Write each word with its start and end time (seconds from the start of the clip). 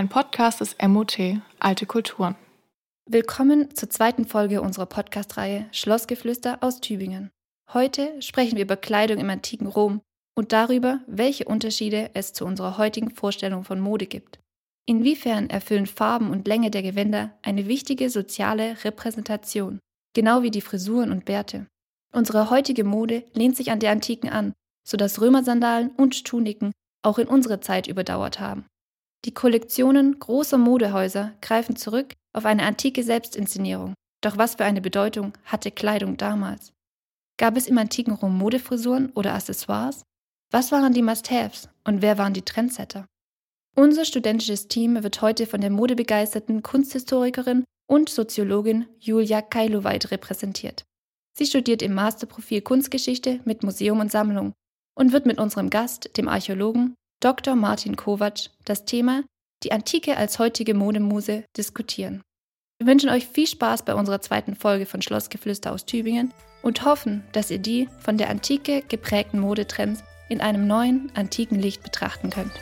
ein 0.00 0.08
Podcast 0.08 0.62
des 0.62 0.76
MOT 0.80 1.18
Alte 1.58 1.84
Kulturen. 1.84 2.34
Willkommen 3.04 3.74
zur 3.76 3.90
zweiten 3.90 4.24
Folge 4.24 4.62
unserer 4.62 4.86
Podcast-Reihe 4.86 5.66
Schlossgeflüster 5.72 6.56
aus 6.62 6.80
Tübingen. 6.80 7.30
Heute 7.74 8.10
sprechen 8.22 8.56
wir 8.56 8.64
über 8.64 8.78
Kleidung 8.78 9.18
im 9.18 9.28
antiken 9.28 9.66
Rom 9.66 10.00
und 10.34 10.54
darüber, 10.54 11.00
welche 11.06 11.44
Unterschiede 11.44 12.12
es 12.14 12.32
zu 12.32 12.46
unserer 12.46 12.78
heutigen 12.78 13.10
Vorstellung 13.10 13.62
von 13.62 13.78
Mode 13.78 14.06
gibt. 14.06 14.38
Inwiefern 14.86 15.50
erfüllen 15.50 15.84
Farben 15.84 16.30
und 16.30 16.48
Länge 16.48 16.70
der 16.70 16.82
Gewänder 16.82 17.38
eine 17.42 17.68
wichtige 17.68 18.08
soziale 18.08 18.82
Repräsentation, 18.82 19.80
genau 20.14 20.42
wie 20.42 20.50
die 20.50 20.62
Frisuren 20.62 21.12
und 21.12 21.26
Bärte. 21.26 21.66
Unsere 22.14 22.48
heutige 22.48 22.84
Mode 22.84 23.24
lehnt 23.34 23.54
sich 23.54 23.70
an 23.70 23.80
der 23.80 23.90
Antiken 23.90 24.30
an, 24.30 24.54
sodass 24.82 25.20
Römersandalen 25.20 25.90
und 25.90 26.24
Tuniken 26.24 26.72
auch 27.02 27.18
in 27.18 27.28
unsere 27.28 27.60
Zeit 27.60 27.86
überdauert 27.86 28.40
haben. 28.40 28.64
Die 29.26 29.34
Kollektionen 29.34 30.18
großer 30.18 30.56
Modehäuser 30.56 31.32
greifen 31.42 31.76
zurück 31.76 32.14
auf 32.32 32.46
eine 32.46 32.62
antike 32.62 33.02
Selbstinszenierung. 33.02 33.94
Doch 34.22 34.38
was 34.38 34.54
für 34.54 34.64
eine 34.64 34.80
Bedeutung 34.80 35.34
hatte 35.44 35.70
Kleidung 35.70 36.16
damals? 36.16 36.72
Gab 37.38 37.56
es 37.56 37.66
im 37.66 37.76
antiken 37.76 38.14
Rom 38.14 38.36
Modefrisuren 38.36 39.10
oder 39.10 39.34
Accessoires? 39.34 40.02
Was 40.50 40.72
waren 40.72 40.92
die 40.92 41.02
Must-Haves 41.02 41.68
und 41.84 42.02
wer 42.02 42.18
waren 42.18 42.34
die 42.34 42.44
Trendsetter? 42.44 43.06
Unser 43.76 44.04
studentisches 44.04 44.68
Team 44.68 45.02
wird 45.02 45.22
heute 45.22 45.46
von 45.46 45.60
der 45.60 45.70
modebegeisterten 45.70 46.62
Kunsthistorikerin 46.62 47.64
und 47.86 48.08
Soziologin 48.08 48.86
Julia 48.98 49.42
Kailoweit 49.42 50.10
repräsentiert. 50.10 50.84
Sie 51.36 51.46
studiert 51.46 51.82
im 51.82 51.94
Masterprofil 51.94 52.62
Kunstgeschichte 52.62 53.40
mit 53.44 53.62
Museum 53.62 54.00
und 54.00 54.10
Sammlung 54.10 54.52
und 54.94 55.12
wird 55.12 55.26
mit 55.26 55.38
unserem 55.38 55.70
Gast, 55.70 56.16
dem 56.16 56.28
Archäologen 56.28 56.94
Dr. 57.20 57.54
Martin 57.54 57.96
Kovac 57.96 58.48
das 58.64 58.86
Thema 58.86 59.22
die 59.62 59.72
Antike 59.72 60.16
als 60.16 60.38
heutige 60.38 60.72
Modemuse 60.72 61.44
diskutieren. 61.54 62.22
Wir 62.78 62.86
wünschen 62.86 63.10
euch 63.10 63.26
viel 63.26 63.46
Spaß 63.46 63.84
bei 63.84 63.94
unserer 63.94 64.22
zweiten 64.22 64.56
Folge 64.56 64.86
von 64.86 65.02
Schlossgeflüster 65.02 65.70
aus 65.70 65.84
Tübingen 65.84 66.32
und 66.62 66.86
hoffen, 66.86 67.22
dass 67.32 67.50
ihr 67.50 67.58
die 67.58 67.90
von 67.98 68.16
der 68.16 68.30
Antike 68.30 68.82
geprägten 68.88 69.38
Modetrends 69.38 70.02
in 70.30 70.40
einem 70.40 70.66
neuen, 70.66 71.12
antiken 71.14 71.58
Licht 71.58 71.82
betrachten 71.82 72.30
könnt. 72.30 72.52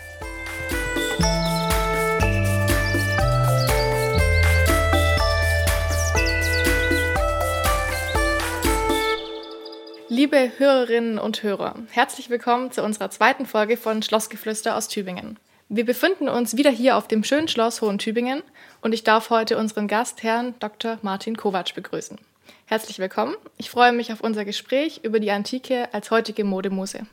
Liebe 10.19 10.50
Hörerinnen 10.58 11.20
und 11.20 11.44
Hörer, 11.44 11.77
herzlich 11.91 12.28
willkommen 12.28 12.72
zu 12.72 12.83
unserer 12.83 13.08
zweiten 13.08 13.47
Folge 13.47 13.77
von 13.77 14.02
Schlossgeflüster 14.02 14.75
aus 14.75 14.88
Tübingen. 14.88 15.38
Wir 15.69 15.86
befinden 15.86 16.28
uns 16.28 16.56
wieder 16.56 16.72
hier 16.72 16.97
auf 16.97 17.06
dem 17.06 17.22
schönen 17.22 17.47
Schloss 17.47 17.83
Hohen 17.83 17.98
Tübingen 17.98 18.42
und 18.80 18.92
ich 18.92 19.05
darf 19.05 19.30
heute 19.30 19.56
unseren 19.56 19.86
Gast, 19.86 20.25
Herrn 20.25 20.56
Dr. 20.58 20.98
Martin 21.02 21.36
Kovac, 21.36 21.72
begrüßen. 21.72 22.19
Herzlich 22.66 22.98
willkommen. 22.98 23.36
Ich 23.58 23.70
freue 23.70 23.92
mich 23.92 24.12
auf 24.12 24.20
unser 24.20 24.44
Gespräch 24.44 25.02
über 25.05 25.20
die 25.20 25.30
Antike 25.30 25.94
als 25.94 26.10
heutige 26.10 26.42
Modemuse. 26.42 27.06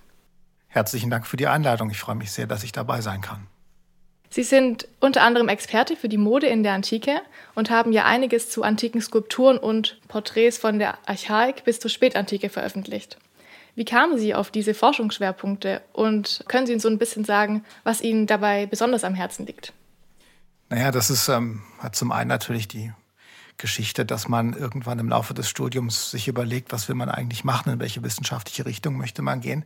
Herzlichen 0.68 1.12
Dank 1.12 1.28
für 1.28 1.38
die 1.38 1.46
Einladung. 1.46 1.92
Ich 1.92 2.00
freue 2.00 2.16
mich 2.16 2.32
sehr, 2.32 2.48
dass 2.48 2.64
ich 2.64 2.72
dabei 2.72 3.02
sein 3.02 3.22
kann. 3.22 3.46
Sie 4.36 4.44
sind 4.44 4.90
unter 5.00 5.22
anderem 5.22 5.48
Experte 5.48 5.96
für 5.96 6.10
die 6.10 6.18
Mode 6.18 6.48
in 6.48 6.62
der 6.62 6.74
Antike 6.74 7.22
und 7.54 7.70
haben 7.70 7.94
ja 7.94 8.04
einiges 8.04 8.50
zu 8.50 8.64
antiken 8.64 9.00
Skulpturen 9.00 9.58
und 9.58 9.98
Porträts 10.10 10.58
von 10.58 10.78
der 10.78 10.98
Archaik 11.08 11.64
bis 11.64 11.80
zur 11.80 11.90
Spätantike 11.90 12.50
veröffentlicht. 12.50 13.18
Wie 13.76 13.86
kamen 13.86 14.18
Sie 14.18 14.36
auf 14.36 14.52
diese 14.52 14.74
Forschungsschwerpunkte 14.74 15.82
und 15.94 16.44
können 16.50 16.68
Sie 16.68 16.74
uns 16.74 16.84
so 16.84 16.90
ein 16.90 16.98
bisschen 16.98 17.24
sagen, 17.24 17.64
was 17.86 18.02
Ihnen 18.02 18.28
dabei 18.28 18.66
besonders 18.66 19.06
am 19.06 19.16
Herzen 19.16 19.46
liegt? 19.46 19.72
Naja, 20.68 20.92
das 20.92 21.10
ist 21.10 21.30
ähm, 21.30 21.62
hat 21.80 21.96
zum 21.96 22.12
einen 22.12 22.28
natürlich 22.28 22.68
die 22.68 22.92
Geschichte, 23.56 24.04
dass 24.04 24.28
man 24.28 24.52
irgendwann 24.52 25.00
im 25.00 25.08
Laufe 25.08 25.34
des 25.34 25.48
Studiums 25.48 26.12
sich 26.12 26.28
überlegt, 26.28 26.74
was 26.74 26.90
will 26.90 26.96
man 26.96 27.08
eigentlich 27.08 27.46
machen, 27.46 27.72
in 27.72 27.80
welche 27.80 28.04
wissenschaftliche 28.04 28.66
Richtung 28.66 28.98
möchte 28.98 29.22
man 29.22 29.40
gehen. 29.40 29.64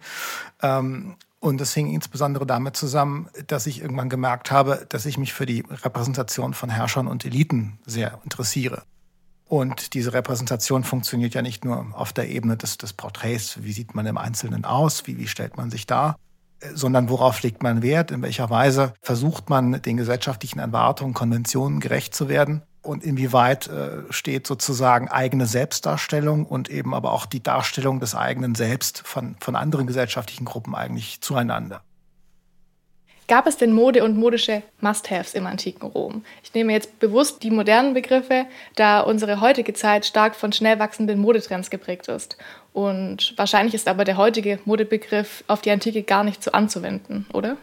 Ähm, 0.62 1.16
und 1.39 1.59
das 1.61 1.73
hing 1.73 1.91
insbesondere 1.91 2.45
damit 2.45 2.75
zusammen, 2.75 3.29
dass 3.47 3.66
ich 3.66 3.81
irgendwann 3.81 4.09
gemerkt 4.09 4.51
habe, 4.51 4.85
dass 4.89 5.05
ich 5.05 5.17
mich 5.17 5.33
für 5.33 5.45
die 5.45 5.63
Repräsentation 5.69 6.53
von 6.53 6.69
Herrschern 6.69 7.07
und 7.07 7.25
Eliten 7.25 7.79
sehr 7.85 8.19
interessiere. 8.23 8.83
Und 9.45 9.94
diese 9.94 10.13
Repräsentation 10.13 10.83
funktioniert 10.83 11.33
ja 11.33 11.41
nicht 11.41 11.66
nur 11.66 11.88
auf 11.94 12.13
der 12.13 12.29
Ebene 12.29 12.55
des, 12.55 12.77
des 12.77 12.94
Porträts, 12.94 13.63
wie 13.63 13.72
sieht 13.72 13.95
man 13.95 14.05
im 14.05 14.17
Einzelnen 14.17 14.63
aus, 14.63 15.07
wie, 15.07 15.17
wie 15.17 15.27
stellt 15.27 15.57
man 15.57 15.72
sich 15.72 15.88
dar, 15.88 16.17
sondern 16.73 17.09
worauf 17.09 17.41
legt 17.41 17.63
man 17.63 17.81
Wert, 17.81 18.11
in 18.11 18.21
welcher 18.21 18.50
Weise 18.50 18.94
versucht 19.01 19.50
man 19.50 19.81
den 19.81 19.97
gesellschaftlichen 19.97 20.59
Erwartungen, 20.59 21.13
Konventionen 21.13 21.79
gerecht 21.79 22.13
zu 22.13 22.29
werden 22.29 22.61
und 22.89 23.03
inwieweit 23.03 23.67
äh, 23.67 24.01
steht 24.09 24.47
sozusagen 24.47 25.09
eigene 25.09 25.45
Selbstdarstellung 25.45 26.47
und 26.47 26.69
eben 26.69 26.95
aber 26.95 27.13
auch 27.13 27.27
die 27.27 27.44
Darstellung 27.44 28.00
des 28.00 28.16
eigenen 28.16 28.55
Selbst 28.55 29.03
von, 29.05 29.35
von 29.39 29.55
anderen 29.55 29.85
gesellschaftlichen 29.85 30.44
Gruppen 30.44 30.73
eigentlich 30.73 31.22
zueinander. 31.22 31.81
Gab 33.27 33.45
es 33.45 33.57
denn 33.57 33.73
Mode 33.73 34.03
und 34.03 34.17
modische 34.17 34.63
Must-Haves 34.81 35.35
im 35.35 35.45
antiken 35.45 35.85
Rom? 35.85 36.25
Ich 36.44 36.51
nehme 36.55 36.73
jetzt 36.73 36.97
bewusst 36.97 37.44
die 37.44 37.51
modernen 37.51 37.94
Begriffe, 37.94 38.47
da 38.75 39.01
unsere 39.01 39.39
heutige 39.39 39.75
Zeit 39.75 40.07
stark 40.07 40.35
von 40.35 40.51
schnell 40.51 40.79
wachsenden 40.79 41.19
Modetrends 41.19 41.69
geprägt 41.69 42.07
ist. 42.07 42.38
Und 42.73 43.35
wahrscheinlich 43.38 43.75
ist 43.75 43.88
aber 43.88 44.03
der 44.03 44.17
heutige 44.17 44.57
Modebegriff 44.66 45.44
auf 45.45 45.61
die 45.61 45.69
Antike 45.69 46.01
gar 46.01 46.23
nicht 46.23 46.44
so 46.44 46.53
anzuwenden, 46.53 47.27
oder? 47.33 47.56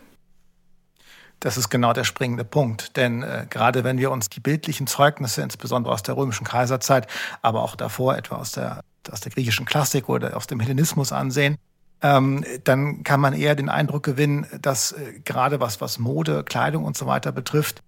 Das 1.41 1.57
ist 1.57 1.69
genau 1.69 1.93
der 1.93 2.05
springende 2.05 2.45
Punkt. 2.45 2.97
Denn 2.97 3.23
äh, 3.23 3.47
gerade 3.49 3.85
wenn 3.85 3.99
wir 3.99 4.11
uns 4.11 4.29
die 4.29 4.41
bildlichen 4.41 4.87
Zeugnisse, 4.87 5.43
insbesondere 5.43 5.93
aus 5.93 6.03
der 6.03 6.17
römischen 6.17 6.45
Kaiserzeit, 6.45 7.07
aber 7.43 7.63
auch 7.63 7.77
davor 7.77 8.17
etwa 8.17 8.37
aus 8.37 8.53
der, 8.53 8.81
aus 9.11 9.21
der 9.21 9.33
griechischen 9.33 9.67
Klassik 9.67 10.09
oder 10.09 10.37
aus 10.37 10.47
dem 10.47 10.61
Hellenismus 10.61 11.13
ansehen, 11.13 11.57
ähm, 12.03 12.45
dann 12.65 13.05
kann 13.05 13.21
man 13.21 13.33
eher 13.33 13.55
den 13.55 13.69
Eindruck 13.69 14.03
gewinnen, 14.03 14.47
dass 14.61 14.93
äh, 14.93 15.21
gerade 15.25 15.61
was, 15.61 15.81
was 15.81 15.99
Mode, 15.99 16.45
Kleidung 16.45 16.85
und 16.85 16.97
so 16.97 17.07
weiter 17.07 17.33
betrifft, 17.33 17.83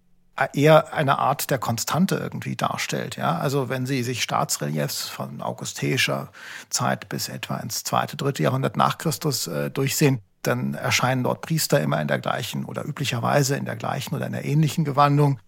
eher 0.53 0.95
eine 0.95 1.19
Art 1.19 1.51
der 1.51 1.59
Konstante 1.59 2.15
irgendwie 2.17 2.57
darstellt. 2.57 3.17
Ja? 3.17 3.39
Also 3.39 3.69
wenn 3.69 3.87
Sie 3.87 4.03
sich 4.03 4.23
Staatsreliefs 4.23 5.09
von 5.09 5.43
augusteischer 5.43 6.31
Zeit 6.71 7.09
bis 7.09 7.29
etwa 7.29 7.57
ins 7.59 7.85
zweite, 7.85 8.17
dritte 8.17 8.43
Jahrhundert 8.43 8.77
nach 8.77 8.99
Christus 8.99 9.47
äh, 9.47 9.71
durchsehen, 9.71 10.21
dann 10.43 10.75
erscheinen 10.75 11.25
dort 11.25 11.43
Priester 11.43 11.81
immer 11.81 12.01
in 12.01 12.09
der 12.09 12.19
gleichen 12.19 12.65
oder 12.65 12.85
üblicherweise 12.85 13.57
in 13.57 13.65
der 13.65 13.77
gleichen 13.77 14.15
oder 14.15 14.27
in 14.27 14.33
der 14.33 14.45
ähnlichen 14.45 14.85
Gewandung. 14.85 15.39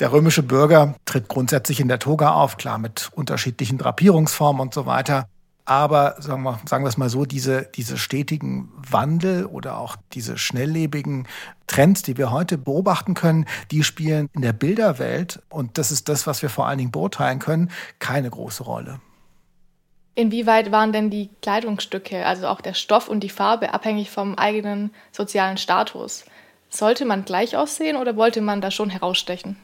Der 0.00 0.12
römische 0.12 0.42
Bürger 0.42 0.96
tritt 1.04 1.28
grundsätzlich 1.28 1.80
in 1.80 1.88
der 1.88 2.00
Toga 2.00 2.32
auf, 2.32 2.56
klar 2.56 2.78
mit 2.78 3.10
unterschiedlichen 3.14 3.78
Drapierungsformen 3.78 4.60
und 4.60 4.74
so 4.74 4.86
weiter. 4.86 5.28
Aber 5.66 6.16
sagen 6.18 6.42
wir, 6.42 6.60
sagen 6.66 6.84
wir 6.84 6.88
es 6.88 6.98
mal 6.98 7.08
so, 7.08 7.24
diese, 7.24 7.62
diese 7.74 7.96
stetigen 7.96 8.70
Wandel 8.90 9.46
oder 9.46 9.78
auch 9.78 9.96
diese 10.12 10.36
schnelllebigen 10.36 11.26
Trends, 11.66 12.02
die 12.02 12.18
wir 12.18 12.30
heute 12.30 12.58
beobachten 12.58 13.14
können, 13.14 13.46
die 13.70 13.82
spielen 13.82 14.28
in 14.34 14.42
der 14.42 14.52
Bilderwelt, 14.52 15.42
und 15.48 15.78
das 15.78 15.90
ist 15.90 16.08
das, 16.10 16.26
was 16.26 16.42
wir 16.42 16.50
vor 16.50 16.66
allen 16.66 16.78
Dingen 16.78 16.90
beurteilen 16.90 17.38
können, 17.38 17.70
keine 17.98 18.28
große 18.28 18.62
Rolle. 18.64 19.00
Inwieweit 20.14 20.70
waren 20.70 20.92
denn 20.92 21.10
die 21.10 21.30
Kleidungsstücke, 21.42 22.24
also 22.24 22.46
auch 22.46 22.60
der 22.60 22.74
Stoff 22.74 23.08
und 23.08 23.20
die 23.20 23.30
Farbe, 23.30 23.74
abhängig 23.74 24.10
vom 24.10 24.36
eigenen 24.36 24.90
sozialen 25.10 25.56
Status? 25.56 26.24
Sollte 26.70 27.04
man 27.04 27.24
gleich 27.24 27.56
aussehen 27.56 27.96
oder 27.96 28.16
wollte 28.16 28.40
man 28.40 28.60
da 28.60 28.70
schon 28.70 28.90
herausstechen? 28.90 29.56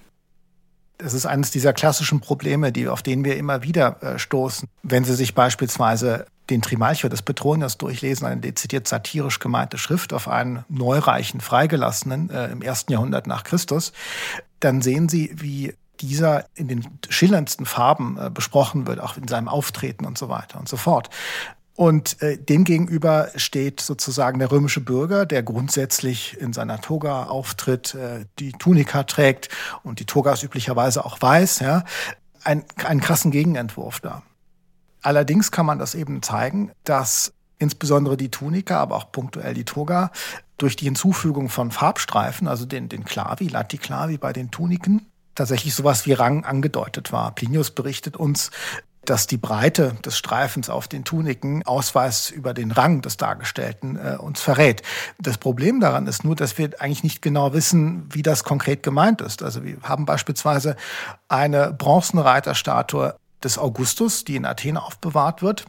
Das 0.98 1.14
ist 1.14 1.24
eines 1.24 1.50
dieser 1.50 1.72
klassischen 1.72 2.20
Probleme, 2.20 2.72
die, 2.72 2.88
auf 2.88 3.02
denen 3.02 3.24
wir 3.24 3.36
immer 3.36 3.62
wieder 3.62 4.02
äh, 4.02 4.18
stoßen. 4.18 4.68
Wenn 4.82 5.04
Sie 5.04 5.14
sich 5.14 5.34
beispielsweise 5.34 6.26
den 6.50 6.62
Trimalchio 6.62 7.08
des 7.08 7.22
Petronius 7.22 7.78
durchlesen, 7.78 8.26
eine 8.26 8.40
dezidiert 8.40 8.86
satirisch 8.86 9.38
gemeinte 9.38 9.78
Schrift 9.78 10.12
auf 10.12 10.28
einen 10.28 10.64
neureichen 10.68 11.40
Freigelassenen 11.40 12.28
äh, 12.28 12.48
im 12.48 12.60
ersten 12.60 12.92
Jahrhundert 12.92 13.26
nach 13.26 13.44
Christus, 13.44 13.92
dann 14.58 14.82
sehen 14.82 15.08
Sie, 15.08 15.30
wie 15.34 15.74
dieser 16.00 16.46
in 16.54 16.68
den 16.68 16.86
schillerndsten 17.08 17.66
Farben 17.66 18.18
äh, 18.18 18.30
besprochen 18.30 18.86
wird, 18.86 19.00
auch 19.00 19.16
in 19.16 19.28
seinem 19.28 19.48
Auftreten 19.48 20.04
und 20.04 20.18
so 20.18 20.28
weiter 20.28 20.58
und 20.58 20.68
so 20.68 20.76
fort. 20.76 21.10
Und 21.80 22.20
äh, 22.20 22.36
demgegenüber 22.36 23.30
steht 23.36 23.80
sozusagen 23.80 24.38
der 24.38 24.50
römische 24.50 24.82
Bürger, 24.82 25.24
der 25.24 25.42
grundsätzlich 25.42 26.38
in 26.38 26.52
seiner 26.52 26.80
Toga 26.80 27.24
auftritt, 27.24 27.94
äh, 27.94 28.26
die 28.38 28.52
Tunika 28.52 29.04
trägt 29.04 29.48
und 29.82 29.98
die 29.98 30.04
Toga 30.04 30.32
ist 30.32 30.42
üblicherweise 30.42 31.04
auch 31.04 31.22
weiß, 31.22 31.60
ja, 31.60 31.84
ein, 32.44 32.64
einen 32.84 33.00
krassen 33.00 33.30
Gegenentwurf 33.30 34.00
da. 34.00 34.22
Allerdings 35.00 35.50
kann 35.50 35.64
man 35.64 35.78
das 35.78 35.94
eben 35.94 36.22
zeigen, 36.22 36.70
dass 36.84 37.32
insbesondere 37.58 38.16
die 38.16 38.30
Tunika, 38.30 38.78
aber 38.78 38.96
auch 38.96 39.12
punktuell 39.12 39.54
die 39.54 39.64
Toga, 39.64 40.10
durch 40.58 40.76
die 40.76 40.84
Hinzufügung 40.84 41.48
von 41.48 41.70
Farbstreifen, 41.70 42.46
also 42.46 42.66
den, 42.66 42.88
den 42.88 43.04
Klavi, 43.04 43.48
Latiklavi 43.48 44.18
bei 44.18 44.32
den 44.32 44.50
Tuniken, 44.50 45.09
tatsächlich 45.40 45.74
sowas 45.74 46.04
wie 46.04 46.12
Rang 46.12 46.44
angedeutet 46.44 47.12
war. 47.12 47.34
Plinius 47.34 47.70
berichtet 47.70 48.14
uns, 48.14 48.50
dass 49.06 49.26
die 49.26 49.38
Breite 49.38 49.94
des 50.04 50.18
Streifens 50.18 50.68
auf 50.68 50.86
den 50.86 51.02
Tuniken 51.04 51.64
Ausweis 51.64 52.28
über 52.28 52.52
den 52.52 52.70
Rang 52.70 53.00
des 53.00 53.16
Dargestellten 53.16 53.96
äh, 53.96 54.16
uns 54.18 54.42
verrät. 54.42 54.82
Das 55.18 55.38
Problem 55.38 55.80
daran 55.80 56.06
ist 56.06 56.24
nur, 56.24 56.36
dass 56.36 56.58
wir 56.58 56.78
eigentlich 56.78 57.02
nicht 57.02 57.22
genau 57.22 57.54
wissen, 57.54 58.06
wie 58.12 58.20
das 58.20 58.44
konkret 58.44 58.82
gemeint 58.82 59.22
ist. 59.22 59.42
Also 59.42 59.64
wir 59.64 59.78
haben 59.82 60.04
beispielsweise 60.04 60.76
eine 61.28 61.72
Bronzenreiterstatue 61.72 63.16
des 63.42 63.56
Augustus, 63.56 64.24
die 64.24 64.36
in 64.36 64.44
Athen 64.44 64.76
aufbewahrt 64.76 65.40
wird 65.42 65.64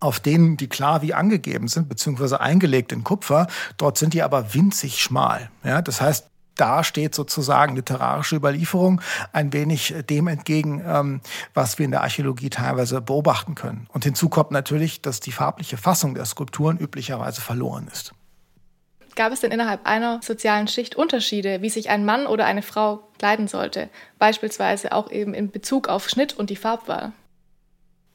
auf 0.00 0.20
denen 0.20 0.58
die 0.58 0.68
klar 0.68 1.00
wie 1.00 1.14
angegeben 1.14 1.66
sind, 1.66 1.88
beziehungsweise 1.88 2.38
eingelegt 2.38 2.92
in 2.92 3.04
Kupfer. 3.04 3.46
Dort 3.78 3.96
sind 3.96 4.12
die 4.12 4.22
aber 4.22 4.52
winzig 4.52 5.00
schmal. 5.00 5.48
Ja, 5.62 5.80
das 5.80 6.02
heißt, 6.02 6.26
da 6.56 6.84
steht 6.84 7.14
sozusagen 7.14 7.76
literarische 7.76 8.36
Überlieferung 8.36 9.00
ein 9.32 9.52
wenig 9.52 9.94
dem 10.08 10.28
entgegen, 10.28 10.82
ähm, 10.86 11.20
was 11.52 11.78
wir 11.78 11.84
in 11.84 11.90
der 11.90 12.02
Archäologie 12.02 12.50
teilweise 12.50 13.00
beobachten 13.00 13.54
können. 13.54 13.86
Und 13.92 14.04
hinzu 14.04 14.28
kommt 14.28 14.50
natürlich, 14.50 15.02
dass 15.02 15.20
die 15.20 15.32
farbliche 15.32 15.76
Fassung 15.76 16.14
der 16.14 16.24
Skulpturen 16.24 16.78
üblicherweise 16.78 17.40
verloren 17.40 17.88
ist. 17.92 18.12
Gab 19.16 19.32
es 19.32 19.40
denn 19.40 19.52
innerhalb 19.52 19.86
einer 19.86 20.20
sozialen 20.22 20.66
Schicht 20.66 20.96
Unterschiede, 20.96 21.62
wie 21.62 21.70
sich 21.70 21.88
ein 21.88 22.04
Mann 22.04 22.26
oder 22.26 22.46
eine 22.46 22.62
Frau 22.62 23.08
kleiden 23.18 23.46
sollte? 23.46 23.88
Beispielsweise 24.18 24.92
auch 24.92 25.10
eben 25.10 25.34
in 25.34 25.50
Bezug 25.50 25.88
auf 25.88 26.08
Schnitt 26.08 26.32
und 26.32 26.50
die 26.50 26.56
Farbwahl? 26.56 27.12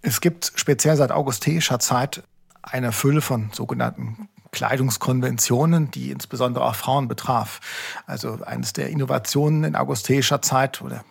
Es 0.02 0.20
gibt 0.20 0.52
speziell 0.56 0.98
seit 0.98 1.12
augusteischer 1.12 1.80
Zeit 1.80 2.24
eine 2.62 2.92
Fülle 2.92 3.22
von 3.22 3.50
sogenannten 3.54 4.28
Kleidungskonventionen, 4.52 5.92
die 5.92 6.12
insbesondere 6.12 6.66
auch 6.66 6.76
Frauen 6.76 7.08
betraf. 7.08 7.60
Also 8.06 8.40
eines 8.46 8.74
der 8.74 8.90
Innovationen 8.90 9.64
in 9.64 9.76
augusteischer 9.76 10.42
Zeit 10.42 10.82
oder 10.82 11.04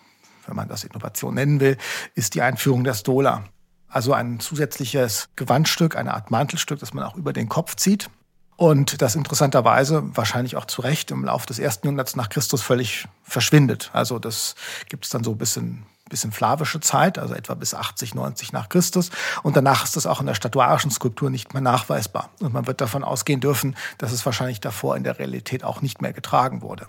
wenn 0.47 0.57
man 0.57 0.69
das 0.69 0.85
Innovation 0.85 1.35
nennen 1.35 1.61
will, 1.61 1.77
ist 2.15 2.35
die 2.35 2.43
Einführung 2.43 2.85
der 2.85 2.95
Stola. 2.95 3.45
Also 3.89 4.13
ein 4.13 4.41
zusätzliches 4.41 5.29
Gewandstück, 5.37 5.97
eine 5.97 6.15
Art 6.15 6.31
Mantelstück, 6.31 6.81
das 6.81 6.95
man 6.95 7.05
auch 7.05 7.17
über 7.17 7.33
den 7.33 7.49
Kopf 7.49 7.77
zieht. 7.77 8.11
Und 8.57 9.03
das 9.03 9.15
interessanterweise, 9.15 10.03
wahrscheinlich 10.17 10.57
auch 10.57 10.65
zu 10.65 10.83
Recht, 10.83 11.13
im 11.13 11.25
Laufe 11.25 11.47
des 11.47 11.61
ersten 11.61 11.87
Jahrhunderts 11.87 12.17
nach 12.17 12.29
Christus 12.29 12.61
völlig 12.61 13.07
verschwindet. 13.23 13.91
Also 13.93 14.19
das 14.19 14.57
gibt 14.89 15.05
es 15.05 15.11
dann 15.11 15.23
so 15.23 15.31
ein 15.31 15.39
bisschen 15.39 15.87
bisschen 16.09 16.33
flavische 16.33 16.81
Zeit, 16.81 17.19
also 17.19 17.35
etwa 17.35 17.55
bis 17.55 17.75
80, 17.75 18.15
90 18.15 18.53
nach 18.53 18.69
Christus. 18.69 19.11
Und 19.43 19.57
danach 19.57 19.85
ist 19.85 19.97
das 19.97 20.07
auch 20.07 20.21
in 20.21 20.27
der 20.27 20.35
statuarischen 20.35 20.91
Skulptur 20.91 21.31
nicht 21.31 21.53
mehr 21.55 21.63
nachweisbar. 21.63 22.31
Und 22.41 22.53
man 22.53 22.67
wird 22.67 22.81
davon 22.81 23.05
ausgehen 23.05 23.41
dürfen, 23.41 23.77
dass 23.99 24.13
es 24.13 24.25
wahrscheinlich 24.25 24.61
davor 24.61 24.97
in 24.97 25.05
der 25.05 25.19
Realität 25.19 25.65
auch 25.65 25.83
nicht 25.83 26.03
mehr 26.03 26.13
getragen 26.13 26.63
wurde. 26.63 26.87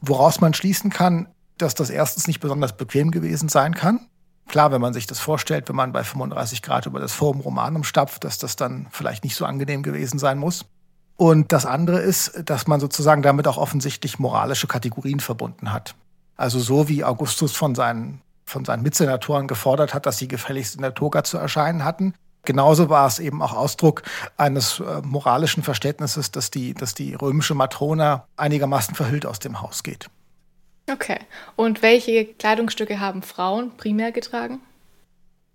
Woraus 0.00 0.40
man 0.40 0.54
schließen 0.54 0.90
kann, 0.90 1.28
dass 1.58 1.74
das 1.74 1.90
erstens 1.90 2.26
nicht 2.26 2.40
besonders 2.40 2.76
bequem 2.76 3.10
gewesen 3.10 3.48
sein 3.48 3.74
kann. 3.74 4.00
Klar, 4.48 4.70
wenn 4.70 4.80
man 4.80 4.92
sich 4.92 5.06
das 5.06 5.18
vorstellt, 5.18 5.68
wenn 5.68 5.76
man 5.76 5.92
bei 5.92 6.04
35 6.04 6.62
Grad 6.62 6.86
über 6.86 7.00
das 7.00 7.12
Forum 7.12 7.40
Romanum 7.40 7.82
stapft, 7.82 8.24
dass 8.24 8.38
das 8.38 8.56
dann 8.56 8.86
vielleicht 8.90 9.24
nicht 9.24 9.34
so 9.34 9.44
angenehm 9.44 9.82
gewesen 9.82 10.18
sein 10.18 10.38
muss. 10.38 10.66
Und 11.16 11.50
das 11.52 11.66
andere 11.66 11.98
ist, 12.00 12.42
dass 12.44 12.66
man 12.66 12.78
sozusagen 12.78 13.22
damit 13.22 13.48
auch 13.48 13.56
offensichtlich 13.56 14.18
moralische 14.18 14.66
Kategorien 14.66 15.20
verbunden 15.20 15.72
hat. 15.72 15.94
Also 16.36 16.60
so 16.60 16.88
wie 16.88 17.02
Augustus 17.02 17.52
von 17.52 17.74
seinen 17.74 18.20
von 18.46 18.64
seinen 18.64 18.82
Mitsenatoren 18.82 19.48
gefordert 19.48 19.92
hat, 19.92 20.06
dass 20.06 20.18
sie 20.18 20.28
gefälligst 20.28 20.76
in 20.76 20.82
der 20.82 20.94
Toga 20.94 21.24
zu 21.24 21.36
erscheinen 21.36 21.84
hatten. 21.84 22.14
Genauso 22.44 22.88
war 22.88 23.06
es 23.08 23.18
eben 23.18 23.42
auch 23.42 23.54
Ausdruck 23.54 24.02
eines 24.36 24.78
äh, 24.78 25.02
moralischen 25.02 25.64
Verständnisses, 25.64 26.30
dass 26.30 26.50
die, 26.50 26.74
dass 26.74 26.94
die 26.94 27.14
römische 27.14 27.54
Matrona 27.54 28.28
einigermaßen 28.36 28.94
verhüllt 28.94 29.26
aus 29.26 29.40
dem 29.40 29.60
Haus 29.60 29.82
geht. 29.82 30.08
Okay. 30.88 31.18
Und 31.56 31.82
welche 31.82 32.24
Kleidungsstücke 32.24 33.00
haben 33.00 33.22
Frauen 33.22 33.76
primär 33.76 34.12
getragen? 34.12 34.60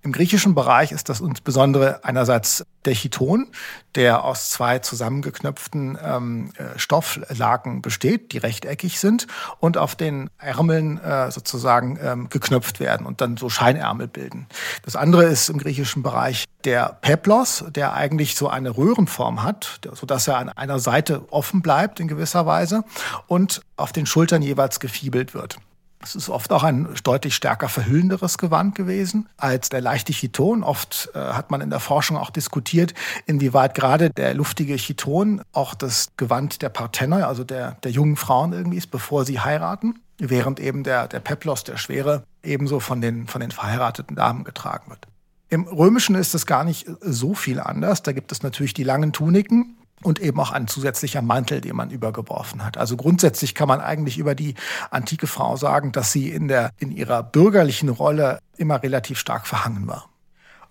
Im 0.03 0.11
griechischen 0.11 0.55
Bereich 0.55 0.91
ist 0.91 1.09
das 1.09 1.21
insbesondere 1.21 2.03
einerseits 2.03 2.65
der 2.85 2.93
Chiton, 2.93 3.51
der 3.93 4.23
aus 4.23 4.49
zwei 4.49 4.79
zusammengeknöpften 4.79 5.95
ähm, 6.03 6.53
äh, 6.57 6.79
Stofflaken 6.79 7.83
besteht, 7.83 8.33
die 8.33 8.39
rechteckig 8.39 8.99
sind 8.99 9.27
und 9.59 9.77
auf 9.77 9.95
den 9.95 10.31
Ärmeln 10.39 10.97
äh, 10.97 11.29
sozusagen 11.29 11.99
ähm, 12.01 12.29
geknöpft 12.29 12.79
werden 12.79 13.05
und 13.05 13.21
dann 13.21 13.37
so 13.37 13.49
Scheinärmel 13.49 14.07
bilden. 14.07 14.47
Das 14.83 14.95
andere 14.95 15.25
ist 15.25 15.49
im 15.49 15.59
griechischen 15.59 16.01
Bereich 16.01 16.45
der 16.63 16.97
Peplos, 17.01 17.63
der 17.69 17.93
eigentlich 17.93 18.35
so 18.35 18.49
eine 18.49 18.75
Röhrenform 18.75 19.43
hat, 19.43 19.81
sodass 19.93 20.27
er 20.27 20.37
an 20.37 20.49
einer 20.49 20.79
Seite 20.79 21.31
offen 21.31 21.61
bleibt 21.61 21.99
in 21.99 22.07
gewisser 22.07 22.47
Weise 22.47 22.83
und 23.27 23.61
auf 23.77 23.91
den 23.91 24.07
Schultern 24.07 24.41
jeweils 24.41 24.79
gefiebelt 24.79 25.35
wird. 25.35 25.59
Es 26.03 26.15
ist 26.15 26.29
oft 26.29 26.51
auch 26.51 26.63
ein 26.63 26.87
deutlich 27.03 27.35
stärker 27.35 27.69
verhüllenderes 27.69 28.37
Gewand 28.37 28.75
gewesen 28.75 29.29
als 29.37 29.69
der 29.69 29.81
leichte 29.81 30.13
Chiton. 30.13 30.63
Oft 30.63 31.09
äh, 31.13 31.19
hat 31.19 31.51
man 31.51 31.61
in 31.61 31.69
der 31.69 31.79
Forschung 31.79 32.17
auch 32.17 32.31
diskutiert, 32.31 32.93
inwieweit 33.25 33.75
gerade 33.75 34.09
der 34.09 34.33
luftige 34.33 34.75
Chiton 34.77 35.41
auch 35.53 35.75
das 35.75 36.09
Gewand 36.17 36.61
der 36.61 36.69
Parthenoi, 36.69 37.21
also 37.21 37.43
der, 37.43 37.77
der 37.83 37.91
jungen 37.91 38.15
Frauen 38.15 38.53
irgendwie 38.53 38.77
ist, 38.77 38.91
bevor 38.91 39.25
sie 39.25 39.39
heiraten, 39.39 39.99
während 40.17 40.59
eben 40.59 40.83
der, 40.83 41.07
der 41.07 41.19
Peplos, 41.19 41.63
der 41.63 41.77
Schwere, 41.77 42.23
ebenso 42.43 42.79
von 42.79 43.01
den, 43.01 43.27
von 43.27 43.41
den 43.41 43.51
verheirateten 43.51 44.15
Damen 44.15 44.43
getragen 44.43 44.89
wird. 44.89 45.07
Im 45.49 45.67
Römischen 45.67 46.15
ist 46.15 46.33
es 46.33 46.45
gar 46.45 46.63
nicht 46.63 46.87
so 47.01 47.33
viel 47.33 47.59
anders. 47.59 48.03
Da 48.03 48.13
gibt 48.13 48.31
es 48.31 48.41
natürlich 48.41 48.73
die 48.73 48.85
langen 48.85 49.11
Tuniken, 49.11 49.75
und 50.03 50.19
eben 50.19 50.39
auch 50.39 50.51
ein 50.51 50.67
zusätzlicher 50.67 51.21
Mantel, 51.21 51.61
den 51.61 51.75
man 51.75 51.89
übergeworfen 51.89 52.63
hat. 52.63 52.77
Also 52.77 52.97
grundsätzlich 52.97 53.55
kann 53.55 53.67
man 53.67 53.81
eigentlich 53.81 54.17
über 54.17 54.35
die 54.35 54.55
antike 54.89 55.27
Frau 55.27 55.55
sagen, 55.55 55.91
dass 55.91 56.11
sie 56.11 56.29
in 56.29 56.47
der, 56.47 56.71
in 56.77 56.91
ihrer 56.91 57.23
bürgerlichen 57.23 57.89
Rolle 57.89 58.39
immer 58.57 58.81
relativ 58.81 59.19
stark 59.19 59.47
verhangen 59.47 59.87
war. 59.87 60.09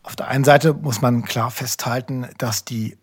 Auf 0.03 0.17
der 0.17 0.29
einen 0.29 0.44
Seite 0.44 0.73
muss 0.73 1.03
man 1.03 1.23
klar 1.25 1.50
festhalten, 1.50 2.27
dass 2.38 2.65
die 2.65 2.97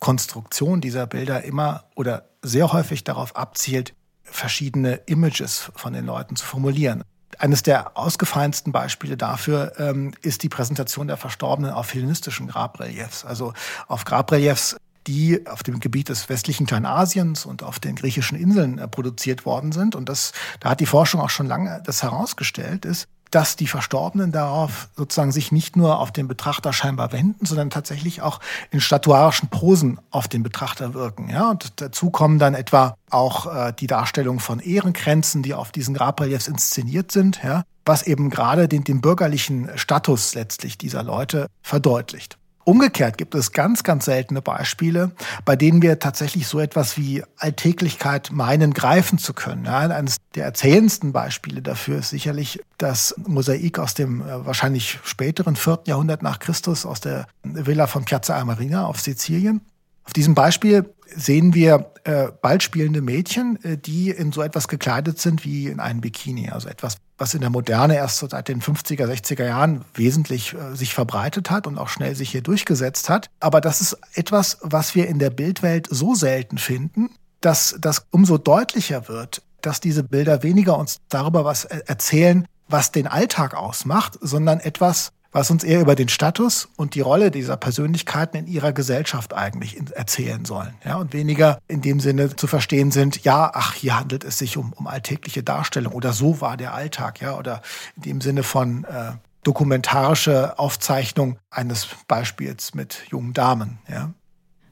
Konstruktion 0.00 0.80
dieser 0.80 1.06
Bilder 1.06 1.44
immer 1.44 1.84
oder 1.94 2.28
sehr 2.42 2.72
häufig 2.72 3.04
darauf 3.04 3.36
abzielt, 3.36 3.94
verschiedene 4.24 4.94
Images 5.06 5.70
von 5.76 5.92
den 5.92 6.06
Leuten 6.06 6.34
zu 6.34 6.44
formulieren. 6.44 7.04
Eines 7.38 7.62
der 7.62 7.96
ausgefallensten 7.96 8.72
Beispiele 8.72 9.16
dafür 9.16 9.72
ähm, 9.78 10.12
ist 10.22 10.42
die 10.42 10.48
Präsentation 10.48 11.06
der 11.06 11.16
Verstorbenen 11.16 11.72
auf 11.72 11.94
hellenistischen 11.94 12.48
Grabreliefs. 12.48 13.24
Also 13.24 13.52
auf 13.86 14.04
Grabreliefs 14.04 14.76
die 15.06 15.46
auf 15.46 15.62
dem 15.62 15.80
Gebiet 15.80 16.08
des 16.08 16.28
westlichen 16.28 16.66
Kleinasiens 16.66 17.46
und 17.46 17.62
auf 17.62 17.80
den 17.80 17.96
griechischen 17.96 18.38
Inseln 18.38 18.78
äh, 18.78 18.88
produziert 18.88 19.46
worden 19.46 19.72
sind. 19.72 19.94
Und 19.94 20.08
das, 20.08 20.32
da 20.60 20.70
hat 20.70 20.80
die 20.80 20.86
Forschung 20.86 21.20
auch 21.20 21.30
schon 21.30 21.46
lange 21.46 21.82
das 21.84 22.02
herausgestellt, 22.02 22.84
ist, 22.84 23.08
dass 23.32 23.56
die 23.56 23.66
Verstorbenen 23.66 24.30
darauf 24.30 24.90
sozusagen 24.94 25.32
sich 25.32 25.52
nicht 25.52 25.74
nur 25.74 25.98
auf 25.98 26.12
den 26.12 26.28
Betrachter 26.28 26.72
scheinbar 26.72 27.12
wenden, 27.12 27.46
sondern 27.46 27.70
tatsächlich 27.70 28.20
auch 28.20 28.40
in 28.70 28.80
statuarischen 28.80 29.48
Posen 29.48 29.98
auf 30.10 30.28
den 30.28 30.42
Betrachter 30.42 30.94
wirken. 30.94 31.30
Ja, 31.30 31.50
und 31.50 31.80
dazu 31.80 32.10
kommen 32.10 32.38
dann 32.38 32.54
etwa 32.54 32.94
auch 33.10 33.46
äh, 33.52 33.72
die 33.72 33.86
Darstellung 33.86 34.38
von 34.38 34.60
Ehrenkränzen, 34.60 35.42
die 35.42 35.54
auf 35.54 35.72
diesen 35.72 35.94
Grabreliefs 35.94 36.46
inszeniert 36.46 37.10
sind, 37.10 37.40
ja, 37.42 37.64
was 37.86 38.02
eben 38.02 38.28
gerade 38.28 38.68
den, 38.68 38.84
den 38.84 39.00
bürgerlichen 39.00 39.70
Status 39.76 40.34
letztlich 40.34 40.76
dieser 40.76 41.02
Leute 41.02 41.46
verdeutlicht. 41.62 42.36
Umgekehrt 42.64 43.18
gibt 43.18 43.34
es 43.34 43.52
ganz, 43.52 43.82
ganz 43.82 44.04
seltene 44.04 44.40
Beispiele, 44.40 45.12
bei 45.44 45.56
denen 45.56 45.82
wir 45.82 45.98
tatsächlich 45.98 46.46
so 46.46 46.60
etwas 46.60 46.96
wie 46.96 47.24
Alltäglichkeit 47.36 48.30
meinen, 48.30 48.72
greifen 48.72 49.18
zu 49.18 49.34
können. 49.34 49.64
Ja, 49.64 49.78
eines 49.78 50.18
der 50.34 50.44
erzählendsten 50.44 51.12
Beispiele 51.12 51.62
dafür 51.62 51.98
ist 51.98 52.10
sicherlich 52.10 52.60
das 52.78 53.14
Mosaik 53.26 53.78
aus 53.78 53.94
dem 53.94 54.22
äh, 54.22 54.46
wahrscheinlich 54.46 55.00
späteren 55.02 55.56
vierten 55.56 55.90
Jahrhundert 55.90 56.22
nach 56.22 56.38
Christus 56.38 56.86
aus 56.86 57.00
der 57.00 57.26
Villa 57.42 57.86
von 57.86 58.04
Piazza 58.04 58.36
Armerina 58.36 58.86
auf 58.86 59.00
Sizilien. 59.00 59.60
Auf 60.04 60.12
diesem 60.12 60.34
Beispiel 60.34 60.92
sehen 61.14 61.54
wir 61.54 61.92
äh, 62.04 62.28
bald 62.40 62.62
spielende 62.62 63.00
Mädchen, 63.00 63.62
äh, 63.62 63.78
die 63.78 64.10
in 64.10 64.32
so 64.32 64.42
etwas 64.42 64.68
gekleidet 64.68 65.20
sind 65.20 65.44
wie 65.44 65.66
in 65.66 65.80
einen 65.80 66.00
Bikini. 66.00 66.50
Also 66.50 66.68
etwas, 66.68 66.96
was 67.18 67.34
in 67.34 67.40
der 67.40 67.50
Moderne 67.50 67.96
erst 67.96 68.18
so 68.18 68.28
seit 68.28 68.48
den 68.48 68.60
50er, 68.60 69.06
60er 69.06 69.44
Jahren 69.44 69.84
wesentlich 69.94 70.54
äh, 70.54 70.74
sich 70.74 70.94
verbreitet 70.94 71.50
hat 71.50 71.66
und 71.66 71.78
auch 71.78 71.88
schnell 71.88 72.14
sich 72.16 72.30
hier 72.30 72.42
durchgesetzt 72.42 73.08
hat. 73.08 73.30
Aber 73.40 73.60
das 73.60 73.80
ist 73.80 73.96
etwas, 74.14 74.58
was 74.62 74.94
wir 74.94 75.08
in 75.08 75.18
der 75.18 75.30
Bildwelt 75.30 75.86
so 75.90 76.14
selten 76.14 76.58
finden, 76.58 77.10
dass 77.40 77.76
das 77.80 78.06
umso 78.10 78.38
deutlicher 78.38 79.08
wird, 79.08 79.42
dass 79.60 79.80
diese 79.80 80.02
Bilder 80.02 80.42
weniger 80.42 80.78
uns 80.78 80.98
darüber 81.08 81.44
was 81.44 81.64
äh, 81.66 81.82
erzählen, 81.86 82.46
was 82.68 82.90
den 82.90 83.06
Alltag 83.06 83.54
ausmacht, 83.54 84.18
sondern 84.20 84.60
etwas, 84.60 85.12
was 85.32 85.50
uns 85.50 85.64
eher 85.64 85.80
über 85.80 85.94
den 85.94 86.08
Status 86.08 86.68
und 86.76 86.94
die 86.94 87.00
Rolle 87.00 87.30
dieser 87.30 87.56
Persönlichkeiten 87.56 88.36
in 88.36 88.46
ihrer 88.46 88.72
Gesellschaft 88.72 89.34
eigentlich 89.34 89.78
erzählen 89.92 90.44
sollen. 90.44 90.74
Ja, 90.84 90.96
und 90.96 91.12
weniger 91.12 91.58
in 91.68 91.80
dem 91.80 92.00
Sinne 92.00 92.36
zu 92.36 92.46
verstehen 92.46 92.90
sind, 92.90 93.24
ja, 93.24 93.50
ach, 93.54 93.74
hier 93.74 93.98
handelt 93.98 94.24
es 94.24 94.38
sich 94.38 94.56
um, 94.56 94.72
um 94.74 94.86
alltägliche 94.86 95.42
Darstellung 95.42 95.94
oder 95.94 96.12
so 96.12 96.40
war 96.40 96.56
der 96.56 96.74
Alltag, 96.74 97.20
ja, 97.20 97.36
oder 97.36 97.62
in 97.96 98.02
dem 98.02 98.20
Sinne 98.20 98.42
von 98.42 98.84
äh, 98.84 99.12
dokumentarische 99.42 100.58
Aufzeichnung 100.58 101.38
eines 101.50 101.88
Beispiels 102.06 102.74
mit 102.74 103.04
jungen 103.10 103.32
Damen, 103.32 103.78
ja. 103.88 104.12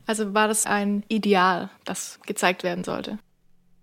Also 0.07 0.35
war 0.35 0.49
das 0.49 0.67
ein 0.67 1.05
Ideal, 1.07 1.71
das 1.85 2.19
gezeigt 2.27 2.65
werden 2.65 2.83
sollte? 2.83 3.19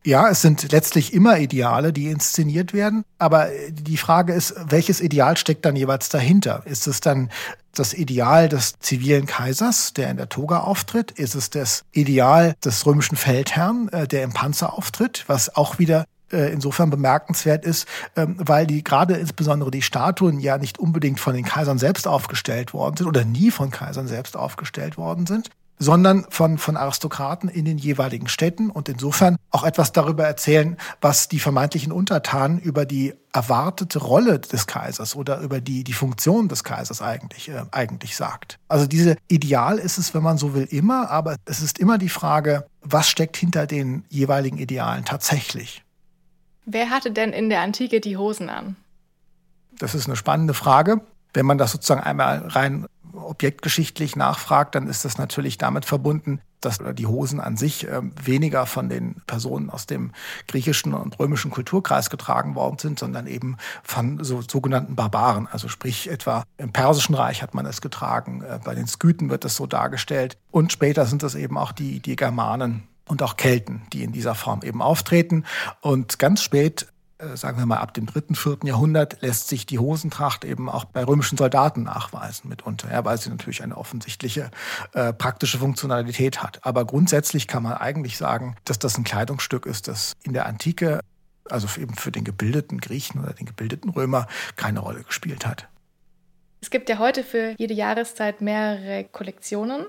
Ja, 0.07 0.29
es 0.29 0.41
sind 0.41 0.71
letztlich 0.71 1.13
immer 1.13 1.37
Ideale, 1.37 1.91
die 1.91 2.07
inszeniert 2.07 2.71
werden. 2.71 3.03
Aber 3.17 3.49
die 3.69 3.97
Frage 3.97 4.31
ist, 4.31 4.55
welches 4.69 5.01
Ideal 5.01 5.35
steckt 5.35 5.65
dann 5.65 5.75
jeweils 5.75 6.07
dahinter? 6.07 6.61
Ist 6.63 6.87
es 6.87 7.01
dann 7.01 7.29
das 7.75 7.93
Ideal 7.93 8.47
des 8.47 8.79
zivilen 8.79 9.25
Kaisers, 9.25 9.91
der 9.91 10.09
in 10.09 10.15
der 10.15 10.29
Toga 10.29 10.59
auftritt? 10.59 11.11
Ist 11.11 11.35
es 11.35 11.49
das 11.49 11.83
Ideal 11.91 12.55
des 12.63 12.85
römischen 12.85 13.17
Feldherrn, 13.17 13.89
äh, 13.89 14.07
der 14.07 14.23
im 14.23 14.31
Panzer 14.31 14.71
auftritt, 14.77 15.25
was 15.27 15.57
auch 15.57 15.77
wieder 15.77 16.05
äh, 16.31 16.53
insofern 16.53 16.89
bemerkenswert 16.89 17.65
ist, 17.65 17.85
ähm, 18.15 18.37
weil 18.39 18.65
die 18.65 18.85
gerade 18.85 19.15
insbesondere 19.15 19.71
die 19.71 19.81
Statuen 19.81 20.39
ja 20.39 20.57
nicht 20.57 20.79
unbedingt 20.79 21.19
von 21.19 21.33
den 21.35 21.43
Kaisern 21.43 21.79
selbst 21.79 22.07
aufgestellt 22.07 22.73
worden 22.73 22.95
sind 22.95 23.07
oder 23.07 23.25
nie 23.25 23.51
von 23.51 23.71
Kaisern 23.71 24.07
selbst 24.07 24.37
aufgestellt 24.37 24.97
worden 24.97 25.25
sind, 25.25 25.49
sondern 25.79 26.25
von, 26.29 26.57
von 26.57 26.77
Aristokraten 26.77 27.49
in 27.49 27.65
den 27.65 27.77
jeweiligen 27.77 28.27
Städten 28.27 28.69
und 28.69 28.89
insofern 28.89 29.37
auch 29.51 29.63
etwas 29.63 29.91
darüber 29.91 30.25
erzählen, 30.25 30.77
was 31.01 31.27
die 31.27 31.39
vermeintlichen 31.39 31.91
Untertanen 31.91 32.59
über 32.59 32.85
die 32.85 33.13
erwartete 33.33 33.99
Rolle 33.99 34.39
des 34.39 34.65
Kaisers 34.65 35.15
oder 35.15 35.39
über 35.39 35.61
die, 35.61 35.83
die 35.83 35.93
Funktion 35.93 36.47
des 36.47 36.63
Kaisers 36.63 37.01
eigentlich, 37.01 37.49
äh, 37.49 37.63
eigentlich 37.71 38.15
sagt. 38.15 38.57
Also 38.67 38.87
diese 38.87 39.15
Ideal 39.27 39.77
ist 39.77 39.97
es, 39.97 40.13
wenn 40.13 40.23
man 40.23 40.37
so 40.37 40.55
will, 40.55 40.67
immer, 40.71 41.11
aber 41.11 41.35
es 41.45 41.61
ist 41.61 41.77
immer 41.77 41.97
die 41.97 42.09
Frage, 42.09 42.65
was 42.81 43.07
steckt 43.07 43.37
hinter 43.37 43.67
den 43.67 44.05
jeweiligen 44.09 44.57
Idealen 44.57 45.05
tatsächlich? 45.05 45.83
Wer 46.65 46.89
hatte 46.89 47.11
denn 47.11 47.31
in 47.31 47.49
der 47.49 47.61
Antike 47.61 48.01
die 48.01 48.17
Hosen 48.17 48.49
an? 48.49 48.75
Das 49.77 49.93
ist 49.93 50.07
eine 50.07 50.15
spannende 50.15 50.53
Frage. 50.53 51.01
Wenn 51.33 51.45
man 51.45 51.57
das 51.57 51.71
sozusagen 51.71 52.01
einmal 52.01 52.39
rein 52.47 52.87
objektgeschichtlich 53.17 54.15
nachfragt, 54.15 54.75
dann 54.75 54.87
ist 54.87 55.05
das 55.05 55.17
natürlich 55.17 55.57
damit 55.57 55.85
verbunden, 55.85 56.41
dass 56.61 56.79
die 56.93 57.05
Hosen 57.05 57.39
an 57.39 57.55
sich 57.55 57.87
äh, 57.87 58.01
weniger 58.23 58.65
von 58.65 58.89
den 58.89 59.21
Personen 59.27 59.69
aus 59.69 59.85
dem 59.85 60.11
griechischen 60.47 60.93
und 60.93 61.19
römischen 61.19 61.51
Kulturkreis 61.51 62.09
getragen 62.09 62.55
worden 62.55 62.77
sind, 62.79 62.99
sondern 62.99 63.27
eben 63.27 63.57
von 63.83 64.23
so, 64.23 64.41
sogenannten 64.41 64.95
Barbaren. 64.95 65.47
Also 65.51 65.67
sprich 65.67 66.09
etwa 66.09 66.43
im 66.57 66.73
Persischen 66.73 67.15
Reich 67.15 67.41
hat 67.41 67.53
man 67.53 67.65
es 67.65 67.81
getragen, 67.81 68.41
äh, 68.41 68.59
bei 68.63 68.73
den 68.73 68.87
Skythen 68.87 69.29
wird 69.29 69.45
es 69.45 69.55
so 69.55 69.67
dargestellt 69.67 70.37
und 70.51 70.71
später 70.71 71.05
sind 71.05 71.23
es 71.23 71.35
eben 71.35 71.57
auch 71.57 71.71
die, 71.71 71.99
die 71.99 72.15
Germanen 72.15 72.87
und 73.07 73.21
auch 73.21 73.37
Kelten, 73.37 73.83
die 73.93 74.03
in 74.03 74.11
dieser 74.11 74.35
Form 74.35 74.61
eben 74.63 74.81
auftreten. 74.81 75.45
Und 75.81 76.19
ganz 76.19 76.41
spät 76.41 76.87
sagen 77.35 77.57
wir 77.57 77.65
mal, 77.65 77.77
ab 77.77 77.93
dem 77.93 78.05
dritten, 78.05 78.35
vierten 78.35 78.67
Jahrhundert 78.67 79.21
lässt 79.21 79.47
sich 79.47 79.65
die 79.65 79.79
Hosentracht 79.79 80.45
eben 80.45 80.69
auch 80.69 80.85
bei 80.85 81.03
römischen 81.03 81.37
Soldaten 81.37 81.83
nachweisen 81.83 82.49
mitunter, 82.49 82.91
ja, 82.91 83.03
weil 83.05 83.17
sie 83.17 83.29
natürlich 83.29 83.63
eine 83.63 83.77
offensichtliche 83.77 84.51
äh, 84.93 85.13
praktische 85.13 85.57
Funktionalität 85.57 86.43
hat. 86.43 86.59
Aber 86.63 86.85
grundsätzlich 86.85 87.47
kann 87.47 87.63
man 87.63 87.73
eigentlich 87.73 88.17
sagen, 88.17 88.55
dass 88.65 88.77
das 88.77 88.97
ein 88.97 89.03
Kleidungsstück 89.03 89.65
ist, 89.65 89.87
das 89.87 90.13
in 90.23 90.33
der 90.33 90.45
Antike, 90.45 90.99
also 91.49 91.67
eben 91.79 91.95
für 91.95 92.11
den 92.11 92.23
gebildeten 92.23 92.79
Griechen 92.79 93.21
oder 93.23 93.33
den 93.33 93.45
gebildeten 93.45 93.89
Römer, 93.89 94.27
keine 94.55 94.79
Rolle 94.79 95.03
gespielt 95.03 95.45
hat. 95.45 95.67
Es 96.61 96.69
gibt 96.69 96.89
ja 96.89 96.97
heute 96.97 97.23
für 97.23 97.55
jede 97.57 97.73
Jahreszeit 97.73 98.41
mehrere 98.41 99.05
Kollektionen. 99.05 99.85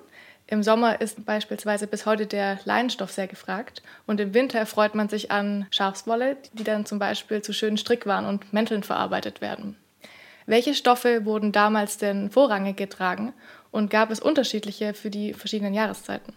Im 0.51 0.63
Sommer 0.63 1.03
ist 1.03 1.27
beispielsweise 1.27 1.87
bis 1.87 2.07
heute 2.07 2.27
der 2.27 2.59
Leinenstoff 2.65 3.13
sehr 3.13 3.27
gefragt 3.27 3.83
und 4.07 4.19
im 4.19 4.33
Winter 4.33 4.59
erfreut 4.59 4.95
man 4.95 5.11
sich 5.11 5.31
an 5.31 5.67
Schafswolle, 5.71 6.39
die 6.55 6.65
dann 6.65 6.87
zum 6.87 6.99
Beispiel 6.99 7.43
zu 7.43 7.53
schönen 7.53 7.77
Strickwaren 7.77 8.25
und 8.25 8.51
Mänteln 8.51 8.83
verarbeitet 8.83 9.43
werden. 9.43 9.77
Welche 10.47 10.73
Stoffe 10.73 11.27
wurden 11.27 11.53
damals 11.53 11.99
denn 11.99 12.31
vorrangig 12.31 12.79
getragen 12.79 13.35
und 13.71 13.91
gab 13.91 14.11
es 14.11 14.21
unterschiedliche 14.21 14.95
für 14.95 15.11
die 15.11 15.35
verschiedenen 15.35 15.75
Jahreszeiten? 15.75 16.33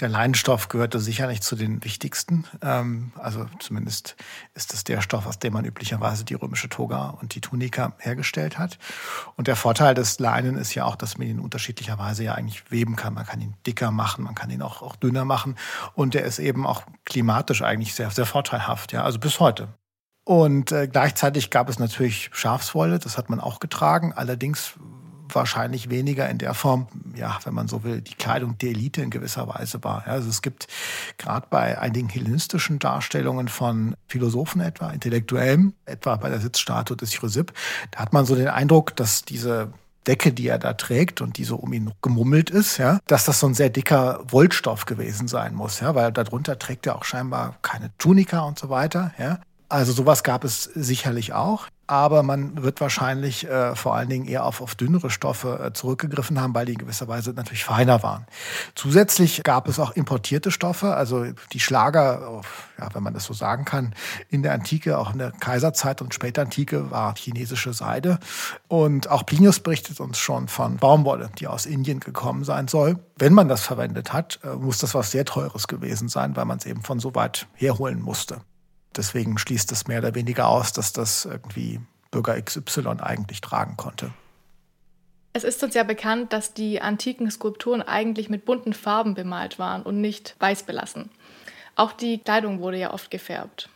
Der 0.00 0.08
Leinenstoff 0.08 0.68
gehörte 0.68 0.98
sicherlich 0.98 1.42
zu 1.42 1.56
den 1.56 1.84
wichtigsten. 1.84 2.44
Ähm, 2.62 3.12
also 3.16 3.46
zumindest 3.58 4.16
ist 4.54 4.72
es 4.72 4.82
der 4.84 5.02
Stoff, 5.02 5.26
aus 5.26 5.38
dem 5.38 5.52
man 5.52 5.66
üblicherweise 5.66 6.24
die 6.24 6.34
römische 6.34 6.70
Toga 6.70 7.10
und 7.20 7.34
die 7.34 7.42
Tunika 7.42 7.92
hergestellt 7.98 8.58
hat. 8.58 8.78
Und 9.36 9.46
der 9.46 9.56
Vorteil 9.56 9.94
des 9.94 10.18
Leinen 10.18 10.56
ist 10.56 10.74
ja 10.74 10.86
auch, 10.86 10.96
dass 10.96 11.18
man 11.18 11.26
ihn 11.26 11.38
unterschiedlicherweise 11.38 12.24
ja 12.24 12.34
eigentlich 12.34 12.70
weben 12.70 12.96
kann. 12.96 13.12
Man 13.12 13.26
kann 13.26 13.42
ihn 13.42 13.54
dicker 13.66 13.90
machen, 13.90 14.24
man 14.24 14.34
kann 14.34 14.48
ihn 14.48 14.62
auch, 14.62 14.80
auch 14.80 14.96
dünner 14.96 15.26
machen. 15.26 15.56
Und 15.94 16.14
der 16.14 16.24
ist 16.24 16.38
eben 16.38 16.66
auch 16.66 16.84
klimatisch 17.04 17.60
eigentlich 17.60 17.94
sehr, 17.94 18.10
sehr 18.10 18.26
vorteilhaft. 18.26 18.92
Ja, 18.92 19.04
also 19.04 19.18
bis 19.18 19.38
heute. 19.38 19.68
Und 20.24 20.72
äh, 20.72 20.88
gleichzeitig 20.88 21.50
gab 21.50 21.68
es 21.68 21.78
natürlich 21.78 22.30
Schafswolle, 22.32 22.98
das 22.98 23.18
hat 23.18 23.28
man 23.28 23.40
auch 23.40 23.60
getragen. 23.60 24.12
Allerdings 24.14 24.74
wahrscheinlich 25.34 25.90
weniger 25.90 26.28
in 26.28 26.38
der 26.38 26.54
Form, 26.54 26.88
ja, 27.14 27.38
wenn 27.44 27.54
man 27.54 27.68
so 27.68 27.84
will, 27.84 28.00
die 28.00 28.14
Kleidung 28.14 28.58
der 28.58 28.70
Elite 28.70 29.02
in 29.02 29.10
gewisser 29.10 29.48
Weise 29.48 29.82
war. 29.84 30.06
Also 30.06 30.28
es 30.28 30.42
gibt 30.42 30.66
gerade 31.18 31.46
bei 31.50 31.78
einigen 31.78 32.08
hellenistischen 32.08 32.78
Darstellungen 32.78 33.48
von 33.48 33.94
Philosophen 34.06 34.60
etwa, 34.60 34.90
Intellektuellen, 34.90 35.74
etwa 35.86 36.16
bei 36.16 36.28
der 36.28 36.40
Sitzstatue 36.40 36.96
des 36.96 37.12
Chrysipp, 37.12 37.52
da 37.90 38.00
hat 38.00 38.12
man 38.12 38.26
so 38.26 38.34
den 38.34 38.48
Eindruck, 38.48 38.96
dass 38.96 39.24
diese 39.24 39.72
Decke, 40.06 40.32
die 40.32 40.48
er 40.48 40.58
da 40.58 40.72
trägt 40.72 41.20
und 41.20 41.36
die 41.36 41.44
so 41.44 41.56
um 41.56 41.72
ihn 41.72 41.92
gemummelt 42.02 42.50
ist, 42.50 42.78
ja, 42.78 42.98
dass 43.06 43.26
das 43.26 43.40
so 43.40 43.46
ein 43.46 43.54
sehr 43.54 43.68
dicker 43.68 44.20
Wollstoff 44.28 44.86
gewesen 44.86 45.28
sein 45.28 45.54
muss, 45.54 45.80
ja, 45.80 45.94
weil 45.94 46.10
darunter 46.10 46.58
trägt 46.58 46.86
er 46.86 46.96
auch 46.96 47.04
scheinbar 47.04 47.56
keine 47.62 47.90
Tunika 47.98 48.40
und 48.40 48.58
so 48.58 48.70
weiter, 48.70 49.12
ja. 49.18 49.40
Also 49.68 49.92
sowas 49.92 50.24
gab 50.24 50.42
es 50.42 50.64
sicherlich 50.64 51.32
auch 51.32 51.68
aber 51.90 52.22
man 52.22 52.62
wird 52.62 52.80
wahrscheinlich 52.80 53.48
äh, 53.48 53.74
vor 53.74 53.96
allen 53.96 54.08
Dingen 54.08 54.26
eher 54.26 54.44
auf, 54.44 54.60
auf 54.60 54.76
dünnere 54.76 55.10
Stoffe 55.10 55.58
äh, 55.60 55.72
zurückgegriffen 55.72 56.40
haben, 56.40 56.54
weil 56.54 56.64
die 56.64 56.74
in 56.74 56.78
gewisser 56.78 57.08
Weise 57.08 57.32
natürlich 57.32 57.64
feiner 57.64 58.04
waren. 58.04 58.26
Zusätzlich 58.76 59.42
gab 59.42 59.66
es 59.66 59.80
auch 59.80 59.90
importierte 59.90 60.52
Stoffe, 60.52 60.94
also 60.94 61.24
die 61.52 61.58
Schlager, 61.58 62.42
ja, 62.78 62.88
wenn 62.94 63.02
man 63.02 63.12
das 63.12 63.24
so 63.24 63.34
sagen 63.34 63.64
kann, 63.64 63.92
in 64.28 64.44
der 64.44 64.52
Antike, 64.52 64.98
auch 64.98 65.12
in 65.12 65.18
der 65.18 65.32
Kaiserzeit 65.32 66.00
und 66.00 66.14
später 66.14 66.42
Antike 66.42 66.92
war 66.92 67.16
chinesische 67.16 67.72
Seide. 67.72 68.20
Und 68.68 69.10
auch 69.10 69.26
Plinius 69.26 69.58
berichtet 69.58 69.98
uns 69.98 70.18
schon 70.18 70.46
von 70.46 70.76
Baumwolle, 70.76 71.30
die 71.40 71.48
aus 71.48 71.66
Indien 71.66 71.98
gekommen 71.98 72.44
sein 72.44 72.68
soll. 72.68 73.00
Wenn 73.16 73.34
man 73.34 73.48
das 73.48 73.62
verwendet 73.62 74.12
hat, 74.12 74.38
äh, 74.44 74.54
muss 74.54 74.78
das 74.78 74.94
was 74.94 75.10
sehr 75.10 75.24
Teures 75.24 75.66
gewesen 75.66 76.08
sein, 76.08 76.36
weil 76.36 76.44
man 76.44 76.58
es 76.58 76.66
eben 76.66 76.82
von 76.82 77.00
so 77.00 77.16
weit 77.16 77.48
herholen 77.54 78.00
musste. 78.00 78.42
Deswegen 78.96 79.38
schließt 79.38 79.70
es 79.72 79.86
mehr 79.86 79.98
oder 80.00 80.14
weniger 80.14 80.48
aus, 80.48 80.72
dass 80.72 80.92
das 80.92 81.24
irgendwie 81.24 81.80
Bürger 82.10 82.40
XY 82.40 82.96
eigentlich 83.00 83.40
tragen 83.40 83.76
konnte. 83.76 84.12
Es 85.32 85.44
ist 85.44 85.62
uns 85.62 85.74
ja 85.74 85.84
bekannt, 85.84 86.32
dass 86.32 86.54
die 86.54 86.80
antiken 86.80 87.30
Skulpturen 87.30 87.82
eigentlich 87.82 88.28
mit 88.28 88.44
bunten 88.44 88.72
Farben 88.72 89.14
bemalt 89.14 89.60
waren 89.60 89.82
und 89.82 90.00
nicht 90.00 90.34
weiß 90.40 90.64
belassen. 90.64 91.10
Auch 91.76 91.92
die 91.92 92.18
Kleidung 92.18 92.60
wurde 92.60 92.78
ja 92.78 92.92
oft 92.92 93.10
gefärbt. 93.12 93.68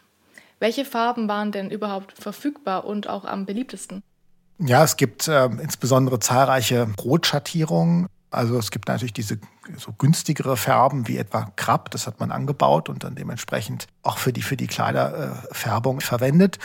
Welche 0.58 0.84
Farben 0.84 1.28
waren 1.28 1.52
denn 1.52 1.70
überhaupt 1.70 2.12
verfügbar 2.20 2.84
und 2.84 3.08
auch 3.08 3.24
am 3.24 3.46
beliebtesten? 3.46 4.02
Ja, 4.58 4.82
es 4.82 4.96
gibt 4.96 5.28
äh, 5.28 5.46
insbesondere 5.46 6.18
zahlreiche 6.18 6.88
Rotschattierungen. 7.00 8.08
Also 8.30 8.58
es 8.58 8.70
gibt 8.70 8.88
natürlich 8.88 9.12
diese 9.12 9.38
so 9.76 9.92
günstigere 9.92 10.56
Färben 10.56 11.08
wie 11.08 11.18
etwa 11.18 11.50
Krabb, 11.56 11.90
das 11.90 12.06
hat 12.06 12.20
man 12.20 12.30
angebaut 12.30 12.88
und 12.88 13.04
dann 13.04 13.14
dementsprechend 13.14 13.86
auch 14.02 14.18
für 14.18 14.32
die, 14.32 14.42
für 14.42 14.56
die 14.56 14.66
Kleiderfärbung 14.66 16.00
verwendet. 16.00 16.58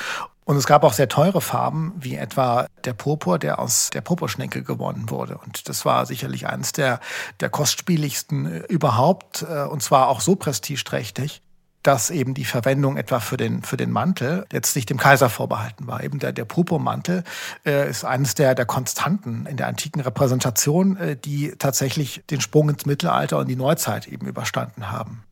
Und 0.45 0.57
es 0.57 0.65
gab 0.65 0.83
auch 0.83 0.93
sehr 0.93 1.07
teure 1.07 1.41
Farben, 1.41 1.93
wie 1.99 2.15
etwa 2.15 2.65
der 2.83 2.93
Purpur, 2.93 3.37
der 3.37 3.59
aus 3.59 3.91
der 3.91 4.01
Purpurschnecke 4.01 4.63
gewonnen 4.63 5.11
wurde. 5.11 5.37
Und 5.37 5.69
das 5.69 5.85
war 5.85 6.07
sicherlich 6.07 6.47
eines 6.47 6.71
der, 6.71 6.99
der 7.39 7.49
kostspieligsten 7.49 8.45
äh, 8.47 8.59
überhaupt, 8.67 9.45
äh, 9.47 9.65
und 9.65 9.83
zwar 9.83 10.07
auch 10.07 10.21
so 10.21 10.35
prestigeträchtig, 10.35 11.43
dass 11.83 12.09
eben 12.09 12.33
die 12.33 12.45
Verwendung 12.45 12.97
etwa 12.97 13.19
für 13.19 13.37
den, 13.37 13.63
für 13.63 13.77
den 13.77 13.91
Mantel 13.91 14.45
letztlich 14.51 14.85
dem 14.85 14.97
Kaiser 14.97 15.29
vorbehalten 15.29 15.87
war. 15.87 16.03
Eben 16.03 16.19
der, 16.19 16.33
der 16.33 16.45
Purpurmantel 16.45 17.23
äh, 17.65 17.89
ist 17.89 18.03
eines 18.03 18.35
der, 18.35 18.55
der 18.55 18.65
Konstanten 18.65 19.45
in 19.45 19.57
der 19.57 19.67
antiken 19.67 20.01
Repräsentation, 20.01 20.97
äh, 20.97 21.15
die 21.15 21.53
tatsächlich 21.57 22.23
den 22.29 22.41
Sprung 22.41 22.69
ins 22.69 22.85
Mittelalter 22.85 23.37
und 23.37 23.47
die 23.47 23.55
Neuzeit 23.55 24.07
eben 24.07 24.27
überstanden 24.27 24.91
haben. 24.91 25.23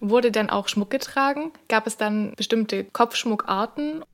Wurde 0.00 0.30
denn 0.30 0.50
auch 0.50 0.68
Schmuck 0.68 0.90
getragen? 0.90 1.52
Gab 1.68 1.86
es 1.86 1.96
dann 1.96 2.32
bestimmte 2.36 2.84
Kopfschmuckarten? 2.84 4.04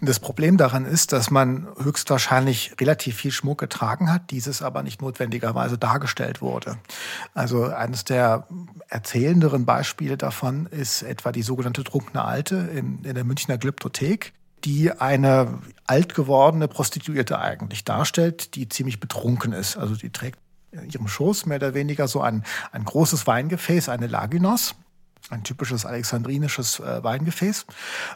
Das 0.00 0.18
Problem 0.18 0.56
daran 0.56 0.86
ist, 0.86 1.12
dass 1.12 1.30
man 1.30 1.68
höchstwahrscheinlich 1.82 2.74
relativ 2.80 3.16
viel 3.16 3.30
Schmuck 3.30 3.58
getragen 3.58 4.12
hat, 4.12 4.30
dieses 4.30 4.60
aber 4.60 4.82
nicht 4.82 5.00
notwendigerweise 5.00 5.78
dargestellt 5.78 6.42
wurde. 6.42 6.78
Also 7.32 7.64
eines 7.64 8.04
der 8.04 8.48
erzählenderen 8.88 9.64
Beispiele 9.64 10.16
davon 10.16 10.66
ist 10.66 11.02
etwa 11.02 11.30
die 11.30 11.42
sogenannte 11.42 11.84
Trunkene 11.84 12.24
Alte 12.24 12.56
in, 12.56 13.04
in 13.04 13.14
der 13.14 13.24
Münchner 13.24 13.56
Glyptothek, 13.56 14.32
die 14.64 14.90
eine 14.90 15.60
alt 15.86 16.14
gewordene 16.14 16.68
Prostituierte 16.68 17.38
eigentlich 17.38 17.84
darstellt, 17.84 18.56
die 18.56 18.68
ziemlich 18.68 18.98
betrunken 18.98 19.52
ist. 19.52 19.76
Also 19.76 19.94
die 19.94 20.10
trägt 20.10 20.38
in 20.72 20.90
ihrem 20.90 21.06
Schoß 21.06 21.46
mehr 21.46 21.58
oder 21.58 21.74
weniger 21.74 22.08
so 22.08 22.20
ein, 22.20 22.42
ein 22.72 22.84
großes 22.84 23.26
Weingefäß, 23.26 23.88
eine 23.88 24.08
Laginos, 24.08 24.74
ein 25.30 25.44
typisches 25.44 25.86
alexandrinisches 25.86 26.80
äh, 26.80 27.02
Weingefäß. 27.04 27.66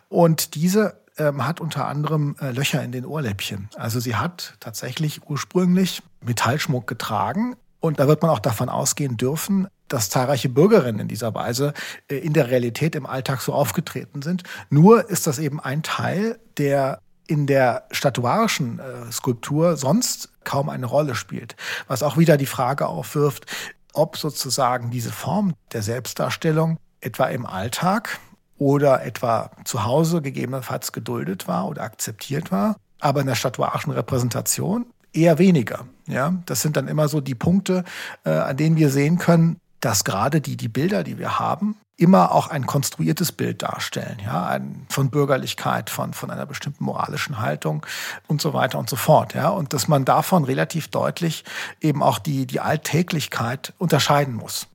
Und 0.08 0.54
diese 0.54 1.00
ähm, 1.18 1.46
hat 1.46 1.60
unter 1.60 1.86
anderem 1.86 2.36
äh, 2.40 2.50
Löcher 2.50 2.82
in 2.82 2.92
den 2.92 3.04
Ohrläppchen. 3.04 3.68
Also 3.76 4.00
sie 4.00 4.16
hat 4.16 4.54
tatsächlich 4.60 5.28
ursprünglich 5.28 6.02
Metallschmuck 6.20 6.86
getragen. 6.86 7.56
Und 7.80 8.00
da 8.00 8.08
wird 8.08 8.22
man 8.22 8.30
auch 8.30 8.40
davon 8.40 8.68
ausgehen 8.68 9.16
dürfen, 9.16 9.68
dass 9.86 10.10
zahlreiche 10.10 10.48
Bürgerinnen 10.48 11.00
in 11.00 11.08
dieser 11.08 11.34
Weise 11.34 11.74
äh, 12.08 12.16
in 12.16 12.32
der 12.32 12.48
Realität 12.48 12.94
im 12.94 13.06
Alltag 13.06 13.40
so 13.40 13.52
aufgetreten 13.52 14.22
sind. 14.22 14.42
Nur 14.70 15.08
ist 15.10 15.26
das 15.26 15.38
eben 15.38 15.60
ein 15.60 15.82
Teil, 15.82 16.38
der 16.56 17.00
in 17.26 17.46
der 17.46 17.84
statuarischen 17.90 18.78
äh, 18.78 19.12
Skulptur 19.12 19.76
sonst 19.76 20.30
kaum 20.44 20.68
eine 20.70 20.86
Rolle 20.86 21.14
spielt. 21.14 21.56
Was 21.86 22.02
auch 22.02 22.16
wieder 22.16 22.36
die 22.36 22.46
Frage 22.46 22.86
aufwirft, 22.86 23.46
ob 23.92 24.16
sozusagen 24.16 24.90
diese 24.90 25.12
Form 25.12 25.54
der 25.72 25.82
Selbstdarstellung 25.82 26.78
etwa 27.00 27.26
im 27.26 27.46
Alltag 27.46 28.18
oder 28.58 29.04
etwa 29.04 29.50
zu 29.64 29.84
Hause 29.84 30.22
gegebenenfalls 30.22 30.92
geduldet 30.92 31.48
war 31.48 31.68
oder 31.68 31.82
akzeptiert 31.82 32.52
war, 32.52 32.76
aber 33.00 33.20
in 33.20 33.26
der 33.26 33.34
statuarischen 33.34 33.92
Repräsentation 33.92 34.86
eher 35.12 35.38
weniger. 35.38 35.86
Ja, 36.06 36.34
das 36.46 36.62
sind 36.62 36.76
dann 36.76 36.88
immer 36.88 37.08
so 37.08 37.20
die 37.20 37.34
Punkte, 37.34 37.84
äh, 38.24 38.30
an 38.30 38.56
denen 38.56 38.76
wir 38.76 38.90
sehen 38.90 39.18
können, 39.18 39.60
dass 39.80 40.04
gerade 40.04 40.40
die, 40.40 40.56
die 40.56 40.68
Bilder, 40.68 41.04
die 41.04 41.18
wir 41.18 41.38
haben, 41.38 41.76
immer 41.96 42.32
auch 42.32 42.48
ein 42.48 42.64
konstruiertes 42.64 43.32
Bild 43.32 43.62
darstellen, 43.62 44.18
ja, 44.24 44.46
ein, 44.46 44.86
von 44.88 45.10
Bürgerlichkeit, 45.10 45.90
von, 45.90 46.14
von 46.14 46.30
einer 46.30 46.46
bestimmten 46.46 46.84
moralischen 46.84 47.40
Haltung 47.40 47.84
und 48.28 48.40
so 48.40 48.54
weiter 48.54 48.78
und 48.78 48.88
so 48.88 48.96
fort, 48.96 49.34
ja, 49.34 49.48
und 49.48 49.72
dass 49.72 49.88
man 49.88 50.04
davon 50.04 50.44
relativ 50.44 50.88
deutlich 50.88 51.44
eben 51.80 52.02
auch 52.02 52.18
die, 52.18 52.46
die 52.46 52.60
Alltäglichkeit 52.60 53.74
unterscheiden 53.78 54.34
muss. 54.34 54.68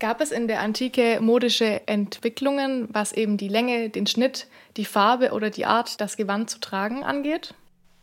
Gab 0.00 0.20
es 0.20 0.30
in 0.30 0.46
der 0.46 0.60
Antike 0.60 1.18
modische 1.20 1.86
Entwicklungen, 1.88 2.88
was 2.92 3.12
eben 3.12 3.36
die 3.36 3.48
Länge, 3.48 3.90
den 3.90 4.06
Schnitt, 4.06 4.46
die 4.76 4.84
Farbe 4.84 5.32
oder 5.32 5.50
die 5.50 5.66
Art, 5.66 6.00
das 6.00 6.16
Gewand 6.16 6.50
zu 6.50 6.60
tragen 6.60 7.02
angeht? 7.02 7.54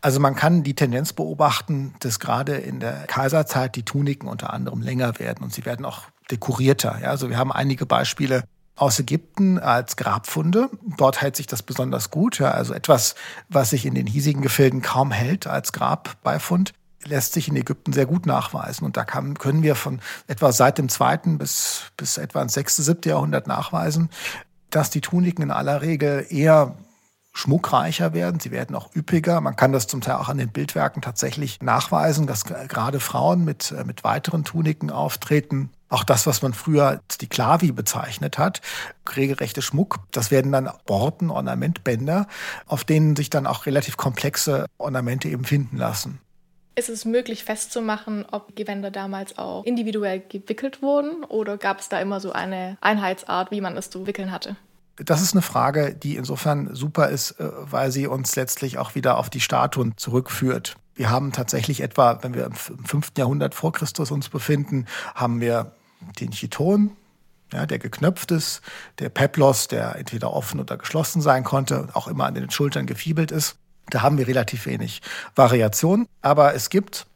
Also 0.02 0.20
man 0.20 0.36
kann 0.36 0.62
die 0.62 0.74
Tendenz 0.74 1.14
beobachten, 1.14 1.94
dass 2.00 2.20
gerade 2.20 2.56
in 2.56 2.80
der 2.80 3.06
Kaiserzeit 3.06 3.76
die 3.76 3.82
Tuniken 3.82 4.28
unter 4.28 4.52
anderem 4.52 4.82
länger 4.82 5.18
werden 5.18 5.42
und 5.42 5.54
sie 5.54 5.64
werden 5.64 5.86
auch 5.86 6.02
dekorierter. 6.30 6.98
Ja, 7.00 7.08
also 7.08 7.30
wir 7.30 7.38
haben 7.38 7.50
einige 7.50 7.86
Beispiele 7.86 8.44
aus 8.76 9.00
Ägypten 9.00 9.58
als 9.58 9.96
Grabfunde. 9.96 10.68
Dort 10.98 11.22
hält 11.22 11.34
sich 11.34 11.46
das 11.46 11.62
besonders 11.62 12.10
gut. 12.10 12.38
Ja, 12.38 12.50
also 12.50 12.74
etwas, 12.74 13.14
was 13.48 13.70
sich 13.70 13.86
in 13.86 13.94
den 13.94 14.06
hiesigen 14.06 14.42
Gefilden 14.42 14.82
kaum 14.82 15.12
hält 15.12 15.46
als 15.46 15.72
Grabbeifund 15.72 16.74
lässt 17.06 17.32
sich 17.32 17.48
in 17.48 17.56
Ägypten 17.56 17.92
sehr 17.92 18.06
gut 18.06 18.26
nachweisen. 18.26 18.84
Und 18.84 18.96
da 18.96 19.04
kann, 19.04 19.38
können 19.38 19.62
wir 19.62 19.74
von 19.74 20.00
etwa 20.26 20.52
seit 20.52 20.78
dem 20.78 20.88
zweiten 20.88 21.38
bis, 21.38 21.92
bis 21.96 22.18
etwa 22.18 22.42
ins 22.42 22.54
sechste, 22.54 22.82
siebte 22.82 23.10
Jahrhundert 23.10 23.46
nachweisen, 23.46 24.10
dass 24.70 24.90
die 24.90 25.00
Tuniken 25.00 25.42
in 25.42 25.50
aller 25.50 25.82
Regel 25.82 26.26
eher 26.28 26.76
schmuckreicher 27.36 28.14
werden, 28.14 28.40
sie 28.40 28.50
werden 28.50 28.74
auch 28.74 28.94
üppiger. 28.96 29.40
Man 29.42 29.56
kann 29.56 29.72
das 29.72 29.86
zum 29.86 30.00
Teil 30.00 30.14
auch 30.14 30.30
an 30.30 30.38
den 30.38 30.48
Bildwerken 30.48 31.02
tatsächlich 31.02 31.60
nachweisen, 31.60 32.26
dass 32.26 32.44
gerade 32.44 32.98
Frauen 32.98 33.44
mit, 33.44 33.72
äh, 33.72 33.84
mit 33.84 34.04
weiteren 34.04 34.44
Tuniken 34.44 34.90
auftreten. 34.90 35.70
Auch 35.88 36.02
das, 36.02 36.26
was 36.26 36.40
man 36.40 36.54
früher 36.54 37.00
die 37.20 37.28
Klavi 37.28 37.72
bezeichnet 37.72 38.38
hat, 38.38 38.62
regelrechte 39.14 39.60
Schmuck, 39.60 39.98
das 40.10 40.30
werden 40.30 40.50
dann 40.50 40.70
Borten, 40.86 41.30
Ornamentbänder, 41.30 42.26
auf 42.66 42.84
denen 42.84 43.14
sich 43.14 43.28
dann 43.28 43.46
auch 43.46 43.66
relativ 43.66 43.96
komplexe 43.98 44.66
Ornamente 44.78 45.28
eben 45.28 45.44
finden 45.44 45.76
lassen. 45.76 46.20
Ist 46.78 46.90
es 46.90 47.06
möglich 47.06 47.42
festzumachen, 47.42 48.26
ob 48.30 48.54
Gewänder 48.54 48.90
damals 48.90 49.38
auch 49.38 49.64
individuell 49.64 50.20
gewickelt 50.20 50.82
wurden 50.82 51.24
oder 51.24 51.56
gab 51.56 51.80
es 51.80 51.88
da 51.88 51.98
immer 52.00 52.20
so 52.20 52.32
eine 52.32 52.76
Einheitsart, 52.82 53.50
wie 53.50 53.62
man 53.62 53.78
es 53.78 53.88
zu 53.88 54.06
wickeln 54.06 54.30
hatte? 54.30 54.56
Das 54.96 55.22
ist 55.22 55.32
eine 55.32 55.40
Frage, 55.40 55.94
die 55.94 56.16
insofern 56.16 56.74
super 56.74 57.08
ist, 57.08 57.32
äh, 57.32 57.48
weil 57.50 57.90
sie 57.92 58.06
uns 58.06 58.36
letztlich 58.36 58.76
auch 58.76 58.94
wieder 58.94 59.16
auf 59.16 59.30
die 59.30 59.40
Statuen 59.40 59.96
zurückführt. 59.96 60.76
Wir 60.94 61.10
haben 61.10 61.32
tatsächlich 61.32 61.80
etwa, 61.80 62.22
wenn 62.22 62.34
wir 62.34 62.44
im 62.44 62.54
5. 62.54 63.12
Jahrhundert 63.16 63.54
vor 63.54 63.72
Christus 63.72 64.10
uns 64.10 64.28
befinden, 64.28 64.84
haben 65.14 65.40
wir 65.40 65.72
den 66.20 66.30
Chiton, 66.30 66.94
ja, 67.54 67.64
der 67.64 67.78
geknöpft 67.78 68.30
ist, 68.32 68.60
der 68.98 69.08
Peplos, 69.08 69.68
der 69.68 69.96
entweder 69.96 70.32
offen 70.32 70.60
oder 70.60 70.76
geschlossen 70.76 71.22
sein 71.22 71.42
konnte, 71.42 71.88
auch 71.94 72.06
immer 72.06 72.26
an 72.26 72.34
den 72.34 72.50
Schultern 72.50 72.86
gefiebelt 72.86 73.30
ist. 73.30 73.56
Da 73.90 74.02
haben 74.02 74.18
wir 74.18 74.26
relativ 74.26 74.66
wenig 74.66 75.02
Variation, 75.34 76.06
aber 76.22 76.54
es 76.54 76.70
gibt 76.70 77.06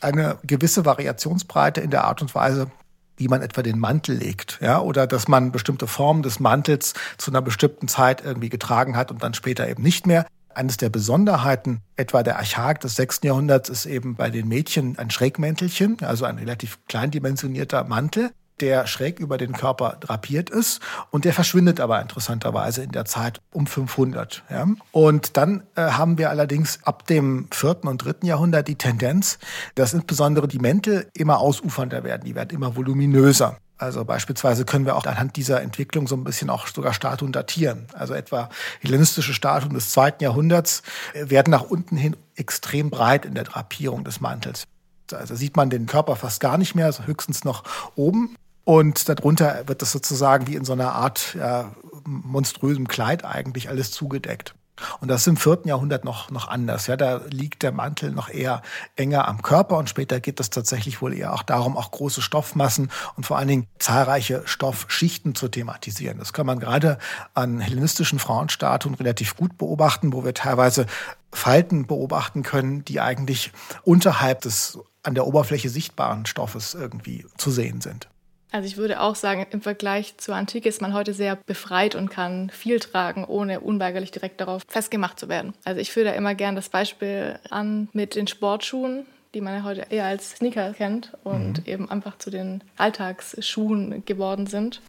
eine 0.00 0.38
gewisse 0.44 0.84
Variationsbreite 0.84 1.80
in 1.80 1.90
der 1.90 2.04
Art 2.04 2.22
und 2.22 2.34
Weise, 2.34 2.70
wie 3.16 3.28
man 3.28 3.42
etwa 3.42 3.62
den 3.62 3.78
Mantel 3.78 4.16
legt, 4.16 4.58
ja, 4.62 4.80
oder 4.80 5.06
dass 5.06 5.28
man 5.28 5.52
bestimmte 5.52 5.86
Formen 5.86 6.22
des 6.22 6.40
Mantels 6.40 6.94
zu 7.18 7.30
einer 7.30 7.42
bestimmten 7.42 7.86
Zeit 7.86 8.24
irgendwie 8.24 8.48
getragen 8.48 8.96
hat 8.96 9.10
und 9.10 9.22
dann 9.22 9.34
später 9.34 9.68
eben 9.68 9.82
nicht 9.82 10.06
mehr. 10.06 10.26
Eines 10.54 10.78
der 10.78 10.88
Besonderheiten 10.88 11.80
etwa 11.96 12.22
der 12.22 12.38
Archag 12.38 12.80
des 12.80 12.96
6. 12.96 13.20
Jahrhunderts 13.24 13.68
ist 13.68 13.86
eben 13.86 14.16
bei 14.16 14.30
den 14.30 14.48
Mädchen 14.48 14.98
ein 14.98 15.10
Schrägmäntelchen, 15.10 15.98
also 16.00 16.24
ein 16.24 16.38
relativ 16.38 16.78
kleindimensionierter 16.88 17.84
Mantel, 17.84 18.30
der 18.60 18.86
schräg 18.86 19.18
über 19.18 19.38
den 19.38 19.52
Körper 19.52 19.96
drapiert 20.00 20.50
ist 20.50 20.80
und 21.10 21.24
der 21.24 21.32
verschwindet 21.32 21.80
aber 21.80 22.00
interessanterweise 22.00 22.82
in 22.82 22.92
der 22.92 23.04
Zeit 23.04 23.40
um 23.52 23.66
500. 23.66 24.44
Ja. 24.50 24.66
Und 24.92 25.36
dann 25.36 25.62
äh, 25.74 25.82
haben 25.82 26.18
wir 26.18 26.30
allerdings 26.30 26.80
ab 26.84 27.06
dem 27.06 27.48
4. 27.52 27.84
und 27.84 27.98
3. 27.98 28.26
Jahrhundert 28.26 28.68
die 28.68 28.76
Tendenz, 28.76 29.38
dass 29.74 29.94
insbesondere 29.94 30.48
die 30.48 30.58
Mäntel 30.58 31.08
immer 31.14 31.38
ausufernder 31.38 32.04
werden, 32.04 32.24
die 32.24 32.34
werden 32.34 32.50
immer 32.50 32.76
voluminöser. 32.76 33.56
Also 33.80 34.04
beispielsweise 34.04 34.66
können 34.66 34.84
wir 34.84 34.94
auch 34.94 35.06
anhand 35.06 35.36
dieser 35.36 35.62
Entwicklung 35.62 36.06
so 36.06 36.14
ein 36.14 36.22
bisschen 36.22 36.50
auch 36.50 36.66
sogar 36.66 36.92
Statuen 36.92 37.32
datieren. 37.32 37.86
Also 37.94 38.12
etwa 38.12 38.50
hellenistische 38.80 39.32
Statuen 39.32 39.72
des 39.72 39.90
zweiten 39.90 40.22
Jahrhunderts 40.22 40.82
äh, 41.14 41.30
werden 41.30 41.50
nach 41.50 41.62
unten 41.62 41.96
hin 41.96 42.14
extrem 42.36 42.90
breit 42.90 43.24
in 43.24 43.34
der 43.34 43.44
Drapierung 43.44 44.04
des 44.04 44.20
Mantels. 44.20 44.64
Also 45.12 45.34
sieht 45.34 45.56
man 45.56 45.70
den 45.70 45.86
Körper 45.86 46.14
fast 46.14 46.40
gar 46.40 46.58
nicht 46.58 46.74
mehr, 46.74 46.86
also 46.86 47.04
höchstens 47.06 47.42
noch 47.44 47.64
oben. 47.96 48.36
Und 48.70 49.08
darunter 49.08 49.64
wird 49.66 49.82
das 49.82 49.90
sozusagen 49.90 50.46
wie 50.46 50.54
in 50.54 50.64
so 50.64 50.74
einer 50.74 50.92
Art 50.92 51.34
ja, 51.36 51.72
monströsem 52.04 52.86
Kleid 52.86 53.24
eigentlich 53.24 53.68
alles 53.68 53.90
zugedeckt. 53.90 54.54
Und 55.00 55.08
das 55.08 55.22
ist 55.22 55.26
im 55.26 55.36
vierten 55.36 55.68
Jahrhundert 55.68 56.04
noch, 56.04 56.30
noch 56.30 56.46
anders. 56.46 56.86
Ja, 56.86 56.96
da 56.96 57.20
liegt 57.30 57.64
der 57.64 57.72
Mantel 57.72 58.12
noch 58.12 58.28
eher 58.28 58.62
enger 58.94 59.26
am 59.26 59.42
Körper 59.42 59.76
und 59.76 59.88
später 59.88 60.20
geht 60.20 60.38
es 60.38 60.50
tatsächlich 60.50 61.02
wohl 61.02 61.14
eher 61.14 61.32
auch 61.32 61.42
darum, 61.42 61.76
auch 61.76 61.90
große 61.90 62.22
Stoffmassen 62.22 62.92
und 63.16 63.26
vor 63.26 63.38
allen 63.38 63.48
Dingen 63.48 63.66
zahlreiche 63.80 64.42
Stoffschichten 64.44 65.34
zu 65.34 65.48
thematisieren. 65.48 66.18
Das 66.20 66.32
kann 66.32 66.46
man 66.46 66.60
gerade 66.60 66.98
an 67.34 67.58
hellenistischen 67.58 68.20
Frauenstatuen 68.20 68.94
relativ 68.94 69.36
gut 69.36 69.58
beobachten, 69.58 70.12
wo 70.12 70.24
wir 70.24 70.32
teilweise 70.32 70.86
Falten 71.32 71.88
beobachten 71.88 72.44
können, 72.44 72.84
die 72.84 73.00
eigentlich 73.00 73.50
unterhalb 73.82 74.42
des 74.42 74.78
an 75.02 75.16
der 75.16 75.26
Oberfläche 75.26 75.70
sichtbaren 75.70 76.24
Stoffes 76.24 76.74
irgendwie 76.74 77.26
zu 77.36 77.50
sehen 77.50 77.80
sind. 77.80 78.08
Also 78.52 78.66
ich 78.66 78.76
würde 78.76 79.00
auch 79.00 79.14
sagen, 79.14 79.46
im 79.50 79.60
Vergleich 79.60 80.16
zur 80.16 80.34
Antike 80.34 80.68
ist 80.68 80.82
man 80.82 80.92
heute 80.92 81.14
sehr 81.14 81.36
befreit 81.36 81.94
und 81.94 82.10
kann 82.10 82.50
viel 82.50 82.80
tragen, 82.80 83.24
ohne 83.24 83.60
unweigerlich 83.60 84.10
direkt 84.10 84.40
darauf 84.40 84.62
festgemacht 84.68 85.20
zu 85.20 85.28
werden. 85.28 85.54
Also 85.64 85.80
ich 85.80 85.92
führe 85.92 86.06
da 86.06 86.12
immer 86.12 86.34
gern 86.34 86.56
das 86.56 86.68
Beispiel 86.68 87.38
an 87.50 87.88
mit 87.92 88.16
den 88.16 88.26
Sportschuhen, 88.26 89.06
die 89.34 89.40
man 89.40 89.54
ja 89.54 89.62
heute 89.62 89.86
eher 89.90 90.06
als 90.06 90.30
Sneaker 90.30 90.72
kennt 90.72 91.12
und 91.22 91.58
mhm. 91.58 91.72
eben 91.72 91.90
einfach 91.90 92.18
zu 92.18 92.30
den 92.30 92.64
Alltagsschuhen 92.76 94.04
geworden 94.04 94.46
sind. 94.46 94.80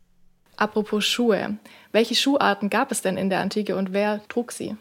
Apropos 0.58 1.06
Schuhe, 1.06 1.58
welche 1.92 2.16
Schuharten 2.16 2.70
gab 2.70 2.92
es 2.92 3.02
denn 3.02 3.18
in 3.18 3.30
der 3.30 3.40
Antike 3.40 3.76
und 3.76 3.94
wer 3.94 4.28
trug 4.28 4.52
sie? 4.52 4.76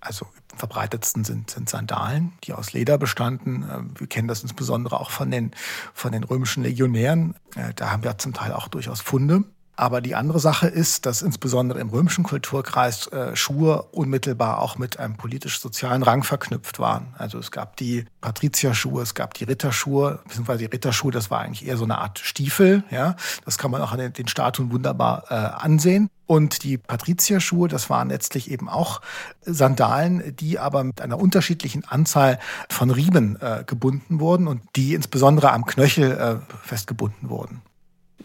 Also 0.00 0.26
verbreitetsten 0.56 1.24
sind, 1.24 1.50
sind 1.50 1.68
Sandalen, 1.68 2.32
die 2.44 2.52
aus 2.52 2.72
Leder 2.72 2.98
bestanden. 2.98 3.62
Äh, 3.62 4.00
wir 4.00 4.06
kennen 4.06 4.28
das 4.28 4.42
insbesondere 4.42 5.00
auch 5.00 5.10
von 5.10 5.30
den, 5.30 5.52
von 5.94 6.12
den 6.12 6.24
römischen 6.24 6.62
Legionären. 6.62 7.34
Äh, 7.54 7.74
da 7.74 7.90
haben 7.90 8.02
wir 8.02 8.18
zum 8.18 8.34
Teil 8.34 8.52
auch 8.52 8.68
durchaus 8.68 9.00
Funde. 9.00 9.44
Aber 9.76 10.00
die 10.00 10.14
andere 10.14 10.40
Sache 10.40 10.68
ist, 10.68 11.04
dass 11.04 11.20
insbesondere 11.20 11.80
im 11.80 11.90
römischen 11.90 12.24
Kulturkreis 12.24 13.08
äh, 13.08 13.36
Schuhe 13.36 13.82
unmittelbar 13.92 14.60
auch 14.60 14.78
mit 14.78 14.98
einem 14.98 15.16
politisch-sozialen 15.16 16.02
Rang 16.02 16.22
verknüpft 16.22 16.78
waren. 16.78 17.14
Also 17.18 17.38
es 17.38 17.50
gab 17.50 17.76
die 17.76 18.06
Patrizierschuhe, 18.22 19.02
es 19.02 19.14
gab 19.14 19.34
die 19.34 19.44
Ritterschuhe, 19.44 20.20
beziehungsweise 20.24 20.60
die 20.60 20.64
Ritterschuhe, 20.64 21.12
das 21.12 21.30
war 21.30 21.40
eigentlich 21.40 21.66
eher 21.66 21.76
so 21.76 21.84
eine 21.84 21.98
Art 21.98 22.18
Stiefel. 22.18 22.84
Ja, 22.90 23.16
Das 23.44 23.58
kann 23.58 23.70
man 23.70 23.82
auch 23.82 23.92
an 23.92 23.98
den, 23.98 24.14
den 24.14 24.28
Statuen 24.28 24.72
wunderbar 24.72 25.24
äh, 25.28 25.34
ansehen. 25.34 26.08
Und 26.24 26.64
die 26.64 26.78
Patrizierschuhe, 26.78 27.68
das 27.68 27.88
waren 27.90 28.08
letztlich 28.08 28.50
eben 28.50 28.68
auch 28.68 29.00
Sandalen, 29.42 30.34
die 30.36 30.58
aber 30.58 30.82
mit 30.82 31.00
einer 31.00 31.18
unterschiedlichen 31.18 31.84
Anzahl 31.84 32.40
von 32.68 32.90
Riemen 32.90 33.40
äh, 33.40 33.62
gebunden 33.64 34.20
wurden 34.20 34.48
und 34.48 34.62
die 34.74 34.94
insbesondere 34.94 35.52
am 35.52 35.66
Knöchel 35.66 36.12
äh, 36.12 36.56
festgebunden 36.66 37.28
wurden. 37.28 37.62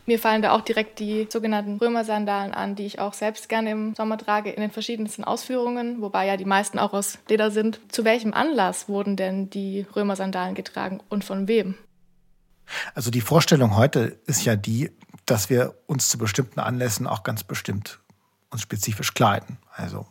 Mir 0.05 0.19
fallen 0.19 0.41
da 0.41 0.53
auch 0.53 0.61
direkt 0.61 0.99
die 0.99 1.27
sogenannten 1.29 1.77
Römersandalen 1.77 2.53
an, 2.53 2.75
die 2.75 2.85
ich 2.85 2.99
auch 2.99 3.13
selbst 3.13 3.49
gerne 3.49 3.71
im 3.71 3.93
Sommer 3.95 4.17
trage, 4.17 4.49
in 4.49 4.61
den 4.61 4.71
verschiedensten 4.71 5.23
Ausführungen, 5.23 6.01
wobei 6.01 6.25
ja 6.25 6.37
die 6.37 6.45
meisten 6.45 6.79
auch 6.79 6.93
aus 6.93 7.19
Leder 7.29 7.51
sind. 7.51 7.79
Zu 7.89 8.03
welchem 8.03 8.33
Anlass 8.33 8.89
wurden 8.89 9.15
denn 9.15 9.49
die 9.49 9.85
Römersandalen 9.95 10.55
getragen 10.55 11.01
und 11.09 11.23
von 11.23 11.47
wem? 11.47 11.75
Also 12.95 13.11
die 13.11 13.21
Vorstellung 13.21 13.75
heute 13.75 14.19
ist 14.25 14.45
ja 14.45 14.55
die, 14.55 14.91
dass 15.25 15.49
wir 15.49 15.75
uns 15.87 16.09
zu 16.09 16.17
bestimmten 16.17 16.59
Anlässen 16.59 17.05
auch 17.05 17.23
ganz 17.23 17.43
bestimmt 17.43 17.99
uns 18.49 18.61
spezifisch 18.61 19.13
kleiden. 19.13 19.59
Also 19.71 20.07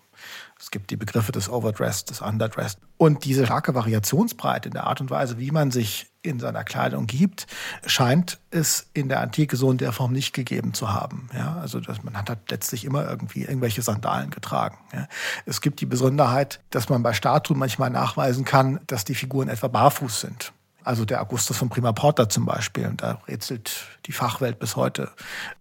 Es 0.60 0.70
gibt 0.70 0.90
die 0.90 0.96
Begriffe 0.96 1.32
des 1.32 1.48
Overdressed, 1.48 2.10
des 2.10 2.20
Underdressed. 2.20 2.78
Und 2.98 3.24
diese 3.24 3.46
starke 3.46 3.74
Variationsbreite 3.74 4.68
in 4.68 4.74
der 4.74 4.86
Art 4.86 5.00
und 5.00 5.08
Weise, 5.08 5.38
wie 5.38 5.50
man 5.50 5.70
sich 5.70 6.12
in 6.20 6.38
seiner 6.38 6.64
Kleidung 6.64 7.06
gibt, 7.06 7.46
scheint 7.86 8.38
es 8.50 8.90
in 8.92 9.08
der 9.08 9.20
Antike 9.20 9.56
so 9.56 9.70
in 9.70 9.78
der 9.78 9.92
Form 9.92 10.12
nicht 10.12 10.34
gegeben 10.34 10.74
zu 10.74 10.92
haben. 10.92 11.30
Ja, 11.32 11.56
also 11.56 11.80
dass 11.80 12.02
man 12.04 12.14
hat 12.14 12.28
halt 12.28 12.50
letztlich 12.50 12.84
immer 12.84 13.08
irgendwie 13.08 13.40
irgendwelche 13.44 13.80
Sandalen 13.80 14.28
getragen. 14.28 14.76
Ja. 14.92 15.08
Es 15.46 15.62
gibt 15.62 15.80
die 15.80 15.86
Besonderheit, 15.86 16.60
dass 16.68 16.90
man 16.90 17.02
bei 17.02 17.14
Statuen 17.14 17.58
manchmal 17.58 17.88
nachweisen 17.88 18.44
kann, 18.44 18.80
dass 18.86 19.06
die 19.06 19.14
Figuren 19.14 19.48
etwa 19.48 19.68
barfuß 19.68 20.20
sind. 20.20 20.52
Also 20.84 21.04
der 21.04 21.20
Augustus 21.20 21.56
von 21.56 21.68
Prima 21.68 21.92
Porta 21.92 22.28
zum 22.28 22.46
Beispiel. 22.46 22.86
Und 22.86 23.02
da 23.02 23.20
rätselt 23.28 23.86
die 24.06 24.12
Fachwelt 24.12 24.58
bis 24.58 24.76
heute 24.76 25.10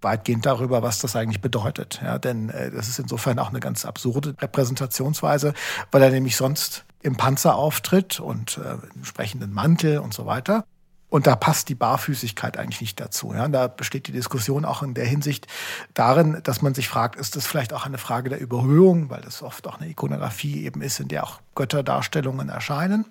weitgehend 0.01 0.45
darüber, 0.45 0.81
was 0.81 0.99
das 0.99 1.15
eigentlich 1.15 1.41
bedeutet. 1.41 1.99
Ja, 2.03 2.19
denn 2.19 2.49
äh, 2.49 2.71
das 2.71 2.87
ist 2.87 2.99
insofern 2.99 3.39
auch 3.39 3.49
eine 3.49 3.59
ganz 3.59 3.85
absurde 3.85 4.35
Repräsentationsweise, 4.39 5.53
weil 5.91 6.01
er 6.01 6.09
nämlich 6.09 6.35
sonst 6.35 6.85
im 7.01 7.15
Panzer 7.15 7.55
auftritt 7.55 8.19
und 8.19 8.57
äh, 8.57 8.95
entsprechenden 8.95 9.53
Mantel 9.53 9.99
und 9.99 10.13
so 10.13 10.25
weiter. 10.25 10.65
Und 11.09 11.25
da 11.25 11.35
passt 11.35 11.69
die 11.69 11.75
Barfüßigkeit 11.75 12.57
eigentlich 12.57 12.81
nicht 12.81 12.99
dazu. 12.99 13.33
Ja, 13.33 13.47
da 13.47 13.67
besteht 13.67 14.07
die 14.07 14.11
Diskussion 14.11 14.63
auch 14.63 14.83
in 14.83 14.93
der 14.93 15.05
Hinsicht 15.05 15.47
darin, 15.95 16.39
dass 16.43 16.61
man 16.61 16.75
sich 16.75 16.87
fragt, 16.87 17.19
ist 17.19 17.35
das 17.35 17.47
vielleicht 17.47 17.73
auch 17.73 17.85
eine 17.85 17.97
Frage 17.97 18.29
der 18.29 18.39
Überhöhung, 18.39 19.09
weil 19.09 19.21
das 19.21 19.41
oft 19.41 19.67
auch 19.67 19.79
eine 19.79 19.89
Ikonografie 19.89 20.63
eben 20.63 20.81
ist, 20.81 20.99
in 20.99 21.07
der 21.07 21.23
auch 21.23 21.41
Götterdarstellungen 21.55 22.49
erscheinen. 22.49 23.05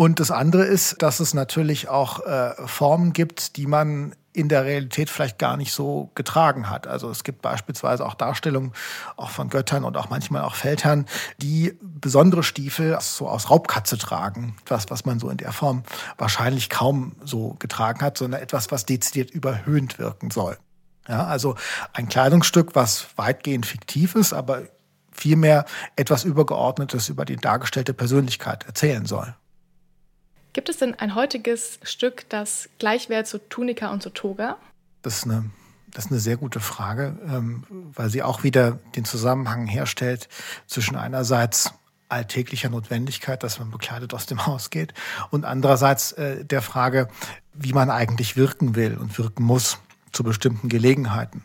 Und 0.00 0.18
das 0.18 0.30
andere 0.30 0.64
ist, 0.64 1.02
dass 1.02 1.20
es 1.20 1.34
natürlich 1.34 1.90
auch 1.90 2.24
äh, 2.24 2.54
Formen 2.66 3.12
gibt, 3.12 3.58
die 3.58 3.66
man 3.66 4.14
in 4.32 4.48
der 4.48 4.64
Realität 4.64 5.10
vielleicht 5.10 5.38
gar 5.38 5.58
nicht 5.58 5.74
so 5.74 6.10
getragen 6.14 6.70
hat. 6.70 6.86
Also 6.86 7.10
es 7.10 7.22
gibt 7.22 7.42
beispielsweise 7.42 8.06
auch 8.06 8.14
Darstellungen 8.14 8.72
auch 9.18 9.28
von 9.28 9.50
Göttern 9.50 9.84
und 9.84 9.98
auch 9.98 10.08
manchmal 10.08 10.40
auch 10.40 10.54
Feldherren, 10.54 11.04
die 11.36 11.78
besondere 11.82 12.42
Stiefel 12.42 12.96
so 13.02 13.28
aus 13.28 13.50
Raubkatze 13.50 13.98
tragen. 13.98 14.56
Etwas, 14.62 14.88
was 14.88 15.04
man 15.04 15.20
so 15.20 15.28
in 15.28 15.36
der 15.36 15.52
Form 15.52 15.82
wahrscheinlich 16.16 16.70
kaum 16.70 17.14
so 17.22 17.56
getragen 17.58 18.00
hat, 18.00 18.16
sondern 18.16 18.40
etwas, 18.40 18.70
was 18.70 18.86
dezidiert 18.86 19.30
überhöhend 19.30 19.98
wirken 19.98 20.30
soll. 20.30 20.56
Ja, 21.08 21.26
also 21.26 21.56
ein 21.92 22.08
Kleidungsstück, 22.08 22.74
was 22.74 23.08
weitgehend 23.16 23.66
fiktiv 23.66 24.14
ist, 24.14 24.32
aber 24.32 24.62
vielmehr 25.12 25.66
etwas 25.96 26.24
Übergeordnetes 26.24 27.10
über 27.10 27.26
die 27.26 27.36
dargestellte 27.36 27.92
Persönlichkeit 27.92 28.64
erzählen 28.64 29.04
soll. 29.04 29.34
Gibt 30.52 30.68
es 30.68 30.78
denn 30.78 30.94
ein 30.94 31.14
heutiges 31.14 31.78
Stück, 31.82 32.28
das 32.28 32.68
gleich 32.78 33.08
wäre 33.08 33.24
zu 33.24 33.38
Tunika 33.48 33.90
und 33.92 34.02
zu 34.02 34.10
Toga? 34.10 34.56
Das 35.02 35.18
ist 35.18 35.24
eine, 35.24 35.50
das 35.92 36.06
ist 36.06 36.10
eine 36.10 36.20
sehr 36.20 36.36
gute 36.36 36.60
Frage, 36.60 37.16
ähm, 37.26 37.64
weil 37.70 38.10
sie 38.10 38.22
auch 38.22 38.42
wieder 38.42 38.78
den 38.96 39.04
Zusammenhang 39.04 39.66
herstellt 39.66 40.28
zwischen 40.66 40.96
einerseits 40.96 41.72
alltäglicher 42.08 42.68
Notwendigkeit, 42.68 43.42
dass 43.44 43.60
man 43.60 43.70
bekleidet 43.70 44.12
aus 44.12 44.26
dem 44.26 44.46
Haus 44.46 44.70
geht, 44.70 44.92
und 45.30 45.44
andererseits 45.44 46.12
äh, 46.12 46.44
der 46.44 46.62
Frage, 46.62 47.08
wie 47.54 47.72
man 47.72 47.90
eigentlich 47.90 48.36
wirken 48.36 48.74
will 48.74 48.96
und 48.96 49.16
wirken 49.18 49.44
muss 49.44 49.78
zu 50.12 50.24
bestimmten 50.24 50.68
Gelegenheiten. 50.68 51.44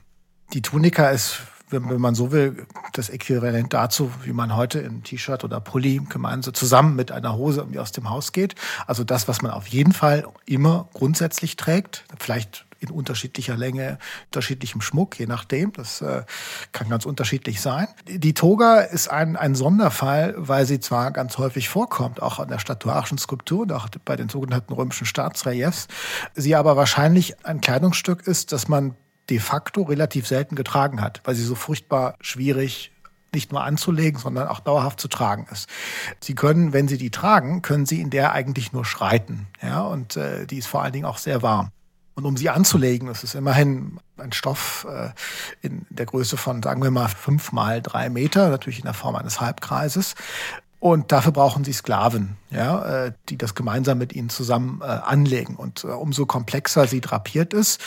Die 0.53 0.61
Tunika 0.61 1.09
ist 1.09 1.41
wenn, 1.69 1.89
wenn 1.89 2.01
man 2.01 2.15
so 2.15 2.31
will, 2.31 2.67
das 2.93 3.09
Äquivalent 3.09 3.73
dazu, 3.73 4.11
wie 4.23 4.33
man 4.33 4.55
heute 4.55 4.79
in 4.79 5.03
T-Shirt 5.03 5.43
oder 5.43 5.59
Pulli 5.59 6.01
gemeinsam 6.09 6.53
zusammen 6.53 6.95
mit 6.95 7.11
einer 7.11 7.35
Hose 7.35 7.61
irgendwie 7.61 7.79
aus 7.79 7.91
dem 7.91 8.09
Haus 8.09 8.31
geht. 8.31 8.55
Also 8.87 9.03
das, 9.03 9.27
was 9.27 9.41
man 9.41 9.51
auf 9.51 9.67
jeden 9.67 9.93
Fall 9.93 10.27
immer 10.45 10.89
grundsätzlich 10.93 11.55
trägt, 11.55 12.05
vielleicht 12.19 12.65
in 12.79 12.91
unterschiedlicher 12.91 13.55
Länge, 13.55 13.97
unterschiedlichem 14.25 14.81
Schmuck, 14.81 15.17
je 15.19 15.25
nachdem. 15.25 15.73
Das 15.73 16.01
äh, 16.01 16.23
kann 16.71 16.89
ganz 16.89 17.05
unterschiedlich 17.05 17.61
sein. 17.61 17.87
Die 18.07 18.33
Toga 18.33 18.81
ist 18.81 19.07
ein, 19.09 19.35
ein 19.35 19.55
Sonderfall, 19.55 20.33
weil 20.37 20.65
sie 20.65 20.79
zwar 20.79 21.11
ganz 21.11 21.37
häufig 21.37 21.69
vorkommt, 21.69 22.21
auch 22.21 22.39
an 22.39 22.49
der 22.49 22.59
statuarischen 22.59 23.17
Skulptur 23.17 23.61
und 23.61 23.71
auch 23.71 23.87
bei 24.03 24.15
den 24.15 24.29
sogenannten 24.29 24.73
römischen 24.73 25.05
Staatsreliefs, 25.05 25.87
sie 26.33 26.55
aber 26.55 26.75
wahrscheinlich 26.75 27.45
ein 27.45 27.61
Kleidungsstück 27.61 28.27
ist, 28.27 28.51
das 28.51 28.67
man 28.67 28.95
de 29.29 29.39
facto 29.39 29.83
relativ 29.83 30.27
selten 30.27 30.55
getragen 30.55 31.01
hat, 31.01 31.21
weil 31.23 31.35
sie 31.35 31.43
so 31.43 31.55
furchtbar 31.55 32.15
schwierig 32.21 32.91
nicht 33.33 33.51
nur 33.51 33.63
anzulegen, 33.63 34.19
sondern 34.19 34.47
auch 34.47 34.61
dauerhaft 34.61 34.99
zu 34.99 35.07
tragen 35.07 35.45
ist. 35.51 35.69
Sie 36.21 36.35
können, 36.35 36.71
wenn 36.71 36.87
Sie 36.87 36.97
die 36.97 37.11
tragen, 37.11 37.61
können 37.61 37.85
Sie 37.85 37.99
in 37.99 38.09
der 38.09 38.31
eigentlich 38.31 38.71
nur 38.71 38.85
schreiten. 38.85 39.47
Ja, 39.61 39.81
und 39.81 40.15
äh, 40.15 40.47
die 40.47 40.57
ist 40.57 40.67
vor 40.67 40.81
allen 40.81 40.93
Dingen 40.93 41.05
auch 41.05 41.17
sehr 41.17 41.41
warm. 41.41 41.71
Und 42.15 42.25
um 42.25 42.37
sie 42.37 42.49
anzulegen, 42.49 43.09
das 43.09 43.25
ist 43.25 43.35
immerhin 43.35 43.99
ein 44.17 44.31
Stoff 44.31 44.87
äh, 44.89 45.09
in 45.61 45.85
der 45.89 46.05
Größe 46.05 46.37
von, 46.37 46.63
sagen 46.63 46.81
wir 46.81 46.89
mal, 46.89 47.09
fünf 47.09 47.51
mal 47.51 47.81
drei 47.81 48.09
Meter, 48.09 48.49
natürlich 48.49 48.79
in 48.79 48.85
der 48.85 48.93
Form 48.93 49.15
eines 49.15 49.41
Halbkreises. 49.41 50.15
Und 50.79 51.11
dafür 51.11 51.31
brauchen 51.31 51.63
sie 51.63 51.73
Sklaven, 51.73 52.37
ja, 52.51 53.05
äh, 53.05 53.11
die 53.29 53.37
das 53.37 53.55
gemeinsam 53.55 53.97
mit 53.97 54.13
ihnen 54.13 54.29
zusammen 54.29 54.81
äh, 54.81 54.85
anlegen. 54.85 55.55
Und 55.55 55.83
äh, 55.83 55.87
umso 55.87 56.25
komplexer 56.25 56.85
sie 56.85 57.01
drapiert 57.01 57.53
ist, 57.53 57.81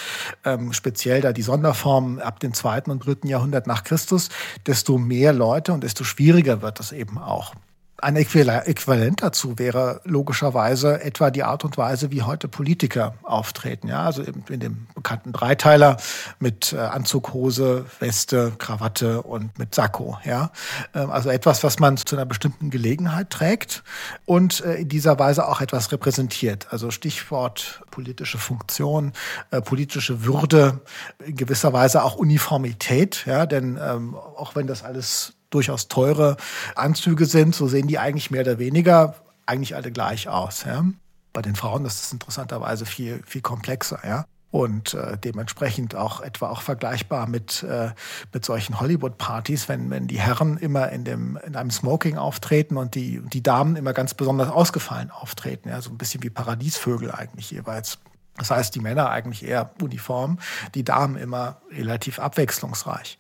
ähm, 0.45 0.73
speziell 0.73 1.21
da 1.21 1.33
die 1.33 1.43
Sonderformen 1.43 2.21
ab 2.21 2.41
dem 2.41 2.55
zweiten 2.55 2.91
und 2.91 3.07
dritten 3.07 3.29
Jahrhundert 3.29 3.67
nach 3.67 3.85
Christus, 3.85 4.31
desto 4.67 4.99
mehr 4.99 5.33
Leute 5.33 5.73
und 5.73 5.85
desto 5.85 6.03
schwieriger 6.03 6.63
wird 6.63 6.81
es 6.81 6.93
eben 6.93 7.19
auch. 7.19 7.55
Ein 8.01 8.15
Äquivalent 8.15 9.23
dazu 9.23 9.59
wäre 9.59 10.01
logischerweise 10.05 11.03
etwa 11.03 11.33
die 11.33 11.43
Art 11.43 11.65
und 11.65 11.77
Weise, 11.79 12.13
wie 12.13 12.23
heute 12.23 12.47
Politiker 12.47 13.15
auftreten. 13.25 13.89
Ja, 13.89 14.05
also 14.05 14.23
in 14.23 14.61
dem 14.61 14.87
bekannten 14.95 15.33
Dreiteiler 15.33 15.97
mit 16.39 16.73
äh, 16.73 16.79
Anzughose, 16.79 17.87
Weste, 17.99 18.53
Krawatte 18.57 19.23
und 19.23 19.59
mit 19.59 19.75
Sakko. 19.75 20.17
Ja, 20.25 20.53
ähm, 20.95 21.11
also 21.11 21.29
etwas, 21.29 21.65
was 21.65 21.81
man 21.81 21.97
zu 21.97 22.15
einer 22.15 22.25
bestimmten 22.25 22.71
Gelegenheit 22.71 23.31
trägt 23.31 23.83
und 24.27 24.61
äh, 24.61 24.77
in 24.77 24.89
dieser 24.89 25.19
Weise 25.19 25.49
auch 25.49 25.61
etwas 25.61 25.91
repräsentiert. 25.91 26.69
Also 26.71 26.93
Stichwort 26.93 27.83
politische 27.91 28.39
Funktion, 28.39 29.13
äh, 29.51 29.61
politische 29.61 30.25
Würde, 30.25 30.83
in 31.27 31.35
gewisser 31.35 31.73
Weise 31.73 32.05
auch 32.05 32.15
Uniformität. 32.15 33.25
Ja, 33.27 33.45
denn 33.45 33.77
ähm, 33.83 34.15
auch 34.15 34.55
wenn 34.55 34.69
das 34.69 34.85
alles 34.85 35.35
durchaus 35.51 35.89
teure 35.89 36.37
Anzüge 36.75 37.27
sind, 37.27 37.55
so 37.55 37.69
sehen 37.69 37.89
die 37.89 37.99
eigentlich 37.99 38.31
mehr 38.31 38.43
oder 38.43 38.59
weniger 38.59 39.15
eigentlich 39.47 39.75
alle 39.75 39.91
gleich 39.91 40.29
aus. 40.29 40.65
Ja? 40.65 40.85
Bei 41.33 41.43
den 41.43 41.57
Frauen 41.57 41.85
ist 41.85 42.03
es 42.03 42.13
interessanterweise 42.13 42.87
viel, 42.87 43.23
viel 43.27 43.43
komplexer. 43.43 44.01
Ja? 44.05 44.25
und 44.51 44.95
äh, 44.95 45.19
dementsprechend 45.19 45.95
auch 45.95 46.21
etwa 46.21 46.49
auch 46.49 46.63
vergleichbar 46.63 47.29
mit, 47.29 47.63
äh, 47.63 47.91
mit 48.33 48.45
solchen 48.45 48.81
Hollywood-Partys, 48.81 49.69
wenn, 49.69 49.91
wenn 49.91 50.07
die 50.07 50.21
Herren 50.21 50.57
immer 50.57 50.91
in, 50.91 51.05
dem, 51.05 51.39
in 51.45 51.55
einem 51.55 51.71
Smoking 51.71 52.17
auftreten 52.17 52.77
und 52.77 52.95
die, 52.95 53.21
die 53.21 53.43
Damen 53.43 53.77
immer 53.77 53.93
ganz 53.93 54.15
besonders 54.15 54.49
ausgefallen 54.49 55.11
auftreten. 55.11 55.69
Ja, 55.69 55.83
so 55.83 55.91
ein 55.91 55.99
bisschen 55.99 56.23
wie 56.23 56.31
Paradiesvögel 56.31 57.13
eigentlich 57.13 57.51
jeweils. 57.51 57.99
Das 58.39 58.51
heißt, 58.51 58.75
die 58.75 58.81
Männer 58.81 59.11
eigentlich 59.11 59.45
eher 59.45 59.71
uniform, 59.83 60.39
die 60.75 60.85
Damen 60.85 61.17
immer 61.17 61.61
relativ 61.71 62.19
abwechslungsreich. 62.19 63.19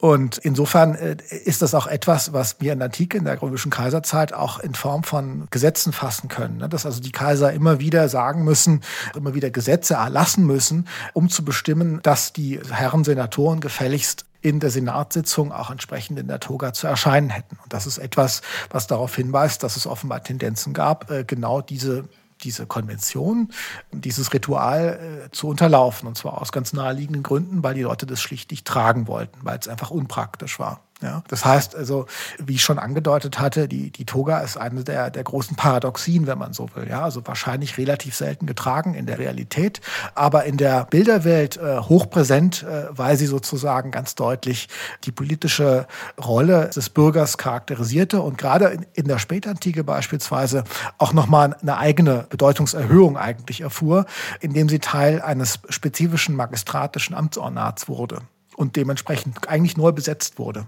Und 0.00 0.38
insofern 0.38 0.94
äh, 0.94 1.16
ist 1.44 1.60
das 1.60 1.74
auch 1.74 1.86
etwas, 1.86 2.32
was 2.32 2.56
wir 2.60 2.72
in 2.72 2.78
der 2.78 2.86
Antike, 2.86 3.18
in 3.18 3.24
der 3.24 3.40
römischen 3.40 3.70
Kaiserzeit 3.70 4.32
auch 4.32 4.58
in 4.58 4.74
Form 4.74 5.04
von 5.04 5.46
Gesetzen 5.50 5.92
fassen 5.92 6.28
können. 6.28 6.56
Ne? 6.56 6.68
Dass 6.70 6.86
also 6.86 7.00
die 7.00 7.12
Kaiser 7.12 7.52
immer 7.52 7.80
wieder 7.80 8.08
sagen 8.08 8.42
müssen, 8.42 8.82
immer 9.14 9.34
wieder 9.34 9.50
Gesetze 9.50 9.94
erlassen 9.94 10.46
müssen, 10.46 10.88
um 11.12 11.28
zu 11.28 11.44
bestimmen, 11.44 12.00
dass 12.02 12.32
die 12.32 12.58
Herren 12.70 13.04
Senatoren 13.04 13.60
gefälligst 13.60 14.24
in 14.40 14.58
der 14.58 14.70
Senatssitzung 14.70 15.52
auch 15.52 15.70
entsprechend 15.70 16.18
in 16.18 16.28
der 16.28 16.40
Toga 16.40 16.72
zu 16.72 16.86
erscheinen 16.86 17.28
hätten. 17.28 17.58
Und 17.62 17.70
das 17.70 17.86
ist 17.86 17.98
etwas, 17.98 18.40
was 18.70 18.86
darauf 18.86 19.14
hinweist, 19.14 19.62
dass 19.62 19.76
es 19.76 19.86
offenbar 19.86 20.24
Tendenzen 20.24 20.72
gab, 20.72 21.10
äh, 21.10 21.24
genau 21.24 21.60
diese 21.60 22.04
diese 22.40 22.66
Konvention, 22.66 23.50
dieses 23.92 24.32
Ritual 24.32 25.26
äh, 25.26 25.30
zu 25.30 25.48
unterlaufen. 25.48 26.08
Und 26.08 26.16
zwar 26.16 26.40
aus 26.40 26.52
ganz 26.52 26.72
naheliegenden 26.72 27.22
Gründen, 27.22 27.62
weil 27.62 27.74
die 27.74 27.82
Leute 27.82 28.06
das 28.06 28.20
schlicht 28.20 28.50
nicht 28.50 28.66
tragen 28.66 29.06
wollten, 29.06 29.38
weil 29.42 29.58
es 29.58 29.68
einfach 29.68 29.90
unpraktisch 29.90 30.58
war. 30.58 30.80
Ja, 31.02 31.22
das 31.28 31.46
heißt 31.46 31.74
also, 31.76 32.06
wie 32.38 32.56
ich 32.56 32.62
schon 32.62 32.78
angedeutet 32.78 33.38
hatte, 33.38 33.68
die, 33.68 33.90
die 33.90 34.04
Toga 34.04 34.40
ist 34.40 34.58
eine 34.58 34.84
der, 34.84 35.10
der 35.10 35.24
großen 35.24 35.56
Paradoxien, 35.56 36.26
wenn 36.26 36.36
man 36.36 36.52
so 36.52 36.68
will. 36.74 36.88
Ja, 36.88 37.04
also 37.04 37.26
wahrscheinlich 37.26 37.78
relativ 37.78 38.14
selten 38.14 38.44
getragen 38.44 38.94
in 38.94 39.06
der 39.06 39.18
Realität, 39.18 39.80
aber 40.14 40.44
in 40.44 40.58
der 40.58 40.84
Bilderwelt 40.90 41.56
äh, 41.56 41.78
hochpräsent, 41.78 42.64
äh, 42.64 42.88
weil 42.90 43.16
sie 43.16 43.26
sozusagen 43.26 43.90
ganz 43.92 44.14
deutlich 44.14 44.68
die 45.04 45.12
politische 45.12 45.86
Rolle 46.22 46.68
des 46.68 46.90
Bürgers 46.90 47.38
charakterisierte 47.38 48.20
und 48.20 48.36
gerade 48.36 48.66
in, 48.66 48.86
in 48.92 49.08
der 49.08 49.18
Spätantike 49.18 49.84
beispielsweise 49.84 50.64
auch 50.98 51.14
nochmal 51.14 51.56
eine 51.62 51.78
eigene 51.78 52.26
Bedeutungserhöhung 52.28 53.16
eigentlich 53.16 53.62
erfuhr, 53.62 54.04
indem 54.40 54.68
sie 54.68 54.80
Teil 54.80 55.22
eines 55.22 55.60
spezifischen 55.70 56.36
magistratischen 56.36 57.16
Amtsornats 57.16 57.88
wurde 57.88 58.18
und 58.56 58.76
dementsprechend 58.76 59.48
eigentlich 59.48 59.78
neu 59.78 59.92
besetzt 59.92 60.38
wurde. 60.38 60.66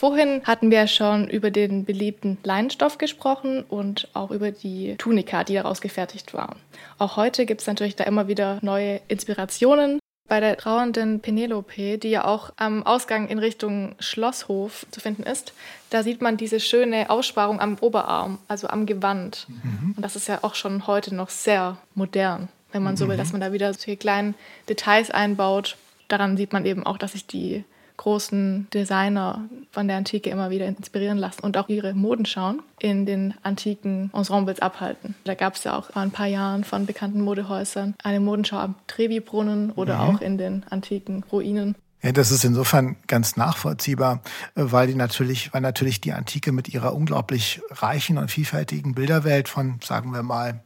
Vorhin 0.00 0.42
hatten 0.44 0.70
wir 0.70 0.86
schon 0.86 1.28
über 1.28 1.50
den 1.50 1.84
beliebten 1.84 2.38
Leinenstoff 2.44 2.98
gesprochen 2.98 3.64
und 3.64 4.06
auch 4.14 4.30
über 4.30 4.52
die 4.52 4.94
Tunika, 4.96 5.42
die 5.42 5.54
daraus 5.54 5.80
gefertigt 5.80 6.34
war. 6.34 6.54
Auch 6.98 7.16
heute 7.16 7.46
gibt 7.46 7.62
es 7.62 7.66
natürlich 7.66 7.96
da 7.96 8.04
immer 8.04 8.28
wieder 8.28 8.60
neue 8.62 9.00
Inspirationen. 9.08 9.98
Bei 10.28 10.38
der 10.38 10.56
trauernden 10.56 11.18
Penelope, 11.18 11.98
die 11.98 12.10
ja 12.10 12.26
auch 12.26 12.52
am 12.58 12.86
Ausgang 12.86 13.26
in 13.26 13.40
Richtung 13.40 13.96
Schlosshof 13.98 14.86
zu 14.92 15.00
finden 15.00 15.24
ist, 15.24 15.52
da 15.90 16.04
sieht 16.04 16.22
man 16.22 16.36
diese 16.36 16.60
schöne 16.60 17.10
Aussparung 17.10 17.58
am 17.58 17.76
Oberarm, 17.80 18.38
also 18.46 18.68
am 18.68 18.86
Gewand. 18.86 19.46
Mhm. 19.48 19.94
Und 19.96 20.02
das 20.04 20.14
ist 20.14 20.28
ja 20.28 20.38
auch 20.42 20.54
schon 20.54 20.86
heute 20.86 21.12
noch 21.12 21.30
sehr 21.30 21.76
modern, 21.96 22.48
wenn 22.70 22.84
man 22.84 22.96
so 22.96 23.08
will, 23.08 23.16
mhm. 23.16 23.18
dass 23.18 23.32
man 23.32 23.40
da 23.40 23.52
wieder 23.52 23.74
solche 23.74 23.96
kleinen 23.96 24.36
Details 24.68 25.10
einbaut. 25.10 25.76
Daran 26.06 26.36
sieht 26.36 26.52
man 26.52 26.64
eben 26.66 26.86
auch, 26.86 26.98
dass 26.98 27.12
sich 27.12 27.26
die 27.26 27.64
großen 27.98 28.68
Designer 28.72 29.42
von 29.70 29.86
der 29.86 29.98
Antike 29.98 30.30
immer 30.30 30.48
wieder 30.48 30.66
inspirieren 30.66 31.18
lassen 31.18 31.42
und 31.42 31.58
auch 31.58 31.68
ihre 31.68 31.92
Modenschauen 31.92 32.62
in 32.78 33.04
den 33.04 33.34
antiken 33.42 34.10
Ensembles 34.14 34.60
abhalten. 34.60 35.14
Da 35.24 35.34
gab 35.34 35.56
es 35.56 35.64
ja 35.64 35.76
auch 35.76 35.92
vor 35.92 36.00
ein 36.00 36.10
paar 36.10 36.26
Jahren 36.26 36.64
von 36.64 36.86
bekannten 36.86 37.20
Modehäusern 37.20 37.94
eine 38.02 38.20
Modenschau 38.20 38.56
am 38.56 38.74
Trevi-Brunnen 38.86 39.72
oder 39.72 39.96
mhm. 39.96 40.00
auch 40.00 40.20
in 40.22 40.38
den 40.38 40.64
antiken 40.70 41.24
Ruinen. 41.30 41.74
Ja, 42.00 42.12
das 42.12 42.30
ist 42.30 42.44
insofern 42.44 42.96
ganz 43.08 43.36
nachvollziehbar, 43.36 44.22
weil 44.54 44.86
die 44.86 44.94
natürlich, 44.94 45.52
weil 45.52 45.60
natürlich 45.60 46.00
die 46.00 46.12
Antike 46.12 46.52
mit 46.52 46.68
ihrer 46.68 46.94
unglaublich 46.94 47.60
reichen 47.70 48.18
und 48.18 48.30
vielfältigen 48.30 48.94
Bilderwelt 48.94 49.48
von, 49.48 49.80
sagen 49.82 50.12
wir 50.12 50.22
mal, 50.22 50.62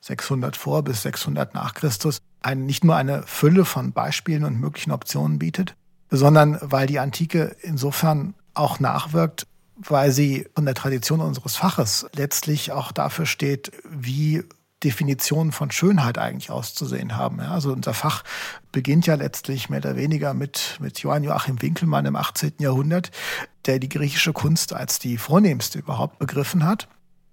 600 0.00 0.56
vor 0.56 0.82
bis 0.82 1.02
600 1.02 1.54
nach 1.54 1.74
Christus, 1.74 2.18
ein, 2.40 2.66
nicht 2.66 2.82
nur 2.82 2.96
eine 2.96 3.22
Fülle 3.26 3.64
von 3.64 3.92
Beispielen 3.92 4.44
und 4.44 4.58
möglichen 4.58 4.90
Optionen 4.90 5.38
bietet, 5.38 5.76
sondern 6.12 6.58
weil 6.60 6.86
die 6.86 6.98
Antike 6.98 7.56
insofern 7.62 8.34
auch 8.54 8.78
nachwirkt, 8.78 9.46
weil 9.76 10.12
sie 10.12 10.46
von 10.54 10.66
der 10.66 10.74
Tradition 10.74 11.20
unseres 11.20 11.56
Faches 11.56 12.06
letztlich 12.14 12.70
auch 12.70 12.92
dafür 12.92 13.26
steht, 13.26 13.72
wie 13.88 14.44
Definitionen 14.84 15.52
von 15.52 15.70
Schönheit 15.70 16.18
eigentlich 16.18 16.50
auszusehen 16.50 17.16
haben. 17.16 17.38
Ja, 17.38 17.52
also 17.52 17.72
unser 17.72 17.94
Fach 17.94 18.24
beginnt 18.72 19.06
ja 19.06 19.14
letztlich 19.14 19.70
mehr 19.70 19.78
oder 19.78 19.96
weniger 19.96 20.34
mit, 20.34 20.76
mit 20.80 20.98
Johann 20.98 21.24
Joachim 21.24 21.62
Winkelmann 21.62 22.04
im 22.04 22.16
18. 22.16 22.54
Jahrhundert, 22.58 23.10
der 23.64 23.78
die 23.78 23.88
griechische 23.88 24.32
Kunst 24.32 24.74
als 24.74 24.98
die 24.98 25.16
vornehmste 25.16 25.78
überhaupt 25.78 26.18
begriffen 26.18 26.66
hat. 26.66 26.88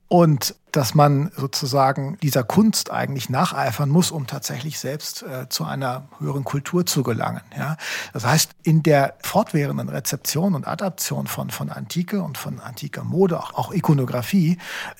Und 0.07 0.55
dass 0.71 0.95
man 0.95 1.31
sozusagen 1.35 2.17
dieser 2.21 2.43
Kunst 2.43 2.91
eigentlich 2.91 3.29
nacheifern 3.29 3.89
muss, 3.89 4.11
um 4.11 4.27
tatsächlich 4.27 4.79
selbst 4.79 5.23
äh, 5.23 5.49
zu 5.49 5.63
einer 5.63 6.07
höheren 6.19 6.43
Kultur 6.43 6.85
zu 6.85 7.03
gelangen. 7.03 7.41
Ja? 7.57 7.77
Das 8.13 8.25
heißt, 8.25 8.51
in 8.63 8.83
der 8.83 9.15
fortwährenden 9.23 9.89
Rezeption 9.89 10.55
und 10.55 10.67
Adaption 10.67 11.27
von, 11.27 11.49
von 11.49 11.69
Antike 11.69 12.21
und 12.21 12.37
von 12.37 12.59
antiker 12.59 13.03
Mode, 13.03 13.39
auch, 13.39 13.53
auch 13.53 13.73
Ikonografie, 13.73 14.57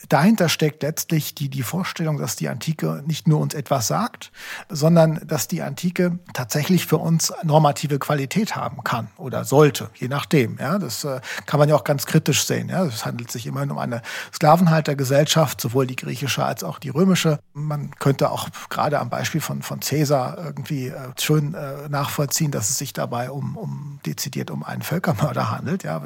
dahinter 0.09 0.49
steckt 0.49 0.83
letztlich 0.83 1.35
die, 1.35 1.49
die 1.49 1.63
Vorstellung, 1.63 2.17
dass 2.17 2.35
die 2.35 2.49
Antike 2.49 3.03
nicht 3.05 3.27
nur 3.27 3.39
uns 3.39 3.53
etwas 3.53 3.87
sagt, 3.87 4.31
sondern 4.69 5.21
dass 5.25 5.47
die 5.47 5.61
Antike 5.61 6.19
tatsächlich 6.33 6.85
für 6.85 6.97
uns 6.97 7.33
normative 7.43 7.99
Qualität 7.99 8.55
haben 8.55 8.83
kann 8.83 9.09
oder 9.17 9.43
sollte, 9.43 9.89
je 9.95 10.07
nachdem. 10.07 10.57
Ja? 10.59 10.79
Das 10.79 11.03
äh, 11.03 11.21
kann 11.45 11.59
man 11.59 11.69
ja 11.69 11.75
auch 11.75 11.83
ganz 11.83 12.05
kritisch 12.05 12.45
sehen. 12.45 12.69
Ja? 12.69 12.85
Es 12.85 13.05
handelt 13.05 13.31
sich 13.31 13.45
immerhin 13.45 13.71
um 13.71 13.77
eine 13.77 14.01
Sklavenhaltergesellschaft, 14.33 15.58
sowohl 15.61 15.87
die 15.87 15.95
griechische 15.95 16.43
als 16.45 16.63
auch 16.63 16.79
die 16.79 16.89
römische. 16.89 17.39
Man 17.53 17.91
könnte 17.99 18.31
auch 18.31 18.49
gerade 18.69 18.99
am 18.99 19.09
Beispiel 19.09 19.41
von, 19.41 19.61
von 19.61 19.79
Caesar 19.79 20.37
irgendwie 20.37 20.87
äh, 20.87 21.11
schön 21.19 21.53
äh, 21.53 21.89
nachvollziehen, 21.89 22.51
dass 22.51 22.69
es 22.69 22.77
sich 22.77 22.93
dabei 22.93 23.31
um, 23.31 23.57
um 23.57 23.99
dezidiert 24.05 24.51
um 24.51 24.63
einen 24.63 24.81
Völkermörder 24.81 25.51
handelt. 25.51 25.83
Ja, 25.83 26.01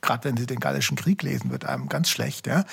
gerade 0.00 0.24
wenn 0.24 0.36
Sie 0.36 0.46
den 0.46 0.60
Gallischen 0.60 0.96
Krieg 0.96 1.22
lesen, 1.22 1.50
wird 1.50 1.64
einem 1.64 1.88
ganz 1.88 2.08
schlecht. 2.08 2.46
Ja, 2.46 2.64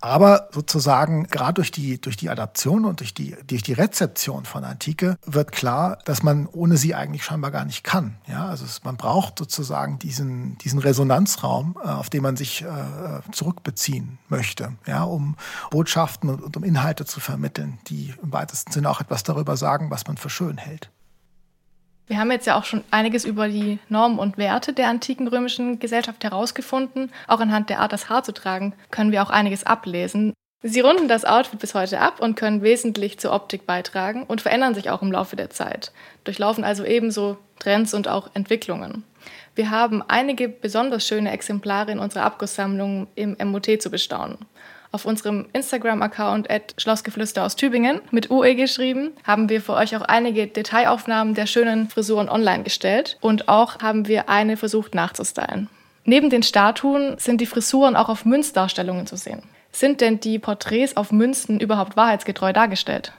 aber 0.00 0.48
sozusagen 0.52 1.24
gerade 1.24 1.54
durch 1.54 1.70
die 1.70 2.00
durch 2.00 2.16
die 2.16 2.30
Adaption 2.30 2.84
und 2.84 3.00
durch 3.00 3.14
die 3.14 3.36
durch 3.46 3.62
die 3.62 3.72
Rezeption 3.72 4.44
von 4.44 4.64
Antike 4.64 5.18
wird 5.24 5.52
klar, 5.52 5.98
dass 6.04 6.22
man 6.22 6.46
ohne 6.46 6.76
sie 6.76 6.94
eigentlich 6.94 7.24
scheinbar 7.24 7.50
gar 7.50 7.64
nicht 7.64 7.84
kann. 7.84 8.16
Ja, 8.26 8.46
also 8.46 8.64
es, 8.64 8.84
man 8.84 8.96
braucht 8.96 9.38
sozusagen 9.38 9.98
diesen 9.98 10.58
diesen 10.58 10.78
Resonanzraum, 10.78 11.76
äh, 11.82 11.88
auf 11.88 12.10
den 12.10 12.22
man 12.22 12.36
sich 12.36 12.62
äh, 12.62 13.32
zurückbeziehen 13.32 14.18
möchte, 14.28 14.72
ja, 14.86 15.04
um 15.04 15.36
Botschaften 15.74 16.30
und, 16.30 16.56
um 16.56 16.62
Inhalte 16.62 17.04
zu 17.04 17.18
vermitteln, 17.18 17.80
die 17.88 18.14
im 18.22 18.32
weitesten 18.32 18.70
Sinne 18.70 18.88
auch 18.88 19.00
etwas 19.00 19.24
darüber 19.24 19.56
sagen, 19.56 19.90
was 19.90 20.06
man 20.06 20.16
für 20.16 20.30
schön 20.30 20.56
hält. 20.56 20.88
Wir 22.06 22.18
haben 22.18 22.30
jetzt 22.30 22.46
ja 22.46 22.56
auch 22.56 22.64
schon 22.64 22.84
einiges 22.92 23.24
über 23.24 23.48
die 23.48 23.80
Normen 23.88 24.20
und 24.20 24.38
Werte 24.38 24.72
der 24.72 24.88
antiken 24.88 25.26
römischen 25.26 25.80
Gesellschaft 25.80 26.22
herausgefunden. 26.22 27.10
Auch 27.26 27.40
anhand 27.40 27.70
der 27.70 27.80
Art, 27.80 27.92
das 27.92 28.08
Haar 28.08 28.22
zu 28.22 28.32
tragen, 28.32 28.72
können 28.92 29.10
wir 29.10 29.20
auch 29.20 29.30
einiges 29.30 29.64
ablesen. 29.64 30.32
Sie 30.62 30.78
runden 30.78 31.08
das 31.08 31.24
Outfit 31.24 31.58
bis 31.58 31.74
heute 31.74 32.00
ab 32.00 32.20
und 32.20 32.36
können 32.36 32.62
wesentlich 32.62 33.18
zur 33.18 33.32
Optik 33.32 33.66
beitragen 33.66 34.22
und 34.22 34.42
verändern 34.42 34.74
sich 34.74 34.90
auch 34.90 35.02
im 35.02 35.10
Laufe 35.10 35.34
der 35.34 35.50
Zeit, 35.50 35.90
durchlaufen 36.22 36.62
also 36.62 36.84
ebenso 36.84 37.36
Trends 37.58 37.94
und 37.94 38.06
auch 38.06 38.30
Entwicklungen. 38.34 39.02
Wir 39.56 39.70
haben 39.70 40.04
einige 40.06 40.48
besonders 40.48 41.04
schöne 41.04 41.32
Exemplare 41.32 41.90
in 41.90 41.98
unserer 41.98 42.26
Abgusssammlung 42.26 43.08
im 43.16 43.36
MOT 43.50 43.82
zu 43.82 43.90
bestaunen. 43.90 44.38
Auf 44.94 45.06
unserem 45.06 45.46
Instagram-Account 45.52 46.48
at 46.48 46.76
Schlossgeflüster 46.78 47.42
aus 47.42 47.56
Tübingen 47.56 48.00
mit 48.12 48.30
UE 48.30 48.54
geschrieben, 48.54 49.10
haben 49.24 49.48
wir 49.48 49.60
für 49.60 49.72
euch 49.72 49.96
auch 49.96 50.02
einige 50.02 50.46
Detailaufnahmen 50.46 51.34
der 51.34 51.46
schönen 51.46 51.90
Frisuren 51.90 52.28
online 52.28 52.62
gestellt 52.62 53.18
und 53.20 53.48
auch 53.48 53.80
haben 53.80 54.06
wir 54.06 54.28
eine 54.28 54.56
versucht 54.56 54.94
nachzustylen. 54.94 55.68
Neben 56.04 56.30
den 56.30 56.44
Statuen 56.44 57.16
sind 57.18 57.40
die 57.40 57.46
Frisuren 57.46 57.96
auch 57.96 58.08
auf 58.08 58.24
Münzdarstellungen 58.24 59.08
zu 59.08 59.16
sehen. 59.16 59.42
Sind 59.72 60.00
denn 60.00 60.20
die 60.20 60.38
Porträts 60.38 60.96
auf 60.96 61.10
Münzen 61.10 61.58
überhaupt 61.58 61.96
wahrheitsgetreu 61.96 62.52
dargestellt? 62.52 63.12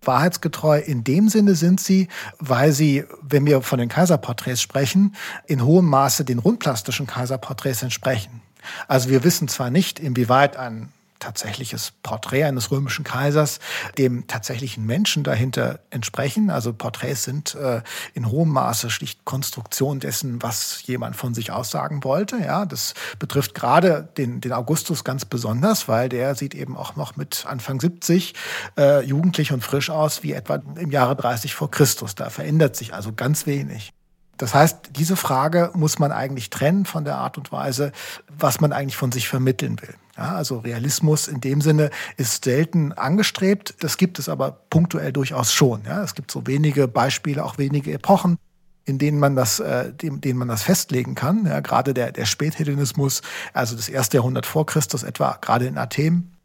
Wahrheitsgetreu 0.00 0.78
in 0.78 1.04
dem 1.04 1.28
Sinne 1.28 1.56
sind 1.56 1.78
sie, 1.78 2.08
weil 2.38 2.72
sie, 2.72 3.04
wenn 3.20 3.44
wir 3.44 3.60
von 3.60 3.78
den 3.78 3.90
Kaiserporträts 3.90 4.62
sprechen, 4.62 5.14
in 5.46 5.62
hohem 5.62 5.90
Maße 5.90 6.24
den 6.24 6.38
rundplastischen 6.38 7.06
Kaiserporträts 7.06 7.82
entsprechen. 7.82 8.40
Also 8.88 9.08
wir 9.10 9.24
wissen 9.24 9.48
zwar 9.48 9.70
nicht, 9.70 9.98
inwieweit 9.98 10.56
ein 10.56 10.92
tatsächliches 11.18 11.92
Porträt 12.02 12.44
eines 12.44 12.70
römischen 12.70 13.04
Kaisers 13.04 13.58
dem 13.98 14.26
tatsächlichen 14.26 14.84
Menschen 14.86 15.24
dahinter 15.24 15.80
entsprechen. 15.90 16.50
Also 16.50 16.72
Porträts 16.72 17.24
sind 17.24 17.54
äh, 17.54 17.82
in 18.14 18.30
hohem 18.30 18.50
Maße 18.50 18.90
schlicht 18.90 19.24
Konstruktion 19.24 20.00
dessen, 20.00 20.42
was 20.42 20.86
jemand 20.86 21.16
von 21.16 21.34
sich 21.34 21.50
aussagen 21.50 22.04
wollte. 22.04 22.38
Ja, 22.38 22.66
das 22.66 22.94
betrifft 23.18 23.54
gerade 23.54 24.08
den, 24.16 24.40
den 24.40 24.52
Augustus 24.52 25.04
ganz 25.04 25.24
besonders, 25.24 25.88
weil 25.88 26.08
der 26.08 26.34
sieht 26.34 26.54
eben 26.54 26.76
auch 26.76 26.96
noch 26.96 27.16
mit 27.16 27.44
Anfang 27.46 27.80
70 27.80 28.34
äh, 28.78 29.04
jugendlich 29.04 29.52
und 29.52 29.62
frisch 29.62 29.90
aus 29.90 30.22
wie 30.22 30.32
etwa 30.32 30.56
im 30.76 30.90
Jahre 30.90 31.16
30 31.16 31.54
vor 31.54 31.70
Christus. 31.70 32.14
Da 32.14 32.30
verändert 32.30 32.76
sich 32.76 32.94
also 32.94 33.12
ganz 33.12 33.46
wenig. 33.46 33.92
Das 34.36 34.54
heißt, 34.54 34.90
diese 34.96 35.16
Frage 35.16 35.70
muss 35.74 35.98
man 35.98 36.12
eigentlich 36.12 36.50
trennen 36.50 36.84
von 36.84 37.04
der 37.04 37.16
Art 37.16 37.38
und 37.38 37.52
Weise, 37.52 37.92
was 38.28 38.60
man 38.60 38.72
eigentlich 38.72 38.96
von 38.96 39.12
sich 39.12 39.28
vermitteln 39.28 39.80
will. 39.80 39.94
Ja, 40.16 40.34
also 40.34 40.58
Realismus 40.58 41.28
in 41.28 41.40
dem 41.40 41.60
Sinne 41.60 41.90
ist 42.16 42.44
selten 42.44 42.92
angestrebt. 42.92 43.74
Das 43.80 43.96
gibt 43.98 44.18
es 44.18 44.28
aber 44.28 44.52
punktuell 44.70 45.12
durchaus 45.12 45.52
schon. 45.52 45.82
Ja, 45.84 46.02
es 46.02 46.14
gibt 46.14 46.30
so 46.30 46.46
wenige 46.46 46.88
Beispiele, 46.88 47.44
auch 47.44 47.58
wenige 47.58 47.92
Epochen, 47.92 48.38
in 48.84 48.98
denen 48.98 49.18
man 49.18 49.36
das, 49.36 49.60
äh, 49.60 49.92
dem, 49.92 50.20
denen 50.20 50.38
man 50.38 50.48
das 50.48 50.62
festlegen 50.62 51.14
kann. 51.14 51.44
Ja, 51.46 51.60
gerade 51.60 51.92
der, 51.92 52.12
der 52.12 52.24
Späthellenismus, 52.24 53.22
also 53.52 53.76
das 53.76 53.88
erste 53.88 54.18
Jahrhundert 54.18 54.46
vor 54.46 54.64
Christus 54.64 55.02
etwa, 55.02 55.38
gerade 55.40 55.66
in 55.66 55.76
Athen, 55.76 56.35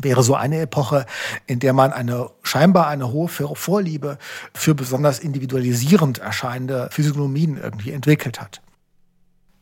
wäre 0.00 0.22
so 0.22 0.34
eine 0.34 0.60
Epoche, 0.60 1.06
in 1.46 1.58
der 1.58 1.72
man 1.72 1.92
eine 1.92 2.30
scheinbar 2.42 2.86
eine 2.88 3.12
hohe 3.12 3.28
Vorliebe 3.28 4.18
für 4.54 4.74
besonders 4.74 5.18
individualisierend 5.18 6.18
erscheinende 6.18 6.88
Physiognomien 6.90 7.58
irgendwie 7.62 7.92
entwickelt 7.92 8.40
hat. 8.40 8.62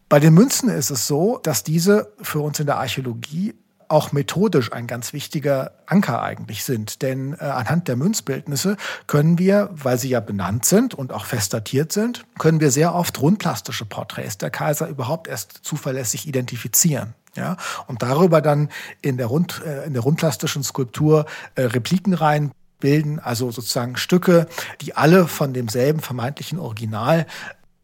Bei 0.09 0.19
den 0.19 0.35
Münzen 0.35 0.69
ist 0.69 0.91
es 0.91 1.07
so, 1.07 1.39
dass 1.43 1.63
diese 1.63 2.13
für 2.21 2.41
uns 2.41 2.59
in 2.59 2.67
der 2.67 2.79
Archäologie 2.79 3.55
auch 3.91 4.13
methodisch 4.13 4.73
ein 4.73 4.87
ganz 4.87 5.13
wichtiger 5.13 5.73
Anker 5.87 6.23
eigentlich 6.23 6.65
sind. 6.65 7.03
Denn 7.03 7.35
äh, 7.35 7.45
anhand 7.45 7.89
der 7.89 7.97
Münzbildnisse 7.97 8.77
können 9.09 9.39
wir, 9.39 9.69
weil 9.73 9.99
sie 9.99 10.09
ja 10.09 10.21
benannt 10.21 10.65
sind 10.65 10.95
und 10.95 11.13
auch 11.13 11.25
fest 11.25 11.53
datiert 11.53 11.91
sind, 11.91 12.25
können 12.39 12.61
wir 12.61 12.71
sehr 12.71 12.95
oft 12.95 13.21
rundplastische 13.21 13.85
Porträts 13.85 14.39
der 14.39 14.51
Kaiser 14.51 14.89
überhaupt 14.89 15.27
erst 15.27 15.61
zuverlässig 15.63 16.29
identifizieren. 16.29 17.15
Ja, 17.37 17.57
und 17.87 18.03
darüber 18.03 18.41
dann 18.41 18.71
in 19.03 19.17
der, 19.17 19.27
Rund, 19.27 19.63
äh, 19.65 19.85
in 19.87 19.93
der 19.93 20.03
rundplastischen 20.03 20.65
Skulptur 20.65 21.27
äh, 21.55 21.63
Repliken 21.63 22.15
rein 22.15 22.51
bilden, 22.81 23.21
also 23.21 23.51
sozusagen 23.51 23.97
Stücke, 23.97 24.47
die 24.81 24.97
alle 24.97 25.29
von 25.29 25.53
demselben 25.53 26.01
vermeintlichen 26.01 26.59
Original 26.59 27.27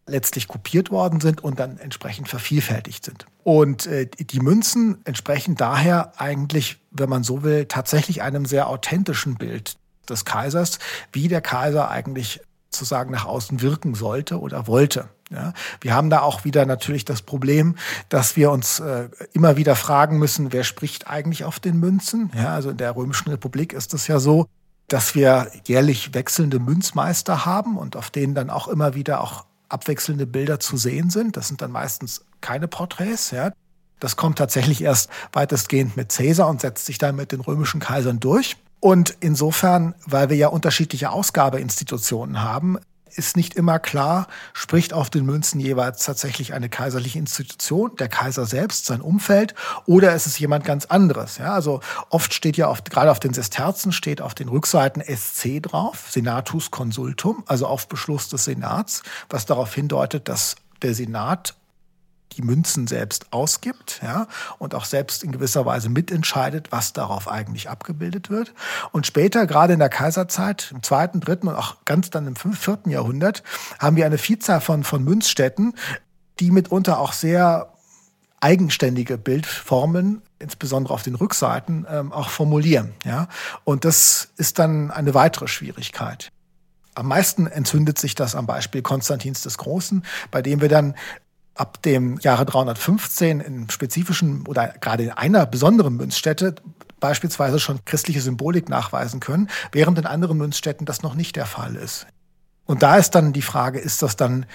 letztlich 0.07 0.49
kopiert 0.49 0.91
worden 0.91 1.21
sind 1.21 1.43
und 1.43 1.61
dann 1.61 1.79
entsprechend 1.79 2.29
vervielfältigt 2.29 3.05
sind. 3.05 3.27
Und 3.45 3.87
äh, 3.87 4.07
die 4.07 4.41
Münzen 4.41 4.99
entsprechen 5.05 5.57
daher 5.57 6.13
eigentlich, 6.21 6.79
wenn 6.91 7.09
man 7.09 7.23
so 7.23 7.43
will, 7.43 7.67
tatsächlich 7.67 8.23
einem 8.23 8.47
sehr 8.47 8.69
authentischen 8.69 9.37
Bild 9.37 9.77
des 10.09 10.25
Kaisers, 10.25 10.79
wie 11.13 11.29
der 11.29 11.41
Kaiser 11.41 11.91
eigentlich 11.91 12.41
sozusagen 12.71 13.11
nach 13.11 13.25
außen 13.27 13.63
wirken 13.63 13.95
sollte 13.95 14.41
oder 14.41 14.67
wollte. 14.67 15.09
Ja, 15.31 15.53
wir 15.81 15.95
haben 15.95 16.09
da 16.09 16.21
auch 16.21 16.45
wieder 16.45 16.67
natürlich 16.67 17.05
das 17.05 17.21
Problem, 17.21 17.75
dass 18.09 18.37
wir 18.37 18.53
uns 18.53 18.79
äh, 18.79 19.09
immer 19.33 19.57
wieder 19.57 19.75
fragen 19.75 20.19
müssen, 20.19 20.53
wer 20.53 20.62
spricht 20.62 21.09
eigentlich 21.09 21.45
auf 21.45 21.59
den 21.59 21.79
Münzen? 21.79 22.31
Ja, 22.37 22.55
also 22.55 22.71
in 22.71 22.77
der 22.77 22.95
Römischen 22.95 23.31
Republik 23.31 23.73
ist 23.73 23.93
es 23.93 24.07
ja 24.07 24.21
so, 24.21 24.47
dass 24.87 25.17
wir 25.17 25.51
jährlich 25.65 26.15
wechselnde 26.15 26.61
Münzmeister 26.61 27.45
haben 27.45 27.77
und 27.77 27.97
auf 27.97 28.11
denen 28.11 28.37
dann 28.37 28.51
auch 28.51 28.69
immer 28.69 28.95
wieder 28.95 29.21
auch 29.21 29.47
abwechselnde 29.69 30.27
Bilder 30.27 30.61
zu 30.61 30.77
sehen 30.77 31.11
sind. 31.11 31.37
Das 31.37 31.49
sind 31.49 31.61
dann 31.61 31.73
meistens 31.73 32.25
keine 32.41 32.69
Porträts. 32.69 33.33
Ja. 33.33 33.51
Das 33.99 34.15
kommt 34.15 34.39
tatsächlich 34.39 34.83
erst 34.83 35.11
weitestgehend 35.33 35.97
mit 35.97 36.11
Caesar 36.11 36.49
und 36.49 36.61
setzt 36.61 36.87
sich 36.87 36.99
dann 36.99 37.17
mit 37.17 37.33
den 37.33 37.41
römischen 37.41 37.81
Kaisern 37.81 38.21
durch. 38.21 38.57
Und 38.79 39.17
insofern, 39.21 39.95
weil 40.05 40.31
wir 40.31 40.37
ja 40.37 40.49
unterschiedliche 40.49 41.11
Ausgabeinstitutionen 41.11 42.43
haben, 42.43 42.79
ist 43.14 43.37
nicht 43.37 43.55
immer 43.55 43.79
klar, 43.79 44.27
spricht 44.53 44.92
auf 44.92 45.11
den 45.11 45.25
Münzen 45.25 45.61
jeweils 45.61 46.05
tatsächlich 46.05 46.55
eine 46.55 46.69
kaiserliche 46.69 47.19
Institution, 47.19 47.97
der 47.97 48.09
Kaiser 48.09 48.47
selbst, 48.47 48.87
sein 48.87 49.01
Umfeld, 49.01 49.55
oder 49.87 50.14
ist 50.14 50.27
es 50.27 50.38
jemand 50.38 50.64
ganz 50.64 50.87
anderes? 50.87 51.38
Ja, 51.38 51.53
also 51.53 51.81
oft 52.11 52.35
steht 52.35 52.57
ja 52.57 52.66
auf, 52.69 52.85
gerade 52.85 53.11
auf 53.11 53.21
den 53.21 53.35
Sesterzen 53.35 53.92
steht 53.92 54.21
auf 54.21 54.35
den 54.35 54.49
Rückseiten 54.49 55.03
SC 55.03 55.62
drauf, 55.62 56.07
Senatus 56.11 56.71
Consultum, 56.71 57.45
also 57.47 57.66
auf 57.66 57.88
Beschluss 57.88 58.29
des 58.29 58.45
Senats, 58.45 59.03
was 59.29 59.47
darauf 59.47 59.75
hindeutet, 59.75 60.29
dass 60.29 60.57
der 60.83 60.95
Senat 60.95 61.55
die 62.37 62.42
Münzen 62.42 62.87
selbst 62.87 63.33
ausgibt, 63.33 64.01
ja, 64.03 64.29
und 64.59 64.75
auch 64.75 64.85
selbst 64.85 65.25
in 65.25 65.33
gewisser 65.33 65.66
Weise 65.66 65.88
mitentscheidet, 65.88 66.72
was 66.72 66.92
darauf 66.92 67.29
eigentlich 67.29 67.68
abgebildet 67.68 68.31
wird. 68.31 68.53
Und 68.92 69.07
später, 69.07 69.46
gerade 69.46 69.72
in 69.72 69.79
der 69.79 69.88
Kaiserzeit, 69.88 70.70
im 70.72 70.83
zweiten, 70.83 71.20
dritten 71.20 71.49
und 71.49 71.55
auch 71.55 71.77
ganz 71.85 72.11
dann 72.11 72.27
im 72.27 72.37
vierten 72.37 72.90
Jahrhundert, 72.90 73.42
haben 73.79 73.96
wir 73.96 74.07
eine 74.07 74.18
Vielzahl 74.18 74.61
von, 74.61 74.85
von 74.85 75.03
Münzstätten, 75.03 75.75
die 76.40 76.51
mitunter 76.51 76.99
auch 76.99 77.12
sehr 77.12 77.72
eigenständige 78.40 79.18
Bildformen, 79.18 80.22
insbesondere 80.38 80.92
auf 80.92 81.03
den 81.03 81.14
Rückseiten, 81.14 81.87
ähm, 81.90 82.12
auch 82.12 82.29
formulieren. 82.29 82.92
Ja? 83.05 83.29
Und 83.64 83.85
das 83.85 84.29
ist 84.37 84.59
dann 84.59 84.90
eine 84.90 85.14
weitere 85.14 85.49
Schwierigkeit. 85.49 86.31
Am 86.94 87.09
meisten 87.09 87.46
entzündet 87.46 87.99
sich 87.99 88.14
das 88.14 88.35
am 88.35 88.46
Beispiel 88.46 88.83
Konstantins 88.83 89.42
des 89.42 89.59
Großen, 89.59 90.05
bei 90.31 90.42
dem 90.42 90.61
wir 90.61 90.68
dann 90.68 90.94
ab 91.57 91.83
dem 91.83 92.19
Jahre 92.21 92.45
315 92.47 93.40
in 93.40 93.71
spezifischen 93.71 94.47
oder 94.47 94.69
gerade 94.81 95.05
in 95.05 95.11
einer 95.11 95.47
besonderen 95.47 95.97
Münzstätte 95.97 96.55
beispielsweise 97.01 97.59
schon 97.59 97.85
christliche 97.85 98.21
Symbolik 98.21 98.69
nachweisen 98.69 99.21
können, 99.21 99.49
während 99.73 99.99
in 99.99 100.07
anderen 100.07 100.38
Münzstätten 100.38 100.87
das 100.87 101.03
noch 101.03 101.14
nicht 101.14 101.37
der 101.37 101.47
Fall 101.47 101.77
ist. 101.77 102.07
Und 102.64 102.83
da 102.83 102.97
ist 102.97 103.11
dann 103.11 103.33
die 103.33 103.42
Frage, 103.42 103.79
ist 103.79 104.03
das 104.03 104.16
dann 104.16 104.47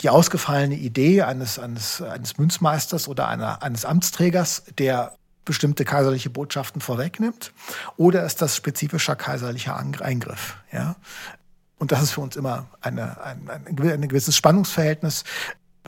die 0.00 0.10
ausgefallene 0.10 0.74
Idee 0.74 1.22
eines, 1.22 1.58
eines, 1.58 2.02
eines 2.02 2.38
Münzmeisters 2.38 3.08
oder 3.08 3.28
einer, 3.28 3.62
eines 3.62 3.84
Amtsträgers, 3.84 4.64
der 4.78 5.14
bestimmte 5.44 5.84
kaiserliche 5.84 6.30
Botschaften 6.30 6.80
vorwegnimmt, 6.80 7.52
oder 7.96 8.24
ist 8.24 8.42
das 8.42 8.56
spezifischer 8.56 9.16
kaiserlicher 9.16 9.76
Eingriff? 9.76 10.56
Ja? 10.72 10.96
Und 11.78 11.92
das 11.92 12.02
ist 12.02 12.12
für 12.12 12.20
uns 12.20 12.36
immer 12.36 12.68
eine, 12.80 13.20
ein, 13.22 13.50
ein 13.66 14.08
gewisses 14.08 14.36
Spannungsverhältnis, 14.36 15.24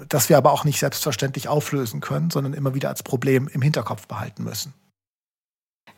das 0.09 0.28
wir 0.28 0.37
aber 0.37 0.52
auch 0.52 0.64
nicht 0.64 0.80
selbstverständlich 0.80 1.48
auflösen 1.48 2.00
können, 2.00 2.30
sondern 2.30 2.54
immer 2.54 2.74
wieder 2.74 2.88
als 2.88 3.02
Problem 3.02 3.48
im 3.52 3.62
Hinterkopf 3.62 4.07
behalten 4.07 4.44
müssen. 4.44 4.74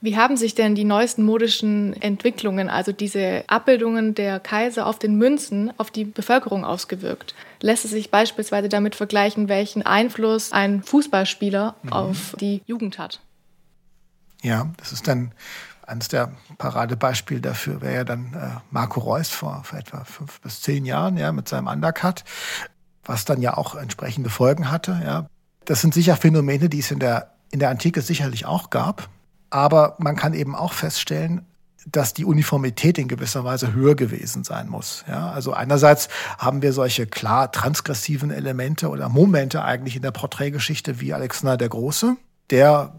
Wie 0.03 0.17
haben 0.17 0.37
sich 0.37 0.55
denn 0.55 0.75
die 0.75 0.85
neuesten 0.85 1.25
modischen 1.25 1.95
Entwicklungen, 2.03 2.69
also 2.69 2.93
diese 2.93 3.45
Abbildungen 3.47 4.15
der 4.15 4.41
Kaiser 4.41 4.87
auf 4.87 4.99
den 4.99 5.17
Münzen, 5.17 5.73
auf 5.79 5.91
die 5.91 6.05
Bevölkerung 6.05 6.65
ausgewirkt? 6.65 7.35
Lässt 7.61 7.87
es 7.87 7.93
sich 7.93 8.11
beispielsweise 8.11 8.69
damit 8.69 8.95
vergleichen, 8.95 9.49
welchen 9.49 9.83
Einfluss 9.83 10.53
ein 10.53 10.83
Fußballspieler 10.83 11.77
mhm. 11.83 11.93
auf 11.93 12.37
die 12.39 12.63
Jugend 12.67 12.99
hat? 12.99 13.21
Ja, 14.43 14.71
das 14.77 14.93
ist 14.93 15.09
dann 15.09 15.33
eines 15.87 16.09
der 16.09 16.33
Paradebeispiele 16.59 17.41
dafür 17.41 17.81
wäre 17.81 17.95
ja 17.95 18.05
dann 18.05 18.35
äh, 18.35 18.61
Marco 18.71 19.01
Reus 19.01 19.31
vor, 19.31 19.63
vor 19.65 19.79
etwa 19.79 20.05
fünf 20.05 20.41
bis 20.41 20.61
zehn 20.61 20.85
Jahren, 20.85 21.17
ja, 21.17 21.33
mit 21.33 21.49
seinem 21.49 21.69
Undercut 21.69 22.25
was 23.07 23.25
dann 23.25 23.41
ja 23.41 23.57
auch 23.57 23.75
entsprechende 23.75 24.31
Folgen 24.31 24.71
hatte. 24.71 25.01
Ja. 25.05 25.27
Das 25.65 25.81
sind 25.81 25.95
sicher 25.95 26.17
Phänomene, 26.17 26.69
die 26.69 26.81
es 26.81 26.91
in 26.91 26.99
der, 26.99 27.33
in 27.51 27.59
der 27.59 27.71
Antike 27.71 28.03
sicherlich 28.03 28.47
auch 28.47 28.71
gab. 28.71 29.09
Aber 29.51 29.97
man 29.99 30.17
kann 30.17 30.35
eben 30.35 30.55
auch 30.55 30.73
feststellen, 30.73 31.47
dass 31.87 32.15
die 32.15 32.25
Uniformität 32.25 32.99
in 32.99 33.07
gewisser 33.07 33.45
Weise 33.45 33.73
höher 33.73 33.95
gewesen 33.95 34.43
sein 34.43 34.69
muss. 34.69 35.05
Ja, 35.09 35.31
also 35.31 35.53
einerseits 35.53 36.09
haben 36.37 36.61
wir 36.61 36.73
solche 36.73 37.07
klar 37.07 37.53
transgressiven 37.53 38.31
Elemente 38.31 38.89
oder 38.89 39.09
Momente 39.09 39.63
eigentlich 39.63 39.95
in 39.95 40.03
der 40.03 40.11
Porträtgeschichte 40.11 41.01
wie 41.01 41.15
Alexander 41.15 41.57
der 41.57 41.69
Große, 41.69 42.17
der 42.51 42.93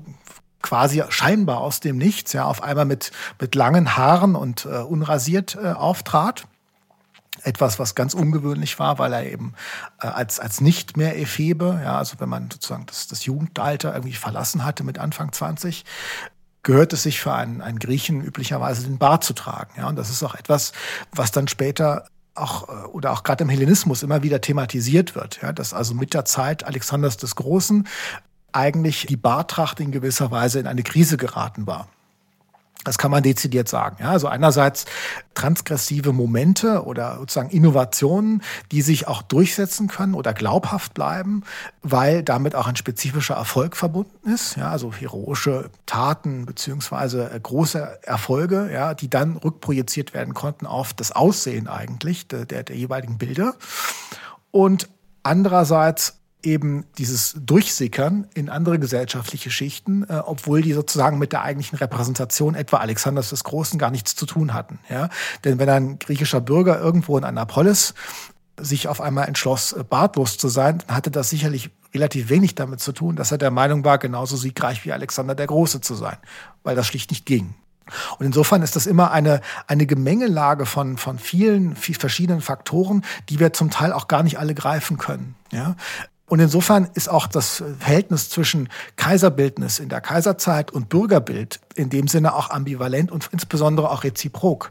quasi 0.62 1.04
scheinbar 1.10 1.60
aus 1.60 1.82
dem 1.82 1.98
Nichts 1.98 2.32
ja 2.34 2.46
auf 2.46 2.64
einmal 2.64 2.86
mit 2.86 3.12
mit 3.40 3.56
langen 3.56 3.98
Haaren 3.98 4.36
und 4.36 4.66
äh, 4.66 4.80
unrasiert 4.80 5.58
äh, 5.62 5.68
auftrat 5.68 6.46
etwas, 7.48 7.80
was 7.80 7.96
ganz 7.96 8.14
ungewöhnlich 8.14 8.78
war, 8.78 9.00
weil 9.00 9.14
er 9.14 9.32
eben 9.32 9.54
äh, 10.02 10.08
als, 10.08 10.40
als 10.40 10.62
nicht 10.62 10.98
mehr 10.98 11.18
Ephebe, 11.18 11.80
ja, 11.84 11.98
also 11.98 12.20
wenn 12.20 12.30
man 12.30 12.52
sozusagen 12.52 12.86
das, 12.86 13.08
das 13.08 13.26
Jugendalter 13.26 13.94
irgendwie 13.94 14.16
verlassen 14.16 14.66
hatte 14.66 14.84
mit 14.84 15.00
Anfang 15.00 15.32
20, 15.32 15.86
gehört 16.64 16.92
es 16.92 17.04
sich 17.04 17.22
für 17.22 17.34
einen, 17.34 17.62
einen 17.62 17.80
Griechen 17.80 18.22
üblicherweise 18.22 18.84
den 18.84 18.98
Bart 18.98 19.24
zu 19.24 19.34
tragen. 19.34 19.72
Ja, 19.78 19.88
und 19.88 19.96
das 19.96 20.10
ist 20.10 20.22
auch 20.24 20.36
etwas, 20.36 20.74
was 21.14 21.32
dann 21.32 21.48
später 21.48 22.08
auch 22.36 22.68
äh, 22.68 22.88
oder 22.88 23.14
auch 23.14 23.24
gerade 23.24 23.44
im 23.44 23.50
Hellenismus 23.50 24.04
immer 24.04 24.22
wieder 24.22 24.42
thematisiert 24.42 25.16
wird, 25.16 25.42
ja, 25.42 25.54
dass 25.54 25.74
also 25.74 25.94
mit 25.94 26.14
der 26.14 26.26
Zeit 26.26 26.66
Alexanders 26.66 27.18
des 27.18 27.36
Großen 27.36 27.88
eigentlich 28.52 29.06
die 29.06 29.18
Bartracht 29.18 29.80
in 29.80 29.92
gewisser 29.92 30.32
Weise 30.32 30.60
in 30.60 30.68
eine 30.68 30.84
Krise 30.84 31.18
geraten 31.18 31.68
war. 31.68 31.88
Das 32.88 32.98
kann 32.98 33.12
man 33.12 33.22
dezidiert 33.22 33.68
sagen. 33.68 33.98
Ja, 34.00 34.12
also 34.12 34.28
einerseits 34.28 34.86
transgressive 35.34 36.14
Momente 36.14 36.86
oder 36.86 37.18
sozusagen 37.18 37.50
Innovationen, 37.50 38.42
die 38.72 38.82
sich 38.82 39.10
auch 39.10 39.22
durchsetzen 39.22 39.90
können 39.90 40.14
oder 40.14 40.34
glaubhaft 40.34 40.94
bleiben, 40.94 41.44
weil 41.84 42.24
damit 42.24 42.56
auch 42.56 42.66
ein 42.66 42.78
spezifischer 42.78 43.36
Erfolg 43.36 43.76
verbunden 43.76 44.32
ist. 44.34 44.56
Ja, 44.56 44.72
also 44.72 44.94
heroische 44.94 45.70
Taten 45.86 46.46
beziehungsweise 46.46 47.30
äh, 47.30 47.38
große 47.38 48.00
Erfolge, 48.04 48.70
ja, 48.72 48.94
die 48.94 49.10
dann 49.10 49.36
rückprojiziert 49.36 50.14
werden 50.14 50.34
konnten 50.34 50.66
auf 50.66 50.94
das 50.94 51.12
Aussehen 51.12 51.68
eigentlich 51.68 52.30
der, 52.30 52.46
der, 52.46 52.64
der 52.64 52.78
jeweiligen 52.78 53.18
Bilder. 53.18 53.56
Und 54.52 54.88
andererseits 55.24 56.17
eben 56.44 56.86
dieses 56.98 57.36
Durchsickern 57.40 58.28
in 58.34 58.50
andere 58.50 58.80
gesellschaftliche 58.80 59.50
Schichten, 59.52 60.04
äh, 60.04 60.22
obwohl 60.24 60.62
die 60.62 60.74
sozusagen 60.74 61.18
mit 61.18 61.32
der 61.32 61.42
eigentlichen 61.42 61.78
Repräsentation 61.78 62.56
etwa 62.56 62.78
Alexanders 62.78 63.30
des 63.30 63.44
Großen 63.44 63.80
gar 63.80 63.92
nichts 63.92 64.16
zu 64.16 64.26
tun 64.26 64.54
hatten. 64.54 64.80
Ja? 64.90 65.10
Denn 65.44 65.60
wenn 65.60 65.70
ein 65.70 66.00
griechischer 66.00 66.42
Bürger 66.42 66.80
irgendwo 66.80 67.18
in 67.18 67.24
einer 67.24 67.48
sich 68.60 68.88
auf 68.88 69.02
einmal 69.02 69.28
entschloss, 69.28 69.74
äh, 69.74 69.84
bartlos 69.84 70.38
zu 70.38 70.48
sein, 70.48 70.80
dann 70.86 70.96
hatte 70.96 71.12
das 71.12 71.30
sicherlich 71.30 71.72
relativ 71.94 72.30
wenig 72.30 72.56
damit 72.56 72.80
zu 72.80 72.92
tun, 72.92 73.16
dass 73.16 73.32
er 73.32 73.38
der 73.38 73.52
Meinung 73.52 73.84
war, 73.84 73.98
genauso 73.98 74.38
siegreich 74.38 74.86
wie 74.86 74.94
Alexander 74.94 75.36
der 75.36 75.48
Große 75.48 75.82
zu 75.82 75.96
sein, 75.96 76.18
weil 76.64 76.76
das 76.76 76.88
schlicht 76.88 77.12
nicht 77.12 77.26
ging. 77.26 77.56
Und 78.20 78.26
insofern 78.26 78.62
ist 78.62 78.76
das 78.76 78.86
immer 78.86 79.12
eine, 79.12 79.42
eine 79.68 79.86
Gemengelage 79.86 80.66
von, 80.66 80.98
von 80.98 81.20
vielen, 81.20 81.76
viel 81.76 81.96
verschiedenen 81.96 82.42
Faktoren, 82.42 83.04
die 83.30 83.40
wir 83.40 83.54
zum 83.54 83.70
Teil 83.70 83.94
auch 83.94 84.08
gar 84.08 84.24
nicht 84.24 84.40
alle 84.40 84.54
greifen 84.54 84.98
können. 84.98 85.36
Ja? 85.52 85.76
Und 86.28 86.42
insofern 86.42 86.90
ist 86.94 87.10
auch 87.10 87.26
das 87.26 87.64
Verhältnis 87.80 88.30
zwischen 88.30 88.70
Kaiserbildnis 88.98 89.80
in 89.80 89.88
der 89.88 90.02
Kaiserzeit 90.02 90.72
und 90.72 90.90
Bürgerbild 90.90 91.62
in 91.76 91.90
dem 91.90 92.08
Sinne 92.08 92.36
auch 92.36 92.50
ambivalent 92.50 93.12
und 93.12 93.30
insbesondere 93.32 93.90
auch 93.90 94.04
reziprok. 94.04 94.70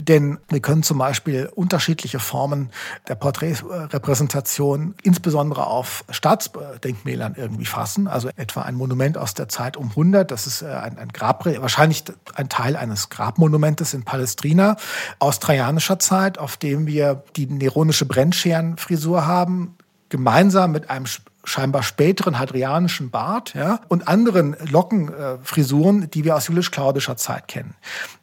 Denn 0.00 0.38
wir 0.48 0.60
können 0.60 0.82
zum 0.84 0.98
Beispiel 0.98 1.50
unterschiedliche 1.52 2.20
Formen 2.20 2.70
der 3.08 3.16
Porträtrepräsentation 3.16 4.94
insbesondere 5.02 5.66
auf 5.66 6.04
Staatsdenkmälern 6.10 7.34
irgendwie 7.36 7.66
fassen. 7.66 8.06
Also 8.06 8.28
etwa 8.36 8.62
ein 8.62 8.76
Monument 8.76 9.18
aus 9.18 9.34
der 9.34 9.48
Zeit 9.48 9.76
um 9.76 9.90
100, 9.90 10.30
das 10.30 10.46
ist 10.46 10.62
äh, 10.62 10.66
ein, 10.66 10.98
ein 10.98 11.08
Grab, 11.08 11.44
wahrscheinlich 11.46 12.04
ein 12.34 12.48
Teil 12.48 12.76
eines 12.76 13.08
Grabmonumentes 13.08 13.92
in 13.92 14.04
Palestrina 14.04 14.76
aus 15.18 15.40
trajanischer 15.40 15.98
Zeit, 15.98 16.38
auf 16.38 16.56
dem 16.56 16.86
wir 16.86 17.24
die 17.34 17.46
neronische 17.46 18.06
Brennscherenfrisur 18.06 19.26
haben, 19.26 19.77
gemeinsam 20.08 20.72
mit 20.72 20.90
einem 20.90 21.06
scheinbar 21.44 21.82
späteren 21.82 22.38
hadrianischen 22.38 23.10
Bart 23.10 23.54
ja, 23.54 23.80
und 23.88 24.06
anderen 24.06 24.56
Lockenfrisuren, 24.70 26.02
äh, 26.04 26.08
die 26.08 26.24
wir 26.24 26.36
aus 26.36 26.48
julisch-claudischer 26.48 27.16
Zeit 27.16 27.48
kennen. 27.48 27.74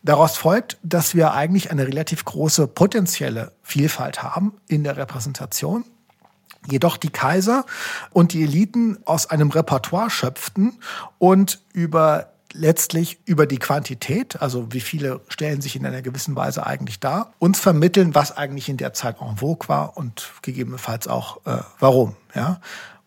Daraus 0.03 0.37
folgt, 0.37 0.77
dass 0.83 1.15
wir 1.15 1.33
eigentlich 1.33 1.71
eine 1.71 1.87
relativ 1.87 2.23
große 2.23 2.67
potenzielle 2.67 3.51
Vielfalt 3.63 4.21
haben 4.21 4.53
in 4.67 4.83
der 4.83 4.97
Repräsentation. 4.97 5.83
Jedoch 6.69 6.97
die 6.97 7.09
Kaiser 7.09 7.65
und 8.11 8.33
die 8.33 8.43
Eliten 8.43 8.97
aus 9.05 9.29
einem 9.29 9.51
Repertoire 9.51 10.09
schöpften 10.09 10.79
und 11.19 11.61
über 11.73 12.31
letztlich 12.57 13.19
über 13.25 13.45
die 13.45 13.57
Quantität, 13.57 14.41
also 14.41 14.71
wie 14.71 14.79
viele 14.79 15.21
stellen 15.27 15.61
sich 15.61 15.75
in 15.75 15.85
einer 15.85 16.01
gewissen 16.01 16.35
Weise 16.35 16.65
eigentlich 16.65 16.99
dar, 16.99 17.33
uns 17.39 17.59
vermitteln, 17.59 18.15
was 18.15 18.35
eigentlich 18.35 18.69
in 18.69 18.77
der 18.77 18.93
Zeit 18.93 19.17
en 19.21 19.37
vogue 19.37 19.67
war 19.67 19.97
und 19.97 20.31
gegebenenfalls 20.41 21.07
auch 21.07 21.45
äh, 21.45 21.59
warum. 21.79 22.15
Ja? 22.33 22.59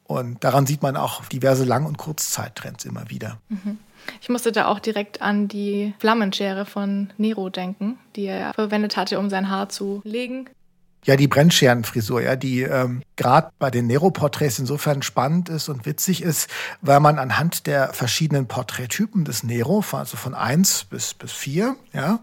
Und 0.05 0.43
daran 0.43 0.67
sieht 0.67 0.83
man 0.83 0.97
auch 0.97 1.25
diverse 1.27 1.65
Lang- 1.65 1.87
und 1.87 1.99
Kurzzeittrends 1.99 2.85
immer 2.85 3.11
wieder. 3.11 3.39
Mhm. 3.49 3.79
Ich 4.21 4.29
musste 4.29 4.53
da 4.53 4.67
auch 4.67 4.79
direkt 4.79 5.21
an 5.21 5.49
die 5.49 5.93
Flammenschere 5.99 6.65
von 6.65 7.13
Nero 7.19 7.51
denken, 7.51 7.99
die 8.17 8.27
er 8.27 8.55
verwendet 8.55 8.97
hatte, 8.97 9.19
um 9.19 9.29
sein 9.29 9.51
Haar 9.51 9.69
zu 9.69 10.01
legen. 10.05 10.49
Ja, 11.05 11.17
die 11.17 11.29
Brennscherenfrisur, 11.29 12.21
ja, 12.21 12.37
die 12.37 12.63
ähm, 12.63 13.03
gerade 13.17 13.51
bei 13.59 13.71
den 13.71 13.87
Nero-Porträts 13.87 14.59
insofern 14.59 15.03
spannend 15.03 15.49
ist 15.49 15.69
und 15.69 15.87
witzig 15.87 16.23
ist, 16.23 16.49
weil 16.83 17.01
man 17.01 17.19
anhand 17.19 17.67
der 17.67 17.93
verschiedenen 17.95 18.47
Porträttypen 18.47 19.25
des 19.25 19.43
Nero, 19.43 19.85
also 19.93 20.17
von 20.17 20.35
eins 20.35 20.85
bis, 20.85 21.15
bis 21.15 21.33
vier, 21.33 21.77
ja, 21.93 22.19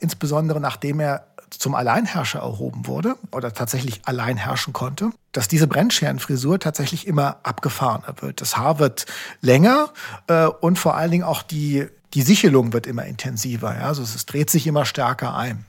insbesondere 0.00 0.60
nachdem 0.60 1.00
er 1.00 1.26
zum 1.58 1.74
Alleinherrscher 1.74 2.40
erhoben 2.40 2.86
wurde 2.86 3.16
oder 3.30 3.52
tatsächlich 3.52 4.00
allein 4.04 4.36
herrschen 4.36 4.72
konnte, 4.72 5.10
dass 5.32 5.48
diese 5.48 5.66
Brennscherenfrisur 5.66 6.58
tatsächlich 6.58 7.06
immer 7.06 7.38
abgefahrener 7.42 8.14
wird. 8.20 8.40
Das 8.40 8.56
Haar 8.56 8.78
wird 8.78 9.06
länger 9.40 9.90
äh, 10.26 10.46
und 10.46 10.78
vor 10.78 10.96
allen 10.96 11.10
Dingen 11.10 11.24
auch 11.24 11.42
die, 11.42 11.86
die 12.14 12.22
Sichelung 12.22 12.72
wird 12.72 12.86
immer 12.86 13.04
intensiver. 13.04 13.74
Ja? 13.74 13.88
Also 13.88 14.02
es 14.02 14.26
dreht 14.26 14.50
sich 14.50 14.66
immer 14.66 14.84
stärker 14.84 15.36
ein. 15.36 15.64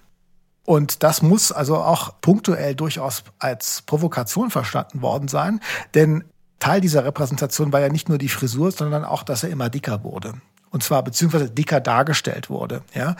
Und 0.65 1.03
das 1.03 1.21
muss 1.21 1.51
also 1.51 1.77
auch 1.77 2.21
punktuell 2.21 2.75
durchaus 2.75 3.23
als 3.39 3.81
Provokation 3.81 4.49
verstanden 4.49 5.01
worden 5.01 5.27
sein, 5.27 5.59
denn 5.93 6.23
Teil 6.59 6.79
dieser 6.79 7.03
Repräsentation 7.03 7.73
war 7.73 7.81
ja 7.81 7.89
nicht 7.89 8.07
nur 8.07 8.17
die 8.17 8.29
Frisur, 8.29 8.71
sondern 8.71 9.03
auch, 9.03 9.23
dass 9.23 9.43
er 9.43 9.49
immer 9.49 9.69
dicker 9.69 10.03
wurde. 10.05 10.35
Und 10.69 10.81
zwar 10.81 11.03
beziehungsweise 11.03 11.49
dicker 11.49 11.81
dargestellt 11.81 12.49
wurde. 12.49 12.83
Ja, 12.93 13.17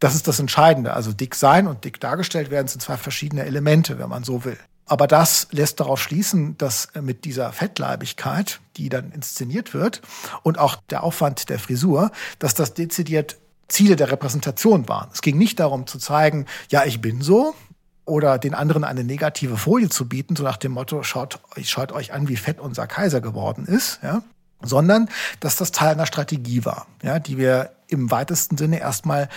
das 0.00 0.16
ist 0.16 0.26
das 0.26 0.40
Entscheidende. 0.40 0.92
Also 0.92 1.12
dick 1.12 1.36
sein 1.36 1.68
und 1.68 1.84
dick 1.84 2.00
dargestellt 2.00 2.50
werden 2.50 2.66
sind 2.66 2.80
zwei 2.80 2.96
verschiedene 2.96 3.44
Elemente, 3.44 4.00
wenn 4.00 4.08
man 4.08 4.24
so 4.24 4.44
will. 4.44 4.58
Aber 4.84 5.06
das 5.06 5.48
lässt 5.50 5.80
darauf 5.80 6.00
schließen, 6.00 6.58
dass 6.58 6.88
mit 7.00 7.24
dieser 7.24 7.52
Fettleibigkeit, 7.52 8.60
die 8.76 8.88
dann 8.88 9.10
inszeniert 9.10 9.74
wird, 9.74 10.00
und 10.42 10.58
auch 10.58 10.76
der 10.90 11.02
Aufwand 11.02 11.48
der 11.48 11.58
Frisur, 11.58 12.12
dass 12.38 12.54
das 12.54 12.74
dezidiert 12.74 13.36
Ziele 13.68 13.96
der 13.96 14.10
Repräsentation 14.10 14.88
waren. 14.88 15.08
Es 15.12 15.22
ging 15.22 15.38
nicht 15.38 15.58
darum 15.60 15.86
zu 15.86 15.98
zeigen, 15.98 16.46
ja, 16.70 16.84
ich 16.84 17.00
bin 17.00 17.20
so, 17.20 17.54
oder 18.04 18.38
den 18.38 18.54
anderen 18.54 18.84
eine 18.84 19.04
negative 19.04 19.56
Folie 19.56 19.88
zu 19.88 20.08
bieten, 20.08 20.36
so 20.36 20.44
nach 20.44 20.56
dem 20.56 20.72
Motto, 20.72 21.02
schaut, 21.02 21.40
schaut 21.62 21.92
euch 21.92 22.12
an, 22.12 22.28
wie 22.28 22.36
fett 22.36 22.60
unser 22.60 22.86
Kaiser 22.86 23.20
geworden 23.20 23.66
ist, 23.66 23.98
ja, 24.02 24.22
sondern 24.62 25.08
dass 25.40 25.56
das 25.56 25.72
Teil 25.72 25.94
einer 25.94 26.06
Strategie 26.06 26.64
war, 26.64 26.86
ja, 27.02 27.18
die 27.18 27.36
wir 27.36 27.72
im 27.88 28.10
weitesten 28.10 28.56
Sinne 28.56 28.80
erstmal 28.80 29.28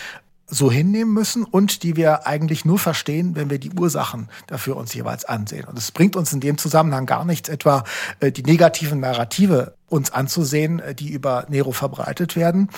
so 0.51 0.71
hinnehmen 0.71 1.13
müssen 1.13 1.43
und 1.43 1.83
die 1.83 1.95
wir 1.95 2.25
eigentlich 2.25 2.65
nur 2.65 2.79
verstehen, 2.79 3.35
wenn 3.35 3.49
wir 3.49 3.59
die 3.59 3.71
Ursachen 3.71 4.29
dafür 4.47 4.77
uns 4.77 4.93
jeweils 4.93 5.25
ansehen. 5.25 5.65
Und 5.65 5.77
es 5.77 5.91
bringt 5.91 6.15
uns 6.15 6.33
in 6.33 6.39
dem 6.39 6.57
Zusammenhang 6.57 7.05
gar 7.05 7.23
nichts, 7.23 7.49
etwa 7.49 7.83
äh, 8.19 8.31
die 8.31 8.43
negativen 8.43 8.99
Narrative 8.99 9.75
uns 9.87 10.11
anzusehen, 10.11 10.79
äh, 10.79 10.95
die 10.95 11.09
über 11.09 11.45
Nero 11.49 11.71
verbreitet 11.71 12.35
werden, 12.35 12.69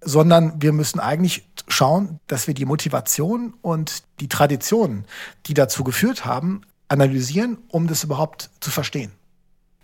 sondern 0.00 0.60
wir 0.60 0.72
müssen 0.72 1.00
eigentlich 1.00 1.48
schauen, 1.68 2.20
dass 2.26 2.46
wir 2.46 2.54
die 2.54 2.64
Motivation 2.64 3.54
und 3.62 4.02
die 4.20 4.28
Traditionen, 4.28 5.04
die 5.46 5.54
dazu 5.54 5.84
geführt 5.84 6.24
haben, 6.24 6.62
analysieren, 6.88 7.58
um 7.68 7.86
das 7.86 8.04
überhaupt 8.04 8.50
zu 8.60 8.70
verstehen. 8.70 9.12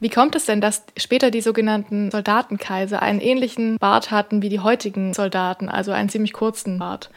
Wie 0.00 0.10
kommt 0.10 0.34
es 0.34 0.44
denn, 0.44 0.60
dass 0.60 0.82
später 0.96 1.30
die 1.30 1.40
sogenannten 1.40 2.10
Soldatenkaiser 2.10 3.00
einen 3.00 3.20
ähnlichen 3.20 3.78
Bart 3.78 4.10
hatten 4.10 4.42
wie 4.42 4.48
die 4.48 4.60
heutigen 4.60 5.14
Soldaten, 5.14 5.68
also 5.68 5.92
einen 5.92 6.08
ziemlich 6.08 6.32
kurzen 6.32 6.78
Bart? 6.78 7.10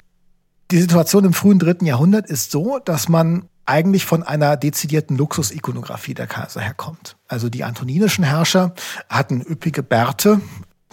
Die 0.72 0.80
Situation 0.80 1.26
im 1.26 1.34
frühen 1.34 1.60
dritten 1.60 1.86
Jahrhundert 1.86 2.28
ist 2.28 2.52
so, 2.52 2.80
dass 2.80 3.10
man 3.10 3.50
eigentlich 3.66 4.06
von 4.06 4.24
einer 4.24 4.56
dezidierten 4.56 5.18
Luxusikonografie 5.18 6.14
der 6.14 6.28
Kaiser 6.28 6.62
herkommt. 6.62 7.18
Also 7.28 7.50
die 7.50 7.64
antoninischen 7.64 8.24
Herrscher 8.24 8.74
hatten 9.10 9.42
üppige 9.42 9.84
Bärte, 9.84 10.40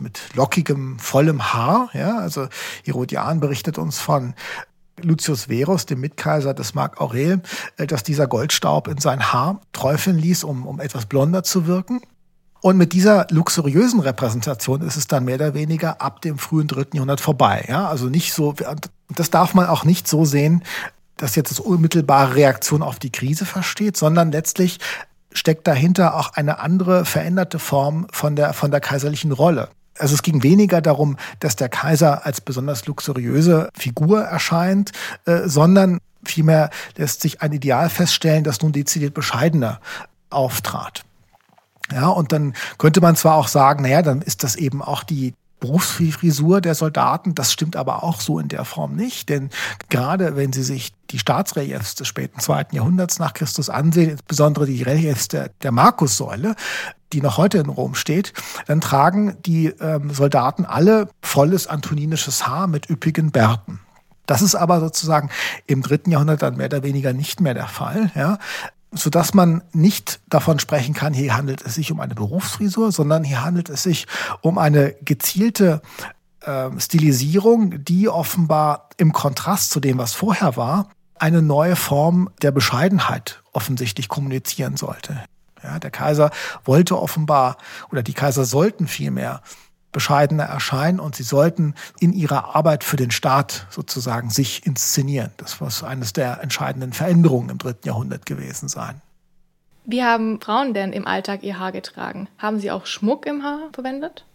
mit 0.01 0.35
lockigem, 0.35 0.99
vollem 0.99 1.53
Haar. 1.53 1.91
Ja, 1.93 2.19
also 2.19 2.49
Herodian 2.85 3.41
berichtet 3.41 3.79
uns 3.79 3.99
von 3.99 4.35
Lucius 5.03 5.47
Verus, 5.47 5.87
dem 5.87 6.01
Mitkaiser 6.01 6.55
des 6.55 6.75
Mark 6.75 7.01
Aurel, 7.01 7.43
äh, 7.77 7.87
dass 7.87 8.03
dieser 8.03 8.27
Goldstaub 8.27 8.89
in 8.89 8.99
sein 8.99 9.33
Haar 9.33 9.61
träufeln 9.73 10.19
ließ, 10.19 10.45
um, 10.45 10.67
um 10.67 10.81
etwas 10.81 11.07
blonder 11.07 11.43
zu 11.43 11.67
wirken. 11.67 12.01
Und 12.61 12.79
mit 12.79 12.95
dieser 12.95 13.27
luxuriösen 13.31 14.01
Repräsentation 14.01 14.81
ist 14.81 14.97
es 14.97 15.07
dann 15.07 15.27
mehr 15.27 15.35
oder 15.35 15.53
weniger 15.53 16.01
ab 16.01 16.23
dem 16.23 16.39
frühen 16.39 16.67
dritten 16.67 16.97
Jahrhundert 16.97 17.21
vorbei. 17.21 17.67
Ja, 17.69 17.89
also 17.89 18.07
nicht 18.07 18.33
so, 18.33 18.55
das 19.11 19.29
darf 19.29 19.53
man 19.53 19.67
auch 19.67 19.85
nicht 19.85 20.09
so 20.09 20.25
sehen, 20.25 20.65
dass 21.17 21.37
jetzt 21.37 21.51
das 21.51 21.61
unmittelbare 21.61 22.37
Reaktion 22.37 22.83
auf 22.83 22.99
die 22.99 23.13
Krise 23.13 23.45
versteht, 23.45 23.99
sondern 23.99 24.33
letztlich 24.33 24.79
steckt 25.33 25.67
dahinter 25.67 26.15
auch 26.15 26.33
eine 26.33 26.59
andere 26.59 27.05
veränderte 27.05 27.59
Form 27.59 28.07
von 28.11 28.35
der, 28.35 28.55
von 28.55 28.71
der 28.71 28.81
kaiserlichen 28.81 29.33
Rolle. 29.33 29.69
Also 29.99 30.15
es 30.15 30.23
ging 30.23 30.43
weniger 30.43 30.81
darum, 30.81 31.17
dass 31.41 31.57
der 31.57 31.69
Kaiser 31.69 32.27
als 32.27 32.41
besonders 32.41 32.87
luxuriöse 32.87 33.69
Figur 33.77 34.23
erscheint, 34.23 34.93
äh, 35.25 35.43
sondern 35.45 36.01
vielmehr 36.25 36.71
lässt 36.97 37.21
sich 37.21 37.43
ein 37.43 37.53
Ideal 37.53 37.91
feststellen, 37.91 38.45
das 38.45 38.63
nun 38.63 38.73
dezidiert 38.73 39.15
bescheidener 39.15 39.81
auftrat. 40.31 41.05
Ja, 41.93 42.09
und 42.09 42.33
dann 42.33 42.55
könnte 42.79 43.01
man 43.01 43.15
zwar 43.15 43.37
auch 43.37 43.49
sagen, 43.49 43.83
naja, 43.83 44.03
dann 44.03 44.23
ist 44.23 44.43
das 44.43 44.57
eben 44.57 44.83
auch 44.83 45.03
die, 45.05 45.35
Berufsfrisur 45.65 46.61
der 46.61 46.75
Soldaten. 46.75 47.35
Das 47.35 47.53
stimmt 47.53 47.75
aber 47.75 48.03
auch 48.05 48.21
so 48.21 48.39
in 48.39 48.49
der 48.49 48.67
Form 48.67 48.95
nicht, 48.95 49.31
denn 49.31 49.49
gerade 49.89 50.37
wenn 50.37 50.53
Sie 50.53 50.63
sich 50.63 50.93
die 51.11 51.19
Staatsreliefs 51.19 51.95
des 51.95 52.07
späten 52.07 52.39
zweiten 52.39 52.77
Jahrhunderts 52.77 53.19
nach 53.19 53.33
Christus 53.33 53.71
ansehen, 53.71 54.11
insbesondere 54.11 54.67
die 54.67 54.83
Reliefs 54.83 55.29
der, 55.29 55.51
der 55.63 55.73
Markussäule, 55.73 56.55
die 57.15 57.23
noch 57.23 57.39
heute 57.39 57.59
in 57.59 57.71
Rom 57.71 57.95
steht, 57.95 58.35
dann 58.67 58.83
tragen 58.83 59.37
die 59.47 59.69
ähm, 59.69 60.11
Soldaten 60.11 60.67
alle 60.67 61.09
volles 61.23 61.67
antoninisches 61.67 62.47
Haar 62.47 62.67
mit 62.67 62.91
üppigen 62.91 63.31
Bärten. 63.31 63.81
Das 64.27 64.43
ist 64.43 64.55
aber 64.55 64.81
sozusagen 64.81 65.31
im 65.67 65.83
dritten 65.83 66.11
Jahrhundert 66.11 66.43
dann 66.43 66.57
mehr 66.57 66.67
oder 66.67 66.83
weniger 66.83 67.13
nicht 67.13 67.41
mehr 67.41 67.55
der 67.55 67.69
Fall. 67.69 68.11
Ja 68.15 68.39
sodass 68.95 69.35
man 69.35 69.63
nicht 69.73 70.21
davon 70.29 70.59
sprechen 70.59 70.95
kann, 70.95 71.13
hier 71.13 71.37
handelt 71.37 71.63
es 71.63 71.75
sich 71.75 71.93
um 71.93 72.01
eine 72.01 72.15
Berufsfrisur, 72.15 72.93
sondern 72.93 73.25
hier 73.25 73.45
handelt 73.45 73.69
es 73.69 73.83
sich 73.83 74.07
um 74.41 74.59
eine 74.59 74.95
gezielte 75.05 75.83
äh, 76.41 76.71
Stilisierung, 76.79 77.85
die 77.85 78.09
offenbar 78.09 78.89
im 78.97 79.13
Kontrast 79.13 79.71
zu 79.71 79.81
dem, 79.81 79.99
was 79.99 80.13
vorher 80.13 80.57
war, 80.57 80.89
eine 81.19 81.43
neue 81.43 81.77
Form 81.77 82.31
der 82.43 82.51
Bescheidenheit 82.51 83.43
offensichtlich 83.53 84.09
kommunizieren 84.09 84.77
sollte. 84.77 85.21
Ja, 85.63 85.79
der 85.79 85.91
Kaiser 85.91 86.31
wollte 86.65 87.01
offenbar, 87.01 87.57
oder 87.91 88.03
die 88.03 88.13
Kaiser 88.13 88.45
sollten 88.45 88.87
vielmehr 88.87 89.41
bescheidener 89.95 90.45
erscheinen 90.45 91.01
und 91.01 91.17
sie 91.17 91.23
sollten 91.23 91.75
in 91.99 92.13
ihrer 92.13 92.55
Arbeit 92.55 92.85
für 92.85 92.97
den 92.97 93.11
Staat 93.11 93.67
sozusagen 93.71 94.29
sich 94.29 94.67
inszenieren. 94.67 95.31
Das 95.39 95.61
muss 95.61 95.83
eines 95.83 96.13
der 96.13 96.43
entscheidenden 96.43 96.93
Veränderungen 96.93 97.49
im 97.49 97.57
dritten 97.57 97.89
Jahrhundert 97.89 98.27
gewesen 98.27 98.69
sein. 98.69 99.01
Wie 99.87 100.03
haben 100.03 100.41
Frauen 100.41 100.75
denn 100.75 100.93
im 100.93 101.07
Alltag 101.07 101.43
ihr 101.43 101.59
Haar 101.59 101.73
getragen? 101.73 102.29
Haben 102.39 102.61
sie 102.61 102.71
auch 102.71 102.85
Schmuck 102.85 103.25
im 103.25 103.43
Haar 103.43 103.71
verwendet? 103.73 104.27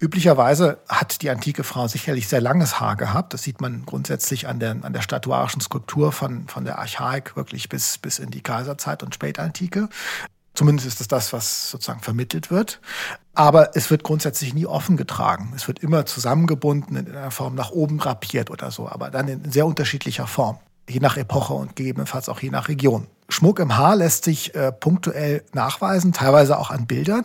Üblicherweise 0.00 0.78
hat 0.88 1.22
die 1.22 1.30
antike 1.30 1.62
Frau 1.62 1.86
sicherlich 1.86 2.26
sehr 2.26 2.40
langes 2.40 2.80
Haar 2.80 2.96
gehabt. 2.96 3.34
Das 3.34 3.44
sieht 3.44 3.60
man 3.60 3.86
grundsätzlich 3.86 4.48
an 4.48 4.58
der, 4.58 4.78
an 4.82 4.92
der 4.92 5.00
statuarischen 5.00 5.60
Skulptur 5.60 6.10
von, 6.10 6.48
von 6.48 6.64
der 6.64 6.80
Archaik 6.80 7.36
wirklich 7.36 7.68
bis, 7.68 7.98
bis 7.98 8.18
in 8.18 8.32
die 8.32 8.40
Kaiserzeit 8.40 9.04
und 9.04 9.14
Spätantike. 9.14 9.88
Zumindest 10.54 10.86
ist 10.86 11.00
es 11.00 11.08
das, 11.08 11.32
was 11.32 11.70
sozusagen 11.70 12.00
vermittelt 12.00 12.50
wird. 12.50 12.80
Aber 13.34 13.74
es 13.74 13.90
wird 13.90 14.02
grundsätzlich 14.02 14.52
nie 14.52 14.66
offen 14.66 14.96
getragen. 14.96 15.52
Es 15.56 15.66
wird 15.66 15.78
immer 15.78 16.04
zusammengebunden 16.04 16.96
in 16.96 17.08
einer 17.08 17.30
Form 17.30 17.54
nach 17.54 17.70
oben 17.70 18.00
rapiert 18.00 18.50
oder 18.50 18.70
so, 18.70 18.88
aber 18.88 19.10
dann 19.10 19.28
in 19.28 19.50
sehr 19.50 19.66
unterschiedlicher 19.66 20.26
Form. 20.26 20.58
Je 20.88 21.00
nach 21.00 21.16
Epoche 21.16 21.54
und 21.54 21.76
gegebenenfalls 21.76 22.28
auch 22.28 22.40
je 22.40 22.50
nach 22.50 22.68
Region. 22.68 23.06
Schmuck 23.28 23.60
im 23.60 23.76
Haar 23.78 23.96
lässt 23.96 24.24
sich 24.24 24.54
äh, 24.54 24.72
punktuell 24.72 25.42
nachweisen, 25.54 26.12
teilweise 26.12 26.58
auch 26.58 26.70
an 26.70 26.86
Bildern. 26.86 27.24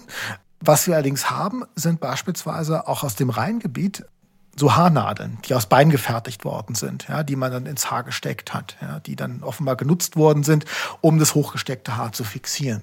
Was 0.62 0.88
wir 0.88 0.96
allerdings 0.96 1.30
haben, 1.30 1.64
sind 1.76 2.00
beispielsweise 2.00 2.88
auch 2.88 3.04
aus 3.04 3.16
dem 3.16 3.30
Rheingebiet 3.30 4.06
so 4.56 4.76
Haarnadeln, 4.76 5.38
die 5.46 5.54
aus 5.54 5.68
Bein 5.68 5.90
gefertigt 5.90 6.44
worden 6.44 6.76
sind, 6.76 7.08
ja, 7.10 7.24
die 7.24 7.36
man 7.36 7.52
dann 7.52 7.66
ins 7.66 7.92
Haar 7.92 8.04
gesteckt 8.04 8.54
hat, 8.54 8.76
ja, 8.82 9.00
die 9.00 9.16
dann 9.16 9.44
offenbar 9.44 9.76
genutzt 9.76 10.16
worden 10.16 10.44
sind, 10.44 10.66
um 11.02 11.20
das 11.20 11.36
hochgesteckte 11.36 11.96
Haar 11.98 12.12
zu 12.12 12.24
fixieren. 12.24 12.82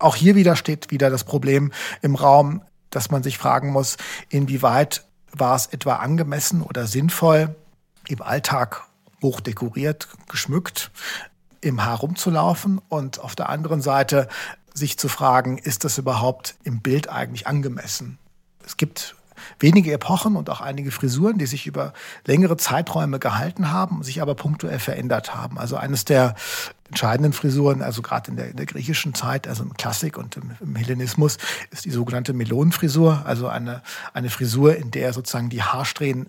Auch 0.00 0.16
hier 0.16 0.34
wieder 0.34 0.56
steht 0.56 0.90
wieder 0.90 1.10
das 1.10 1.24
Problem 1.24 1.72
im 2.02 2.16
Raum, 2.16 2.62
dass 2.88 3.10
man 3.10 3.22
sich 3.22 3.38
fragen 3.38 3.70
muss, 3.70 3.98
inwieweit 4.30 5.04
war 5.30 5.54
es 5.54 5.66
etwa 5.66 5.96
angemessen 5.96 6.62
oder 6.62 6.86
sinnvoll, 6.86 7.54
im 8.08 8.22
Alltag 8.22 8.82
hoch 9.22 9.40
dekoriert, 9.40 10.08
geschmückt, 10.28 10.90
im 11.60 11.84
Haar 11.84 11.98
rumzulaufen 11.98 12.80
und 12.88 13.20
auf 13.20 13.36
der 13.36 13.50
anderen 13.50 13.82
Seite 13.82 14.28
sich 14.72 14.98
zu 14.98 15.08
fragen, 15.08 15.58
ist 15.58 15.84
das 15.84 15.98
überhaupt 15.98 16.56
im 16.64 16.80
Bild 16.80 17.08
eigentlich 17.10 17.46
angemessen? 17.46 18.18
Es 18.64 18.76
gibt 18.76 19.14
wenige 19.58 19.92
Epochen 19.92 20.36
und 20.36 20.50
auch 20.50 20.60
einige 20.60 20.90
Frisuren, 20.90 21.38
die 21.38 21.46
sich 21.46 21.66
über 21.66 21.92
längere 22.26 22.56
Zeiträume 22.56 23.18
gehalten 23.18 23.70
haben, 23.70 24.02
sich 24.02 24.22
aber 24.22 24.34
punktuell 24.34 24.78
verändert 24.78 25.34
haben. 25.34 25.58
Also 25.58 25.76
eines 25.76 26.04
der 26.04 26.34
entscheidenden 26.88 27.32
Frisuren, 27.32 27.82
also 27.82 28.02
gerade 28.02 28.30
in 28.30 28.36
der, 28.36 28.50
in 28.50 28.56
der 28.56 28.66
griechischen 28.66 29.14
Zeit, 29.14 29.46
also 29.46 29.62
im 29.62 29.74
Klassik 29.74 30.18
und 30.18 30.36
im, 30.36 30.50
im 30.60 30.74
Hellenismus, 30.74 31.38
ist 31.70 31.84
die 31.84 31.90
sogenannte 31.90 32.32
Melonenfrisur, 32.32 33.22
also 33.24 33.46
eine, 33.48 33.82
eine 34.12 34.28
Frisur, 34.28 34.76
in 34.76 34.90
der 34.90 35.12
sozusagen 35.12 35.50
die 35.50 35.62
Haarsträhnen 35.62 36.26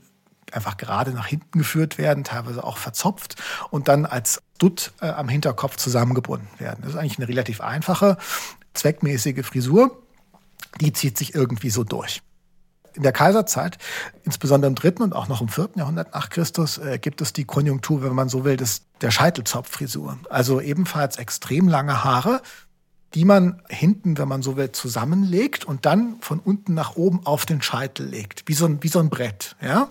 einfach 0.52 0.78
gerade 0.78 1.12
nach 1.12 1.28
hinten 1.28 1.60
geführt 1.60 1.98
werden, 1.98 2.24
teilweise 2.24 2.64
auch 2.64 2.78
verzopft 2.78 3.42
und 3.70 3.88
dann 3.88 4.06
als 4.06 4.42
Dutt 4.58 4.94
äh, 5.02 5.08
am 5.08 5.30
Hinterkopf 5.30 5.78
zusammengebunden 5.78 6.48
werden. 6.60 6.80
Das 6.82 6.92
ist 6.92 6.98
eigentlich 6.98 7.18
eine 7.18 7.28
relativ 7.28 7.62
einfache, 7.62 8.18
zweckmäßige 8.74 9.46
Frisur. 9.46 9.98
Die 10.80 10.94
zieht 10.94 11.18
sich 11.18 11.34
irgendwie 11.36 11.70
so 11.70 11.84
durch. 11.84 12.22
In 12.94 13.04
der 13.04 13.12
Kaiserzeit, 13.12 13.78
insbesondere 14.24 14.70
im 14.70 14.76
dritten 14.76 15.04
und 15.04 15.14
auch 15.14 15.28
noch 15.28 15.42
im 15.42 15.48
vierten 15.48 15.80
Jahrhundert 15.80 16.14
nach 16.14 16.30
Christus, 16.30 16.78
äh, 16.78 17.00
gibt 17.00 17.22
es 17.22 17.34
die 17.34 17.46
Konjunktur, 17.46 18.04
wenn 18.04 18.14
man 18.14 18.30
so 18.30 18.44
will, 18.44 18.58
des, 18.58 18.84
der 19.02 19.12
Scheitelzopffrisur. 19.12 20.18
Also 20.30 20.60
ebenfalls 20.60 21.18
extrem 21.18 21.68
lange 21.68 22.04
Haare, 22.04 22.42
die 23.14 23.26
man 23.26 23.62
hinten, 23.70 24.18
wenn 24.18 24.28
man 24.28 24.42
so 24.42 24.58
will, 24.58 24.72
zusammenlegt 24.72 25.66
und 25.66 25.86
dann 25.86 26.18
von 26.22 26.40
unten 26.40 26.74
nach 26.74 26.96
oben 26.96 27.26
auf 27.26 27.46
den 27.46 27.62
Scheitel 27.62 28.08
legt, 28.08 28.44
wie 28.48 28.54
so 28.54 28.66
ein, 28.66 28.82
wie 28.84 28.88
so 28.88 29.00
ein 29.00 29.10
Brett. 29.10 29.56
Ja? 29.62 29.90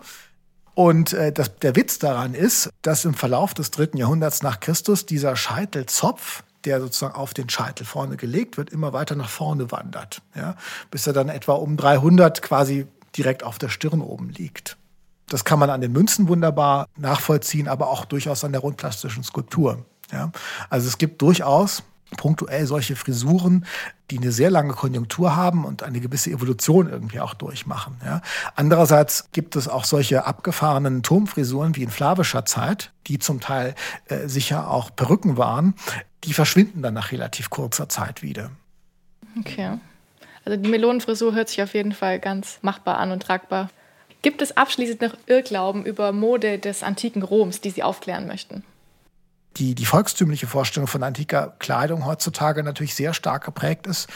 Und 0.74 1.12
äh, 1.12 1.32
das, 1.32 1.56
der 1.56 1.76
Witz 1.76 1.98
daran 1.98 2.34
ist, 2.34 2.70
dass 2.82 3.04
im 3.04 3.14
Verlauf 3.14 3.54
des 3.54 3.70
dritten 3.70 3.98
Jahrhunderts 3.98 4.42
nach 4.42 4.60
Christus 4.60 5.04
dieser 5.04 5.36
Scheitelzopf, 5.36 6.42
der 6.64 6.80
sozusagen 6.80 7.14
auf 7.14 7.34
den 7.34 7.48
Scheitel 7.48 7.84
vorne 7.84 8.16
gelegt 8.16 8.56
wird, 8.56 8.70
immer 8.70 8.92
weiter 8.92 9.14
nach 9.14 9.28
vorne 9.28 9.70
wandert, 9.70 10.22
ja, 10.34 10.56
bis 10.90 11.06
er 11.06 11.12
dann 11.12 11.28
etwa 11.28 11.54
um 11.54 11.76
300 11.76 12.42
quasi 12.42 12.86
direkt 13.16 13.42
auf 13.42 13.58
der 13.58 13.68
Stirn 13.68 14.00
oben 14.00 14.30
liegt. 14.30 14.76
Das 15.28 15.44
kann 15.44 15.58
man 15.58 15.70
an 15.70 15.80
den 15.80 15.92
Münzen 15.92 16.28
wunderbar 16.28 16.86
nachvollziehen, 16.96 17.68
aber 17.68 17.88
auch 17.88 18.04
durchaus 18.04 18.44
an 18.44 18.52
der 18.52 18.60
rundplastischen 18.60 19.22
Skulptur. 19.22 19.84
Ja. 20.12 20.32
Also 20.68 20.88
es 20.88 20.98
gibt 20.98 21.22
durchaus 21.22 21.84
punktuell 22.16 22.66
solche 22.66 22.96
Frisuren, 22.96 23.64
die 24.10 24.18
eine 24.18 24.32
sehr 24.32 24.50
lange 24.50 24.72
Konjunktur 24.72 25.36
haben 25.36 25.64
und 25.64 25.82
eine 25.82 26.00
gewisse 26.00 26.30
Evolution 26.30 26.88
irgendwie 26.88 27.20
auch 27.20 27.34
durchmachen. 27.34 27.96
Ja. 28.04 28.22
Andererseits 28.56 29.30
gibt 29.32 29.56
es 29.56 29.68
auch 29.68 29.84
solche 29.84 30.26
abgefahrenen 30.26 31.02
Turmfrisuren 31.02 31.76
wie 31.76 31.82
in 31.82 31.90
flavischer 31.90 32.44
Zeit, 32.44 32.92
die 33.06 33.18
zum 33.18 33.40
Teil 33.40 33.74
äh, 34.08 34.26
sicher 34.26 34.70
auch 34.70 34.94
Perücken 34.94 35.36
waren, 35.36 35.74
die 36.24 36.32
verschwinden 36.32 36.82
dann 36.82 36.94
nach 36.94 37.12
relativ 37.12 37.50
kurzer 37.50 37.88
Zeit 37.88 38.22
wieder. 38.22 38.50
Okay. 39.38 39.78
Also 40.44 40.60
die 40.60 40.68
Melonenfrisur 40.68 41.34
hört 41.34 41.48
sich 41.48 41.62
auf 41.62 41.74
jeden 41.74 41.92
Fall 41.92 42.18
ganz 42.18 42.58
machbar 42.62 42.98
an 42.98 43.12
und 43.12 43.22
tragbar. 43.22 43.70
Gibt 44.22 44.42
es 44.42 44.56
abschließend 44.56 45.00
noch 45.00 45.16
Irrglauben 45.26 45.84
über 45.84 46.12
Mode 46.12 46.58
des 46.58 46.82
antiken 46.82 47.22
Roms, 47.22 47.60
die 47.60 47.70
Sie 47.70 47.82
aufklären 47.82 48.26
möchten? 48.26 48.64
Die, 49.56 49.74
die 49.74 49.86
volkstümliche 49.86 50.46
Vorstellung 50.46 50.86
von 50.86 51.02
antiker 51.02 51.54
Kleidung 51.58 52.04
heutzutage 52.06 52.62
natürlich 52.62 52.94
sehr 52.94 53.14
stark 53.14 53.44
geprägt 53.44 53.86
ist, 53.86 54.08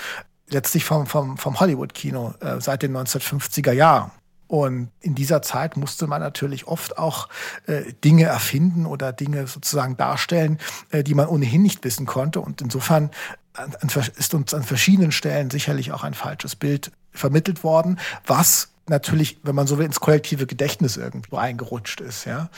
letztlich 0.49 0.85
vom, 0.85 1.07
vom, 1.07 1.39
vom 1.39 1.61
Hollywood-Kino 1.61 2.35
äh, 2.41 2.61
seit 2.61 2.82
den 2.82 2.97
1950er 2.97 3.72
Jahren. 3.72 4.11
Und 4.47 4.91
in 5.01 5.14
dieser 5.14 5.43
Zeit 5.43 5.76
musste 5.76 6.07
man 6.07 6.20
natürlich 6.20 6.66
oft 6.66 6.99
auch 6.99 7.28
äh, 7.66 7.93
Dinge 8.05 8.24
erfinden 8.24 8.87
oder 8.87 9.12
Dinge 9.12 9.47
sozusagen 9.47 9.97
darstellen, 9.97 10.59
äh, 10.91 11.03
die 11.03 11.14
man 11.14 11.26
ohnehin 11.26 11.62
nicht 11.62 11.82
wissen 11.82 12.07
konnte. 12.07 12.41
Und 12.41 12.61
insofern 12.61 13.11
an, 13.55 13.74
an, 13.80 13.89
ist 14.16 14.35
uns 14.35 14.53
an 14.53 14.62
verschiedenen 14.62 15.12
Stellen 15.12 15.51
sicherlich 15.51 15.93
auch 15.93 16.05
ein 16.05 16.14
falsches 16.14 16.57
Bild 16.57 16.93
vermittelt 17.11 17.64
worden, 17.64 17.99
was 18.26 18.68
natürlich, 18.87 19.39
wenn 19.43 19.55
man 19.55 19.66
so 19.66 19.78
will, 19.78 19.87
ins 19.87 20.01
kollektive 20.01 20.47
Gedächtnis 20.47 20.97
irgendwo 20.97 21.37
eingerutscht 21.37 22.01
ist. 22.01 22.26
Ja? 22.26 22.51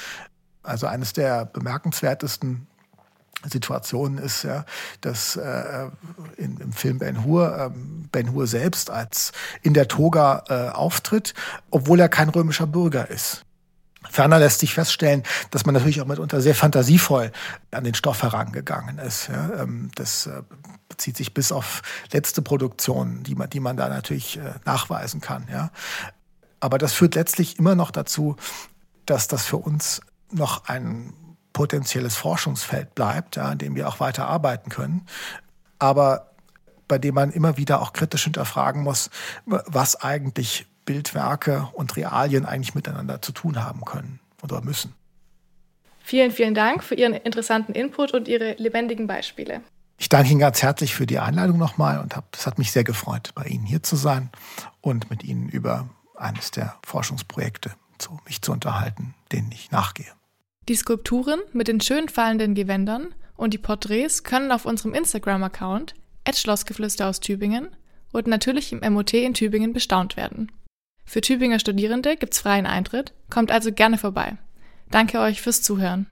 Also 0.67 0.87
eines 0.87 1.12
der 1.12 1.47
bemerkenswertesten 1.47 2.67
Situationen 3.45 4.19
ist 4.19 4.43
ja, 4.43 4.64
dass 5.01 5.37
äh, 5.37 5.89
in, 6.37 6.59
im 6.59 6.73
Film 6.73 6.99
Ben 6.99 7.25
Hur 7.25 7.57
äh, 7.57 7.71
Ben 8.11 8.33
Hur 8.33 8.47
selbst 8.47 8.91
als 8.91 9.33
in 9.62 9.75
der 9.75 9.89
Toga 9.89 10.45
äh, 10.49 10.69
auftritt, 10.71 11.35
obwohl 11.71 12.01
er 12.01 12.09
kein 12.09 12.29
römischer 12.29 12.67
Bürger 12.67 13.11
ist. 13.11 13.45
Ferner 14.11 14.39
lässt 14.39 14.61
sich 14.61 14.73
feststellen, 14.75 15.23
dass 15.51 15.67
man 15.67 15.75
natürlich 15.75 16.01
auch 16.01 16.07
mitunter 16.07 16.41
sehr 16.41 16.55
fantasievoll 16.55 17.33
an 17.71 17.85
den 17.85 17.95
Stoff 17.95 18.23
herangegangen 18.23 18.99
ist. 18.99 19.29
Ja. 19.29 19.62
Ähm, 19.62 19.91
das 19.95 20.27
äh, 20.27 20.43
bezieht 20.89 21.17
sich 21.17 21.35
bis 21.35 21.53
auf 21.53 21.83
letzte 22.12 22.43
Produktionen, 22.43 23.23
die 23.23 23.35
man, 23.35 23.51
die 23.51 23.61
man 23.61 23.77
da 23.77 23.89
natürlich 23.89 24.39
äh, 24.39 24.55
nachweisen 24.64 25.21
kann. 25.21 25.47
Ja. 25.51 25.71
Aber 26.61 26.79
das 26.79 26.93
führt 26.93 27.14
letztlich 27.14 27.59
immer 27.59 27.75
noch 27.75 27.91
dazu, 27.91 28.37
dass 29.07 29.29
das 29.29 29.45
für 29.45 29.59
uns 29.59 30.01
noch 30.31 30.66
ein 30.66 31.12
potenzielles 31.53 32.16
Forschungsfeld 32.16 32.95
bleibt, 32.95 33.37
ja, 33.37 33.45
an 33.45 33.59
dem 33.59 33.74
wir 33.74 33.89
auch 33.89 34.01
weiter 34.01 34.29
arbeiten 34.29 34.70
können, 34.70 35.07
aber 35.79 36.33
bei 36.89 36.99
dem 36.99 37.14
man 37.14 37.33
immer 37.33 37.57
wieder 37.57 37.81
auch 37.81 37.93
kritisch 37.93 38.24
hinterfragen 38.24 38.83
muss, 38.83 39.11
was 39.45 39.97
eigentlich 39.97 40.66
Bildwerke 40.85 41.68
und 41.72 41.97
Realien 41.97 42.47
eigentlich 42.47 42.74
miteinander 42.74 43.20
zu 43.20 43.33
tun 43.33 43.62
haben 43.62 43.85
können 43.85 44.20
oder 44.43 44.61
müssen. 44.61 44.95
Vielen, 46.05 46.31
vielen 46.31 46.55
Dank 46.55 46.85
für 46.85 46.95
Ihren 46.95 47.14
interessanten 47.14 47.72
Input 47.72 48.12
und 48.12 48.29
Ihre 48.29 48.53
lebendigen 48.59 49.09
Beispiele. 49.09 49.62
Ich 49.99 50.09
danke 50.09 50.31
Ihnen 50.31 50.39
ganz 50.39 50.62
herzlich 50.62 50.95
für 50.95 51.07
die 51.07 51.18
Einladung 51.18 51.59
nochmal 51.59 51.99
und 51.99 52.14
es 52.33 52.47
hat 52.47 52.59
mich 52.59 52.70
sehr 52.70 52.85
gefreut, 52.85 53.33
bei 53.35 53.45
Ihnen 53.45 53.66
hier 53.66 53.83
zu 53.83 53.97
sein 53.97 54.31
und 54.81 55.11
mit 55.11 55.24
Ihnen 55.24 55.49
über 55.49 55.89
eines 56.14 56.53
der 56.53 56.77
Forschungsprojekte 56.85 57.72
zu, 57.99 58.20
mich 58.24 58.41
zu 58.41 58.53
unterhalten, 58.53 59.16
denen 59.33 59.51
ich 59.53 59.70
nachgehe. 59.70 60.12
Die 60.68 60.74
Skulpturen 60.74 61.41
mit 61.53 61.68
den 61.68 61.81
schön 61.81 62.09
fallenden 62.09 62.55
Gewändern 62.55 63.14
und 63.37 63.55
die 63.55 63.59
Porträts 63.59 64.24
können 64.24 64.51
auf 64.51 64.64
unserem 64.66 64.95
Instagram-Account 64.95 65.95
Schlossgeflüster 66.35 67.09
aus 67.09 67.20
Tübingen 67.20 67.68
und 68.12 68.27
natürlich 68.27 68.72
im 68.72 68.93
MOT 68.93 69.14
in 69.14 69.35
Tübingen 69.35 69.72
bestaunt 69.72 70.16
werden. 70.16 70.51
Für 71.05 71.20
Tübinger 71.20 71.61
Studierende 71.61 72.16
gibt's 72.16 72.41
freien 72.41 72.66
Eintritt, 72.66 73.12
kommt 73.31 73.53
also 73.53 73.72
gerne 73.72 73.97
vorbei. 73.97 74.37
Danke 74.91 75.20
euch 75.20 75.41
fürs 75.41 75.62
Zuhören. 75.62 76.07